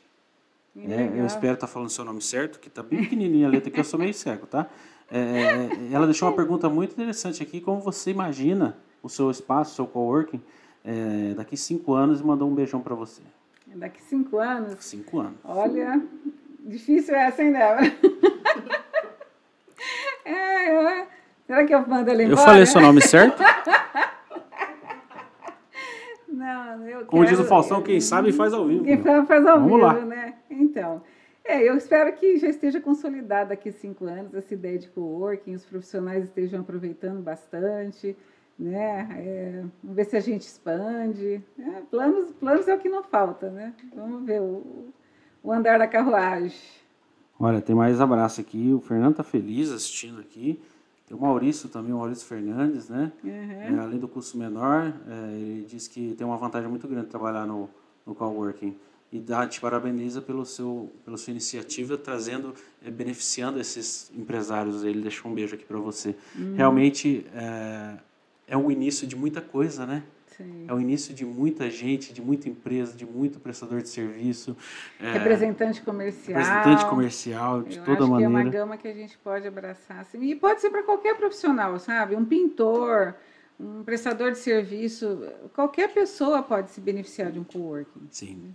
é, 0.76 1.10
eu 1.16 1.26
espero 1.26 1.54
estar 1.54 1.66
tá 1.66 1.72
falando 1.72 1.88
seu 1.88 2.04
nome 2.04 2.20
certo, 2.20 2.60
que 2.60 2.68
está 2.68 2.82
bem 2.82 3.00
pequenininha 3.00 3.48
a 3.48 3.50
letra, 3.50 3.70
que 3.70 3.80
eu 3.80 3.84
sou 3.84 3.98
meio 3.98 4.12
cego, 4.14 4.46
tá? 4.46 4.68
É, 5.10 5.18
é, 5.18 5.68
ela 5.92 6.04
deixou 6.04 6.28
uma 6.28 6.34
pergunta 6.34 6.68
muito 6.68 6.92
interessante 6.92 7.42
aqui, 7.42 7.60
como 7.60 7.80
você 7.80 8.10
imagina 8.10 8.76
o 9.02 9.08
seu 9.08 9.30
espaço, 9.30 9.72
o 9.72 9.74
seu 9.76 9.86
coworking, 9.86 10.40
é, 10.84 11.34
daqui 11.34 11.56
cinco 11.56 11.94
anos 11.94 12.20
e 12.20 12.24
mandou 12.24 12.48
um 12.48 12.54
beijão 12.54 12.80
para 12.80 12.94
você. 12.94 13.22
Daqui 13.74 14.02
cinco 14.02 14.38
anos? 14.38 14.76
Cinco 14.80 15.20
anos. 15.20 15.38
Olha, 15.44 16.00
difícil 16.60 17.14
essa, 17.14 17.42
hein, 17.42 17.52
Débora? 17.52 17.82
É, 20.24 20.70
é. 21.02 21.06
Será 21.46 21.64
que 21.64 21.72
eu 21.72 21.86
mando 21.86 22.10
ele 22.10 22.24
embora? 22.24 22.40
Eu 22.40 22.44
falei 22.44 22.66
seu 22.66 22.80
nome 22.80 23.00
certo? 23.00 23.40
Não, 26.28 26.86
eu 26.88 27.06
Como 27.06 27.22
quero, 27.22 27.36
diz 27.36 27.44
o 27.44 27.48
Faustão, 27.48 27.80
quem 27.80 28.00
sabe 28.00 28.32
faz 28.32 28.52
ao 28.52 28.66
vivo. 28.66 28.84
Quem 28.84 29.00
sabe 29.00 29.26
faz 29.26 29.46
ao 29.46 29.60
Vamos 29.60 29.74
vivo, 29.74 29.86
lá. 29.86 29.94
né? 30.04 30.34
Então, 30.50 31.00
é, 31.44 31.62
eu 31.62 31.76
espero 31.76 32.12
que 32.14 32.36
já 32.38 32.48
esteja 32.48 32.80
consolidada 32.80 33.50
daqui 33.50 33.70
cinco 33.70 34.06
anos 34.06 34.34
essa 34.34 34.52
ideia 34.54 34.76
de 34.78 34.88
coworking, 34.88 35.54
os 35.54 35.64
profissionais 35.64 36.24
estejam 36.24 36.60
aproveitando 36.60 37.22
bastante, 37.22 38.16
né? 38.58 39.08
É, 39.12 39.64
vamos 39.82 39.96
ver 39.96 40.04
se 40.04 40.16
a 40.16 40.20
gente 40.20 40.42
expande. 40.42 41.42
É, 41.58 41.82
planos, 41.90 42.32
planos 42.32 42.66
é 42.66 42.74
o 42.74 42.78
que 42.78 42.88
não 42.88 43.02
falta, 43.02 43.50
né? 43.50 43.74
Vamos 43.94 44.24
ver 44.24 44.40
o, 44.40 44.92
o 45.42 45.52
andar 45.52 45.78
da 45.78 45.86
carruagem. 45.86 46.58
Olha, 47.38 47.60
tem 47.60 47.76
mais 47.76 48.00
abraço 48.00 48.40
aqui. 48.40 48.72
O 48.72 48.80
Fernando 48.80 49.16
tá 49.16 49.22
feliz 49.22 49.70
assistindo 49.70 50.20
aqui. 50.20 50.60
Tem 51.06 51.16
o 51.16 51.20
Maurício 51.20 51.68
também, 51.68 51.92
o 51.92 51.98
Maurício 51.98 52.26
Fernandes, 52.26 52.88
né? 52.88 53.12
Uhum. 53.22 53.30
É, 53.30 53.78
além 53.78 53.98
do 53.98 54.08
custo 54.08 54.36
menor, 54.36 54.92
é, 55.06 55.32
ele 55.36 55.64
diz 55.68 55.86
que 55.86 56.14
tem 56.14 56.26
uma 56.26 56.36
vantagem 56.36 56.68
muito 56.68 56.88
grande 56.88 57.06
trabalhar 57.06 57.46
no, 57.46 57.68
no 58.04 58.14
coworking. 58.14 58.76
E 59.12 59.20
dá, 59.20 59.46
te 59.46 59.60
parabeniza 59.60 60.20
pelo 60.20 60.44
seu, 60.44 60.90
pela 61.04 61.16
sua 61.16 61.30
iniciativa, 61.30 61.96
trazendo, 61.96 62.54
é, 62.84 62.90
beneficiando 62.90 63.60
esses 63.60 64.10
empresários. 64.16 64.82
Ele 64.82 65.00
deixou 65.00 65.30
um 65.30 65.34
beijo 65.34 65.54
aqui 65.54 65.64
para 65.64 65.78
você. 65.78 66.16
Uhum. 66.34 66.54
Realmente 66.56 67.24
é, 67.32 67.98
é 68.46 68.56
o 68.56 68.70
início 68.70 69.06
de 69.06 69.16
muita 69.16 69.40
coisa, 69.40 69.84
né? 69.84 70.02
Sim. 70.36 70.66
É 70.68 70.74
o 70.74 70.78
início 70.78 71.14
de 71.14 71.24
muita 71.24 71.70
gente, 71.70 72.12
de 72.12 72.20
muita 72.20 72.48
empresa, 72.48 72.94
de 72.94 73.06
muito 73.06 73.40
prestador 73.40 73.80
de 73.80 73.88
serviço. 73.88 74.54
É, 75.00 75.12
representante 75.12 75.80
comercial. 75.80 76.38
Representante 76.38 76.90
comercial, 76.90 77.62
de 77.62 77.78
Eu 77.78 77.84
toda 77.84 78.04
acho 78.04 78.10
maneira. 78.12 78.30
Que 78.30 78.36
é 78.36 78.42
uma 78.42 78.50
gama 78.50 78.76
que 78.76 78.88
a 78.88 78.92
gente 78.92 79.16
pode 79.18 79.48
abraçar. 79.48 80.00
Assim, 80.00 80.22
e 80.22 80.34
pode 80.34 80.60
ser 80.60 80.70
para 80.70 80.82
qualquer 80.82 81.16
profissional, 81.16 81.78
sabe? 81.78 82.14
Um 82.14 82.24
pintor, 82.24 83.14
um 83.58 83.82
prestador 83.82 84.30
de 84.32 84.38
serviço, 84.38 85.26
qualquer 85.54 85.92
pessoa 85.94 86.42
pode 86.42 86.70
se 86.70 86.80
beneficiar 86.80 87.32
de 87.32 87.38
um 87.38 87.44
coworking. 87.44 88.06
Sim. 88.10 88.54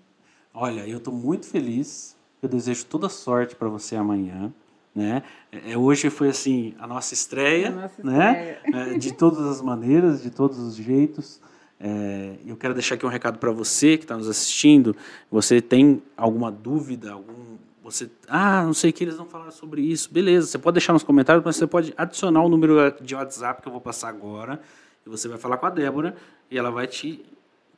Olha, 0.53 0.87
eu 0.87 0.99
estou 0.99 1.13
muito 1.13 1.47
feliz. 1.47 2.15
Eu 2.41 2.49
desejo 2.49 2.85
toda 2.85 3.09
sorte 3.09 3.55
para 3.55 3.69
você 3.69 3.95
amanhã. 3.95 4.53
Né? 4.93 5.23
É, 5.51 5.77
hoje 5.77 6.09
foi 6.09 6.29
assim 6.29 6.75
a 6.77 6.85
nossa 6.85 7.13
estreia, 7.13 7.69
a 7.69 7.71
nossa 7.71 8.03
né? 8.03 8.57
estreia. 8.65 8.93
É, 8.93 8.97
de 8.97 9.13
todas 9.13 9.45
as 9.45 9.61
maneiras, 9.61 10.21
de 10.21 10.29
todos 10.29 10.59
os 10.59 10.75
jeitos. 10.75 11.39
É, 11.79 12.35
eu 12.45 12.55
quero 12.55 12.73
deixar 12.73 12.95
aqui 12.95 13.05
um 13.05 13.09
recado 13.09 13.39
para 13.39 13.51
você 13.51 13.97
que 13.97 14.03
está 14.03 14.17
nos 14.17 14.27
assistindo. 14.27 14.95
Você 15.31 15.61
tem 15.61 16.01
alguma 16.15 16.51
dúvida, 16.51 17.11
algum 17.11 17.51
você, 17.83 18.09
ah, 18.27 18.63
não 18.63 18.73
sei 18.73 18.91
o 18.91 18.93
que 18.93 19.03
eles 19.03 19.17
vão 19.17 19.25
falar 19.25 19.51
sobre 19.51 19.81
isso. 19.81 20.13
Beleza, 20.13 20.47
você 20.47 20.57
pode 20.57 20.75
deixar 20.75 20.93
nos 20.93 21.03
comentários, 21.03 21.43
mas 21.43 21.55
você 21.55 21.65
pode 21.65 21.93
adicionar 21.97 22.41
o 22.43 22.47
número 22.47 22.93
de 23.01 23.15
WhatsApp 23.15 23.61
que 23.61 23.67
eu 23.67 23.71
vou 23.71 23.81
passar 23.81 24.09
agora. 24.09 24.61
E 25.05 25.09
você 25.09 25.27
vai 25.27 25.37
falar 25.37 25.57
com 25.57 25.65
a 25.65 25.69
Débora 25.69 26.15
e 26.49 26.57
ela 26.57 26.69
vai 26.69 26.85
te 26.85 27.25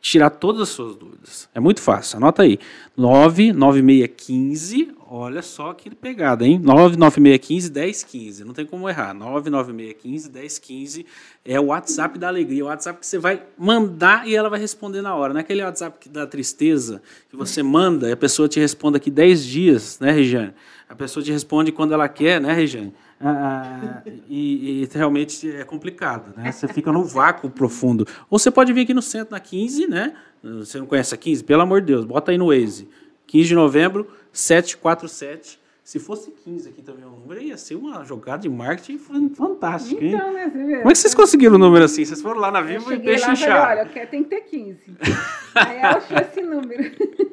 tirar 0.04 0.30
todas 0.30 0.64
as 0.64 0.70
suas 0.70 0.96
dúvidas. 0.98 1.50
É 1.56 1.62
muito 1.62 1.80
fácil, 1.80 2.18
anota 2.18 2.44
aí. 2.44 2.60
99615, 2.98 4.92
olha 5.10 5.42
só 5.42 5.74
que 5.74 5.90
pegada, 5.96 6.46
hein? 6.46 6.60
99615 6.60 7.72
1015, 7.72 8.44
não 8.44 8.54
tem 8.54 8.66
como 8.66 8.90
errar. 8.90 9.14
99615 9.14 10.30
1015 10.30 11.06
é 11.46 11.58
o 11.58 11.68
WhatsApp 11.68 12.20
da 12.20 12.28
alegria, 12.28 12.66
o 12.66 12.68
WhatsApp 12.68 13.00
que 13.00 13.08
você 13.08 13.18
vai 13.18 13.44
mandar 13.58 14.28
e 14.28 14.36
ela 14.36 14.50
vai 14.50 14.60
responder 14.60 15.02
na 15.02 15.16
hora. 15.16 15.32
Não 15.32 15.40
é 15.40 15.42
aquele 15.42 15.64
WhatsApp 15.64 16.10
da 16.10 16.28
tristeza 16.28 17.02
que 17.30 17.38
você 17.38 17.64
manda 17.64 18.10
e 18.10 18.12
a 18.12 18.18
pessoa 18.18 18.50
te 18.50 18.60
responde 18.60 18.98
aqui 18.98 19.10
10 19.10 19.46
dias, 19.46 20.00
né, 20.02 20.12
Regiane? 20.12 20.54
A 20.90 20.96
pessoa 20.96 21.24
te 21.24 21.32
responde 21.32 21.72
quando 21.72 21.94
ela 21.94 22.10
quer, 22.10 22.42
né, 22.42 22.52
Regiane? 22.52 22.94
Ah, 23.24 24.02
e, 24.28 24.84
e, 24.84 24.90
realmente 24.92 25.50
é 25.50 25.64
complicado, 25.64 26.34
né? 26.36 26.52
Você 26.52 26.68
fica 26.68 26.92
no 26.92 27.06
vácuo 27.06 27.50
profundo. 27.50 28.06
Ou 28.30 28.38
você 28.38 28.52
pode 28.52 28.74
vir 28.74 28.82
aqui 28.82 28.94
no 28.94 29.02
centro, 29.02 29.32
na 29.32 29.40
15, 29.40 29.88
né? 29.88 30.14
Você 30.44 30.78
não 30.78 30.86
conhece 30.86 31.16
a 31.16 31.18
15? 31.18 31.44
Pelo 31.44 31.62
amor 31.62 31.80
de 31.80 31.88
Deus, 31.88 32.04
bota 32.04 32.32
aí 32.32 32.38
no 32.38 32.48
Waze. 32.48 32.90
15 33.28 33.48
de 33.48 33.56
novembro, 33.56 34.08
747. 34.34 35.64
Se 35.84 36.00
fosse 36.00 36.32
15 36.32 36.70
aqui 36.70 36.82
também 36.82 37.06
o 37.06 37.10
número, 37.10 37.42
ia 37.42 37.58
ser 37.58 37.76
uma 37.76 38.06
jogada 38.06 38.44
de 38.44 38.50
marketing 38.50 38.98
fantástica, 39.36 40.02
hein? 40.02 40.14
Então, 40.16 40.32
né, 40.32 40.50
Como 40.50 40.90
é 40.90 40.92
que 40.92 40.98
vocês 40.98 41.14
conseguiram 41.14 41.56
o 41.56 41.58
número 41.58 41.84
assim? 41.84 42.06
Vocês 42.06 42.22
foram 42.22 42.40
lá 42.40 42.50
na 42.50 42.62
Vivo 42.62 42.94
e 42.94 43.00
peixe 43.00 43.30
inchado. 43.30 43.82
Olha, 43.82 44.08
tem 44.08 44.24
que 44.24 44.30
ter 44.30 44.42
15. 44.42 44.98
aí 45.56 45.78
ela 45.78 45.98
achou 45.98 46.18
esse 46.18 46.42
número. 46.42 46.84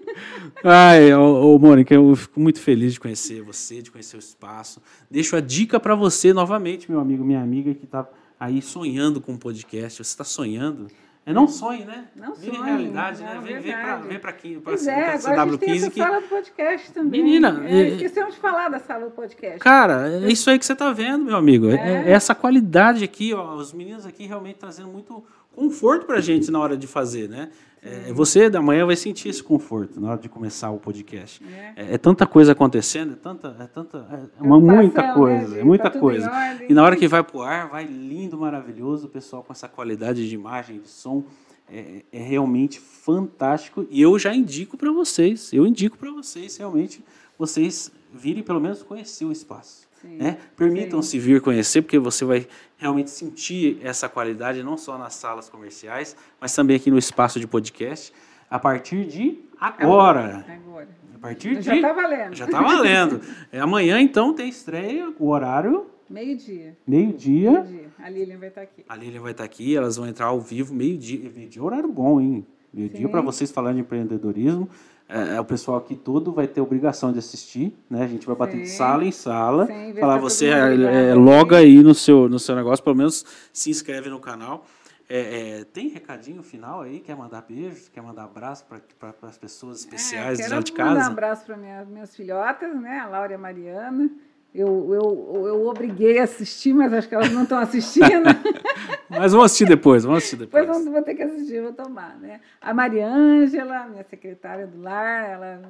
Ai, 0.63 1.13
ô, 1.15 1.55
ô, 1.55 1.59
Mônica, 1.59 1.95
eu 1.95 2.15
fico 2.15 2.41
muito 2.41 2.61
feliz 2.61 2.95
de 2.95 3.01
conhecer 3.01 3.43
você, 3.43 3.81
de 3.83 3.91
conhecer 3.91 4.17
o 4.17 4.19
espaço. 4.19 4.81
Deixo 5.11 5.37
a 5.37 5.41
dica 5.41 5.79
para 5.81 5.95
você 5.95 6.33
novamente, 6.33 6.91
meu 6.91 7.01
amigo, 7.01 7.25
minha 7.25 7.41
amiga, 7.41 7.75
que 7.75 7.85
está 7.85 8.09
aí 8.39 8.61
sonhando 8.61 9.21
com 9.21 9.33
um 9.33 9.39
podcast. 9.39 9.97
Você 10.03 10.11
está 10.11 10.25
sonhando? 10.25 10.89
É 11.27 11.33
não 11.35 11.47
sonhe, 11.47 11.85
né? 11.85 12.07
Não 12.17 12.35
Vire 12.35 12.57
sonhe, 12.57 12.67
realidade, 12.69 13.23
né? 13.23 13.35
não, 13.35 13.43
Vem, 13.43 13.61
vem 13.61 13.73
para 13.73 13.97
vem 13.99 14.19
pra 14.19 14.31
aqui, 14.31 14.59
para 14.59 14.73
é, 14.73 15.15
agora 15.15 15.43
a 15.43 15.47
gente 15.49 15.59
tem 15.59 15.71
essa 15.77 15.87
CW15 15.87 15.91
que 15.93 16.01
sala 16.01 16.21
do 16.21 16.29
podcast 16.29 16.93
também. 16.93 17.23
Menina, 17.23 17.63
É, 17.69 17.81
é- 17.83 17.89
esquecemos 17.91 18.35
de 18.35 18.41
falar 18.41 18.69
da 18.71 18.79
sala 18.79 19.05
do 19.05 19.11
podcast. 19.11 19.59
Cara, 19.59 20.09
é 20.25 20.33
isso 20.33 20.49
aí 20.49 20.59
que 20.59 20.65
você 20.65 20.73
está 20.73 20.91
vendo, 20.93 21.27
meu 21.27 21.37
amigo. 21.37 21.69
É. 21.69 21.75
É. 21.75 22.09
é 22.09 22.11
essa 22.13 22.35
qualidade 22.35 23.05
aqui, 23.05 23.35
ó. 23.35 23.55
Os 23.55 23.73
meninos 23.73 24.07
aqui 24.07 24.27
realmente 24.27 24.57
trazendo 24.57 24.89
muito 24.89 25.23
conforto 25.55 26.07
pra 26.07 26.21
gente 26.21 26.51
na 26.51 26.59
hora 26.59 26.77
de 26.77 26.87
fazer, 26.87 27.29
né? 27.29 27.51
É, 27.83 28.13
você 28.13 28.51
da 28.51 28.61
manhã 28.61 28.85
vai 28.85 28.97
sentir 28.97 29.31
esse 29.31 29.43
conforto 29.43 29.99
na 29.99 30.11
hora 30.11 30.21
de 30.21 30.29
começar 30.29 30.71
o 30.71 30.79
podcast. 30.79 31.43
É. 31.45 31.73
É, 31.77 31.95
é 31.95 31.99
tanta 31.99 32.27
coisa 32.27 32.53
acontecendo, 32.53 33.15
é 33.15 33.17
tanta, 33.17 33.57
é 33.59 33.67
tanta, 33.67 33.99
é 33.99 34.43
uma 34.43 34.59
Preocupação, 34.59 34.77
muita 34.77 35.03
né, 35.03 35.15
coisa, 35.15 35.61
é 35.61 35.65
muita 35.65 35.91
tá 35.91 35.99
coisa. 35.99 36.31
E 36.69 36.75
na 36.75 36.85
hora 36.85 36.95
que 36.95 37.09
vai 37.09 37.23
pro 37.23 37.41
ar, 37.41 37.69
vai 37.69 37.85
lindo, 37.85 38.37
maravilhoso, 38.37 39.07
o 39.07 39.11
pessoal 39.11 39.43
com 39.43 39.53
essa 39.53 39.67
qualidade 39.67 40.29
de 40.29 40.35
imagem, 40.35 40.81
de 40.81 40.89
som, 40.89 41.25
é, 41.71 42.03
é 42.13 42.19
realmente 42.19 42.79
fantástico. 42.79 43.87
E 43.91 44.03
eu 44.03 44.19
já 44.19 44.35
indico 44.35 44.77
para 44.77 44.93
vocês, 44.93 45.51
eu 45.53 45.67
indico 45.67 45.97
para 45.97 46.11
vocês 46.11 46.59
realmente 46.59 47.03
vocês 47.39 47.91
virem 48.13 48.43
pelo 48.43 48.61
menos 48.61 48.83
conhecer 48.83 49.25
o 49.25 49.33
espaço. 49.33 49.89
Né? 50.03 50.39
Permitam-se 50.57 51.19
vir 51.19 51.41
conhecer, 51.41 51.83
porque 51.83 51.99
você 51.99 52.25
vai 52.25 52.47
realmente 52.79 53.11
sentir 53.11 53.79
essa 53.83 54.09
qualidade 54.09 54.63
não 54.63 54.77
só 54.77 54.97
nas 54.97 55.15
salas 55.15 55.49
comerciais, 55.49 56.17
mas 56.41 56.55
também 56.55 56.77
aqui 56.77 56.91
no 56.91 56.99
espaço 56.99 57.39
de 57.39 57.47
podcast, 57.47 58.13
a 58.49 58.59
partir 58.59 59.07
de 59.07 59.39
agora. 59.61 60.45
Agora. 60.49 60.89
A 61.15 61.19
partir 61.19 61.57
de. 61.57 61.63
Já 61.63 61.77
está 61.77 61.93
valendo. 61.93 62.35
Já 62.35 62.47
tá 62.47 62.63
valendo. 62.63 63.21
É, 63.53 63.61
amanhã, 63.61 64.01
então, 64.01 64.33
tem 64.33 64.49
estreia, 64.49 65.13
o 65.19 65.29
horário, 65.29 65.87
Meio-dia. 66.09 66.77
meio-dia. 66.87 67.67
A 67.99 68.09
Lilian 68.09 68.39
vai 68.39 68.49
estar 68.49 68.63
aqui. 68.63 68.85
A 68.89 68.97
Lilian 68.97 69.21
vai 69.21 69.33
estar 69.33 69.45
aqui, 69.45 69.77
elas 69.77 69.97
vão 69.97 70.09
entrar 70.09 70.27
ao 70.27 70.41
vivo, 70.41 70.75
meio-dia. 70.75 71.31
Meio-dia 71.35 71.61
é 71.61 71.65
horário 71.65 71.93
bom, 71.93 72.21
hein? 72.21 72.47
Meio-dia 72.73 73.09
para 73.09 73.21
vocês 73.21 73.51
falarem 73.51 73.77
de 73.77 73.83
empreendedorismo. 73.83 74.69
É, 75.11 75.37
é, 75.37 75.41
o 75.41 75.45
pessoal 75.45 75.79
aqui 75.79 75.97
todo 75.97 76.33
vai 76.33 76.47
ter 76.47 76.61
obrigação 76.61 77.13
de 77.13 77.19
assistir, 77.19 77.77
né? 77.91 78.05
A 78.05 78.07
gente 78.07 78.27
vai 78.27 78.37
bater 78.37 78.61
de 78.61 78.69
Sim. 78.69 78.77
sala 78.77 79.05
em 79.05 79.11
sala. 79.11 79.67
Sim, 79.67 79.95
falar 79.99 80.15
tá 80.15 80.21
você 80.21 80.47
é, 80.47 81.11
é, 81.11 81.15
loga 81.15 81.57
aí 81.57 81.83
no 81.83 81.95
seu, 81.95 82.29
no 82.29 82.39
seu 82.39 82.55
negócio, 82.55 82.85
pelo 82.85 82.97
menos 82.97 83.25
se 83.53 83.71
inscreve 83.71 84.09
no 84.09 84.21
canal. 84.21 84.65
É, 85.09 85.59
é, 85.59 85.65
tem 85.65 85.89
recadinho 85.89 86.41
final 86.41 86.83
aí? 86.83 87.01
Quer 87.01 87.17
mandar 87.17 87.43
beijos? 87.43 87.89
Quer 87.89 88.01
mandar 88.01 88.25
abraço 88.25 88.65
para 88.65 89.13
as 89.29 89.37
pessoas 89.37 89.81
especiais 89.81 90.39
É, 90.39 90.43
de 90.45 90.49
quero 90.49 90.55
lá 90.55 90.63
de 90.63 90.73
mandar 90.73 90.85
um 90.85 90.95
casa? 90.95 91.11
abraço 91.11 91.47
para 91.47 91.57
minhas, 91.57 91.89
minhas 91.89 92.15
filhotas, 92.15 92.81
né? 92.81 93.01
A 93.01 93.09
Laura 93.09 93.33
e 93.33 93.35
a 93.35 93.39
Mariana. 93.39 94.09
Eu, 94.53 94.93
eu, 94.93 95.47
eu 95.47 95.67
obriguei 95.69 96.19
a 96.19 96.25
assistir, 96.25 96.75
mas 96.75 96.93
acho 96.93 97.09
que 97.09 97.15
elas 97.15 97.31
não 97.31 97.45
estão 97.45 97.59
assistindo. 97.59 98.25
Mas 99.09 99.33
vamos 99.33 99.47
assistir 99.47 99.67
depois, 99.67 100.05
vamos 100.05 100.19
assistir 100.19 100.37
depois. 100.37 100.65
Depois 100.65 100.85
vou, 100.85 100.93
vou 100.93 101.03
ter 101.03 101.17
que 101.17 101.23
assistir, 101.23 101.61
vou 101.61 101.73
tomar, 101.73 102.17
né? 102.21 102.41
A 102.61 102.73
Maria 102.73 103.09
Ângela, 103.09 103.87
minha 103.89 104.05
secretária 104.05 104.69
do 104.69 104.81
lar, 104.81 105.31
ela 105.31 105.61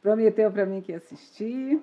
prometeu 0.00 0.50
para 0.50 0.64
mim 0.64 0.80
que 0.80 0.92
ia 0.92 0.98
assistir. 0.98 1.80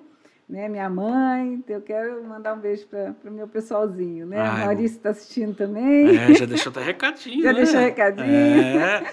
Né, 0.48 0.68
minha 0.68 0.88
mãe, 0.88 1.54
então 1.54 1.74
eu 1.74 1.82
quero 1.82 2.22
mandar 2.22 2.54
um 2.54 2.60
beijo 2.60 2.86
para 2.86 3.12
o 3.24 3.32
meu 3.32 3.48
pessoalzinho, 3.48 4.26
né? 4.26 4.38
Ai, 4.38 4.62
a 4.62 4.66
Maurício 4.66 4.96
está 4.98 5.10
assistindo 5.10 5.56
também, 5.56 6.16
É, 6.16 6.34
já 6.34 6.46
deixou 6.46 6.70
até 6.70 6.82
recadinho. 6.82 7.42
Já 7.42 7.52
né? 7.52 7.58
deixou 7.58 7.80
recadinho. 7.80 8.28
É. 8.30 9.12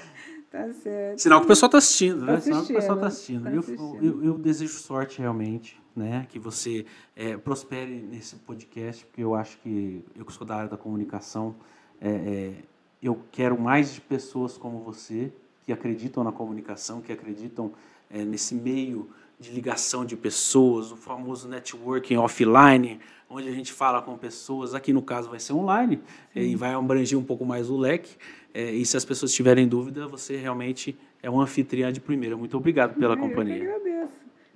tá 0.53 0.71
certo. 0.73 1.19
Sinal 1.19 1.39
que 1.39 1.45
o 1.45 1.47
pessoal 1.47 1.67
está 1.67 1.77
assistindo, 1.79 2.25
né? 2.25 2.33
Tá 2.35 2.41
Sinal 2.41 2.63
que 2.63 2.71
o 2.71 2.75
pessoal 2.75 2.95
está 2.95 3.07
assistindo, 3.07 3.47
assistindo. 3.47 3.65
tá 3.65 3.73
Eu, 3.73 3.87
assistindo. 3.87 4.05
eu, 4.05 4.25
eu 4.33 4.37
desejo 4.37 4.77
sorte 4.77 5.19
realmente, 5.19 5.81
né? 5.95 6.27
Que 6.29 6.37
você 6.37 6.85
é, 7.15 7.35
prospere 7.35 7.95
nesse 7.95 8.35
podcast, 8.35 9.03
porque 9.05 9.23
eu 9.23 9.33
acho 9.33 9.57
que 9.57 10.05
eu 10.15 10.23
que 10.23 10.31
sou 10.31 10.45
da 10.45 10.55
área 10.55 10.69
da 10.69 10.77
comunicação, 10.77 11.55
é, 11.99 12.09
é, 12.09 12.53
eu 13.01 13.19
quero 13.31 13.59
mais 13.59 13.95
de 13.95 14.01
pessoas 14.01 14.57
como 14.57 14.79
você 14.79 15.33
que 15.65 15.73
acreditam 15.73 16.23
na 16.23 16.31
comunicação, 16.31 17.01
que 17.01 17.11
acreditam 17.11 17.71
é, 18.09 18.23
nesse 18.23 18.53
meio 18.53 19.09
de 19.39 19.51
ligação 19.51 20.05
de 20.05 20.15
pessoas, 20.15 20.91
o 20.91 20.95
famoso 20.95 21.47
networking 21.47 22.17
offline, 22.17 22.99
onde 23.29 23.49
a 23.49 23.51
gente 23.51 23.73
fala 23.73 24.01
com 24.01 24.17
pessoas, 24.17 24.73
aqui 24.73 24.93
no 24.93 25.01
caso 25.01 25.29
vai 25.29 25.39
ser 25.39 25.53
online, 25.53 25.99
eh, 26.35 26.43
e 26.43 26.55
vai 26.55 26.73
abranger 26.73 27.17
um 27.17 27.23
pouco 27.23 27.43
mais 27.43 27.69
o 27.69 27.77
leque. 27.77 28.15
Eh, 28.53 28.71
E 28.71 28.85
se 28.85 28.95
as 28.97 29.05
pessoas 29.05 29.33
tiverem 29.33 29.67
dúvida, 29.67 30.07
você 30.07 30.37
realmente 30.37 30.97
é 31.21 31.29
um 31.29 31.39
anfitriã 31.41 31.91
de 31.91 31.99
primeira. 31.99 32.35
Muito 32.37 32.55
obrigado 32.57 32.95
pela 32.97 33.13
Eu 33.13 33.17
que 33.21 33.27
companhia. 33.27 33.63
agradeço. 33.75 34.13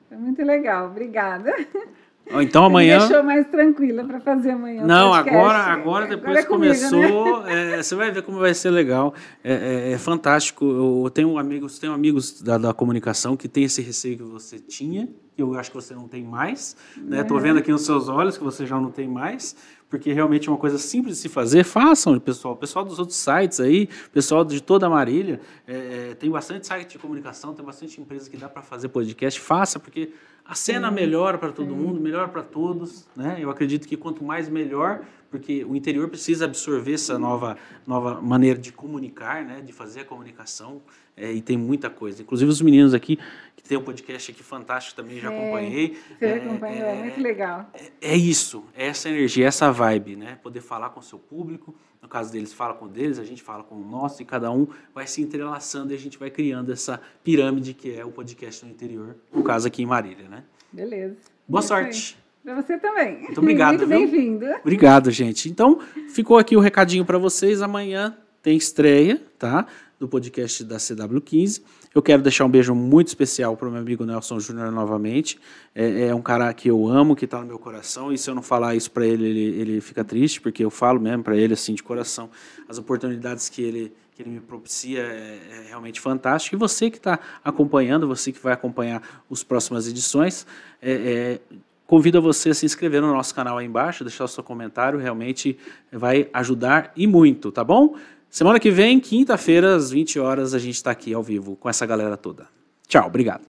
Foi 0.10 0.18
muito 0.18 0.42
legal, 0.44 0.88
obrigada. 0.88 1.54
Então 2.42 2.64
Me 2.64 2.68
amanhã. 2.68 3.00
deixou 3.00 3.24
mais 3.24 3.48
tranquila 3.48 4.04
para 4.04 4.20
fazer 4.20 4.52
amanhã. 4.52 4.84
Não, 4.86 5.14
agora, 5.14 5.58
agora 5.60 6.08
depois 6.08 6.38
é 6.38 6.44
comigo, 6.44 6.74
né? 6.74 6.80
começou, 6.90 7.48
é, 7.48 7.82
você 7.82 7.96
vai 7.96 8.12
ver 8.12 8.22
como 8.24 8.40
vai 8.40 8.54
ser 8.54 8.70
legal. 8.70 9.14
É, 9.44 9.54
é- 9.54 9.92
é 9.94 9.98
fantástico. 9.98 10.66
Eu 11.04 11.10
tenho 11.10 11.38
amigos, 11.38 11.80
tenho 11.80 11.94
amigos 11.94 12.42
da, 12.42 12.58
da 12.58 12.74
comunicação 12.74 13.36
que 13.38 13.48
têm 13.48 13.64
esse 13.64 13.82
receio 13.82 14.18
que 14.18 14.24
você 14.24 14.60
tinha, 14.60 15.08
que 15.36 15.42
eu 15.42 15.54
acho 15.58 15.70
que 15.72 15.76
você 15.78 15.94
não 15.94 16.08
tem 16.08 16.24
mais. 16.24 16.76
Né? 16.98 17.24
Tô 17.24 17.38
vendo 17.40 17.60
aqui 17.60 17.72
nos 17.72 17.84
seus 17.86 18.10
olhos 18.10 18.38
que 18.38 18.44
você 18.44 18.66
já 18.66 18.80
não 18.80 18.92
tem 18.92 19.08
mais, 19.08 19.56
porque 19.90 20.12
realmente 20.12 20.50
é 20.50 20.52
uma 20.52 20.58
coisa 20.58 20.78
simples 20.78 21.16
de 21.16 21.22
se 21.22 21.30
fazer. 21.30 21.64
Façam, 21.64 22.20
pessoal. 22.20 22.56
Pessoal 22.56 22.84
dos 22.84 23.00
outros 23.00 23.18
sites 23.18 23.60
aí, 23.60 23.88
pessoal 24.12 24.44
de 24.44 24.62
toda 24.62 24.86
a 24.88 24.90
Marília, 24.90 25.40
é, 25.68 26.10
é, 26.12 26.16
tem 26.16 26.30
bastante 26.30 26.68
site 26.68 26.92
de 26.94 26.98
comunicação, 27.00 27.54
tem 27.54 27.64
bastante 27.66 28.02
empresa 28.02 28.30
que 28.30 28.36
dá 28.36 28.50
para 28.50 28.62
fazer 28.62 28.90
podcast. 28.90 29.40
Faça, 29.40 29.80
porque 29.80 30.10
a 30.48 30.56
cena 30.56 30.90
melhora 30.90 31.38
para 31.38 31.52
todo 31.52 31.76
mundo, 31.76 32.00
melhor 32.00 32.30
para 32.30 32.42
todos, 32.42 33.06
né? 33.16 33.38
Eu 33.40 33.50
acredito 33.50 33.88
que 33.88 33.98
quanto 33.98 34.24
mais 34.24 34.48
melhor, 34.48 35.02
porque 35.30 35.64
o 35.66 35.76
interior 35.76 36.08
precisa 36.10 36.46
absorver 36.46 36.94
essa 36.94 37.18
nova, 37.20 37.58
nova 37.86 38.22
maneira 38.22 38.58
de 38.60 38.72
comunicar, 38.72 39.44
né? 39.46 39.62
De 39.62 39.74
fazer 39.74 40.02
a 40.02 40.06
comunicação 40.06 40.82
é, 41.16 41.32
e 41.32 41.42
tem 41.42 41.58
muita 41.58 41.90
coisa. 41.90 42.22
Inclusive 42.22 42.50
os 42.50 42.62
meninos 42.62 42.94
aqui 42.94 43.18
que 43.56 43.64
tem 43.64 43.78
um 43.78 43.84
podcast 43.84 44.32
aqui 44.32 44.44
fantástico 44.44 44.96
também 44.96 45.20
já 45.20 45.32
É, 45.32 45.38
acompanhei. 45.38 45.98
Você 46.20 46.26
É, 46.26 46.34
acompanhou, 46.36 46.88
é, 46.88 46.96
muito 46.96 47.20
legal. 47.22 47.70
é 48.02 48.16
isso, 48.16 48.64
é 48.76 48.88
essa 48.88 49.10
energia, 49.10 49.48
essa 49.48 49.72
vibe, 49.72 50.16
né? 50.16 50.38
Poder 50.42 50.62
falar 50.62 50.90
com 50.92 51.00
o 51.00 51.04
seu 51.04 51.20
público, 51.20 51.76
no 52.02 52.08
caso 52.08 52.32
deles, 52.32 52.54
fala 52.54 52.74
com 52.76 52.88
deles, 52.88 53.20
a 53.20 53.26
gente 53.26 53.42
fala 53.44 53.64
com 53.64 53.76
o 53.76 53.84
nosso, 53.86 54.22
e 54.22 54.26
cada 54.26 54.50
um 54.52 54.68
vai 54.94 55.06
se 55.08 55.22
entrelaçando 55.22 55.92
e 55.92 55.96
a 55.96 56.00
gente 56.00 56.18
vai 56.18 56.30
criando 56.30 56.72
essa 56.72 57.02
pirâmide 57.24 57.74
que 57.74 57.92
é 57.94 58.06
o 58.06 58.12
podcast 58.12 58.64
no 58.64 58.72
interior, 58.72 59.18
no 59.34 59.44
caso 59.44 59.68
aqui 59.68 59.82
em 59.82 59.86
Marília, 59.86 60.30
né? 60.30 60.44
Beleza. 60.72 61.18
Boa 61.48 61.62
aí. 61.62 61.68
sorte! 61.68 62.27
Para 62.48 62.62
você 62.62 62.78
também. 62.78 63.24
Muito 63.24 63.42
obrigado, 63.42 63.80
Muito 63.80 63.90
bem-vindo. 63.90 64.46
Obrigado, 64.62 65.12
gente. 65.12 65.50
Então, 65.50 65.80
ficou 66.08 66.38
aqui 66.38 66.56
o 66.56 66.62
recadinho 66.62 67.04
para 67.04 67.18
vocês. 67.18 67.62
Amanhã 67.62 68.16
tem 68.42 68.56
estreia, 68.56 69.22
tá? 69.38 69.68
Do 70.00 70.08
podcast 70.08 70.64
da 70.64 70.78
CW15. 70.78 71.62
Eu 71.94 72.02
quero 72.02 72.22
deixar 72.22 72.46
um 72.46 72.50
beijo 72.50 72.74
muito 72.74 73.08
especial 73.08 73.58
para 73.58 73.68
o 73.68 73.72
meu 73.72 73.82
amigo 73.82 74.06
Nelson 74.06 74.40
Júnior 74.40 74.72
novamente. 74.72 75.38
É, 75.76 76.08
é 76.08 76.16
um 76.16 76.22
cara 76.22 76.54
que 76.54 76.70
eu 76.70 76.88
amo, 76.88 77.18
que 77.18 77.26
está 77.26 77.42
no 77.42 77.48
meu 77.48 77.60
coração. 77.60 78.14
E 78.14 78.18
se 78.18 78.30
eu 78.30 78.34
não 78.34 78.42
falar 78.42 78.76
isso 78.76 78.92
para 78.92 79.06
ele, 79.06 79.26
ele, 79.26 79.60
ele 79.60 79.82
fica 79.82 80.06
triste, 80.06 80.40
porque 80.40 80.64
eu 80.64 80.70
falo 80.70 81.02
mesmo 81.02 81.24
para 81.24 81.36
ele, 81.36 81.54
assim, 81.54 81.74
de 81.74 81.84
coração, 81.84 82.30
as 82.70 82.78
oportunidades 82.78 83.50
que 83.50 83.62
ele, 83.62 83.92
que 84.16 84.24
ele 84.24 84.30
me 84.30 84.40
propicia 84.40 85.02
é, 85.02 85.40
é 85.52 85.66
realmente 85.68 86.00
fantástico. 86.00 86.56
E 86.56 86.58
você 86.58 86.90
que 86.90 86.96
está 86.96 87.20
acompanhando, 87.44 88.08
você 88.08 88.32
que 88.32 88.40
vai 88.40 88.54
acompanhar 88.54 89.02
as 89.30 89.44
próximas 89.44 89.86
edições, 89.86 90.48
é, 90.82 90.92
é, 90.94 91.40
Convido 91.88 92.18
a 92.18 92.22
você 92.22 92.50
a 92.50 92.54
se 92.54 92.66
inscrever 92.66 93.02
no 93.02 93.14
nosso 93.14 93.34
canal 93.34 93.58
aí 93.58 93.66
embaixo, 93.66 94.04
deixar 94.04 94.26
o 94.26 94.28
seu 94.28 94.44
comentário, 94.44 95.00
realmente 95.00 95.58
vai 95.92 96.30
ajudar 96.34 96.92
e 96.98 97.08
muito, 97.08 97.50
tá 97.50 97.64
bom? 97.64 97.96
Semana 98.30 98.60
que 98.60 98.70
vem, 98.70 99.00
quinta-feira, 99.00 99.76
às 99.76 99.90
20 99.90 100.20
horas, 100.20 100.54
a 100.54 100.60
gente 100.60 100.76
está 100.76 100.92
aqui 100.92 101.14
ao 101.14 101.24
vivo 101.24 101.56
com 101.56 101.70
essa 101.70 101.86
galera 101.86 102.18
toda. 102.18 102.48
Tchau, 102.88 103.08
obrigado. 103.08 103.46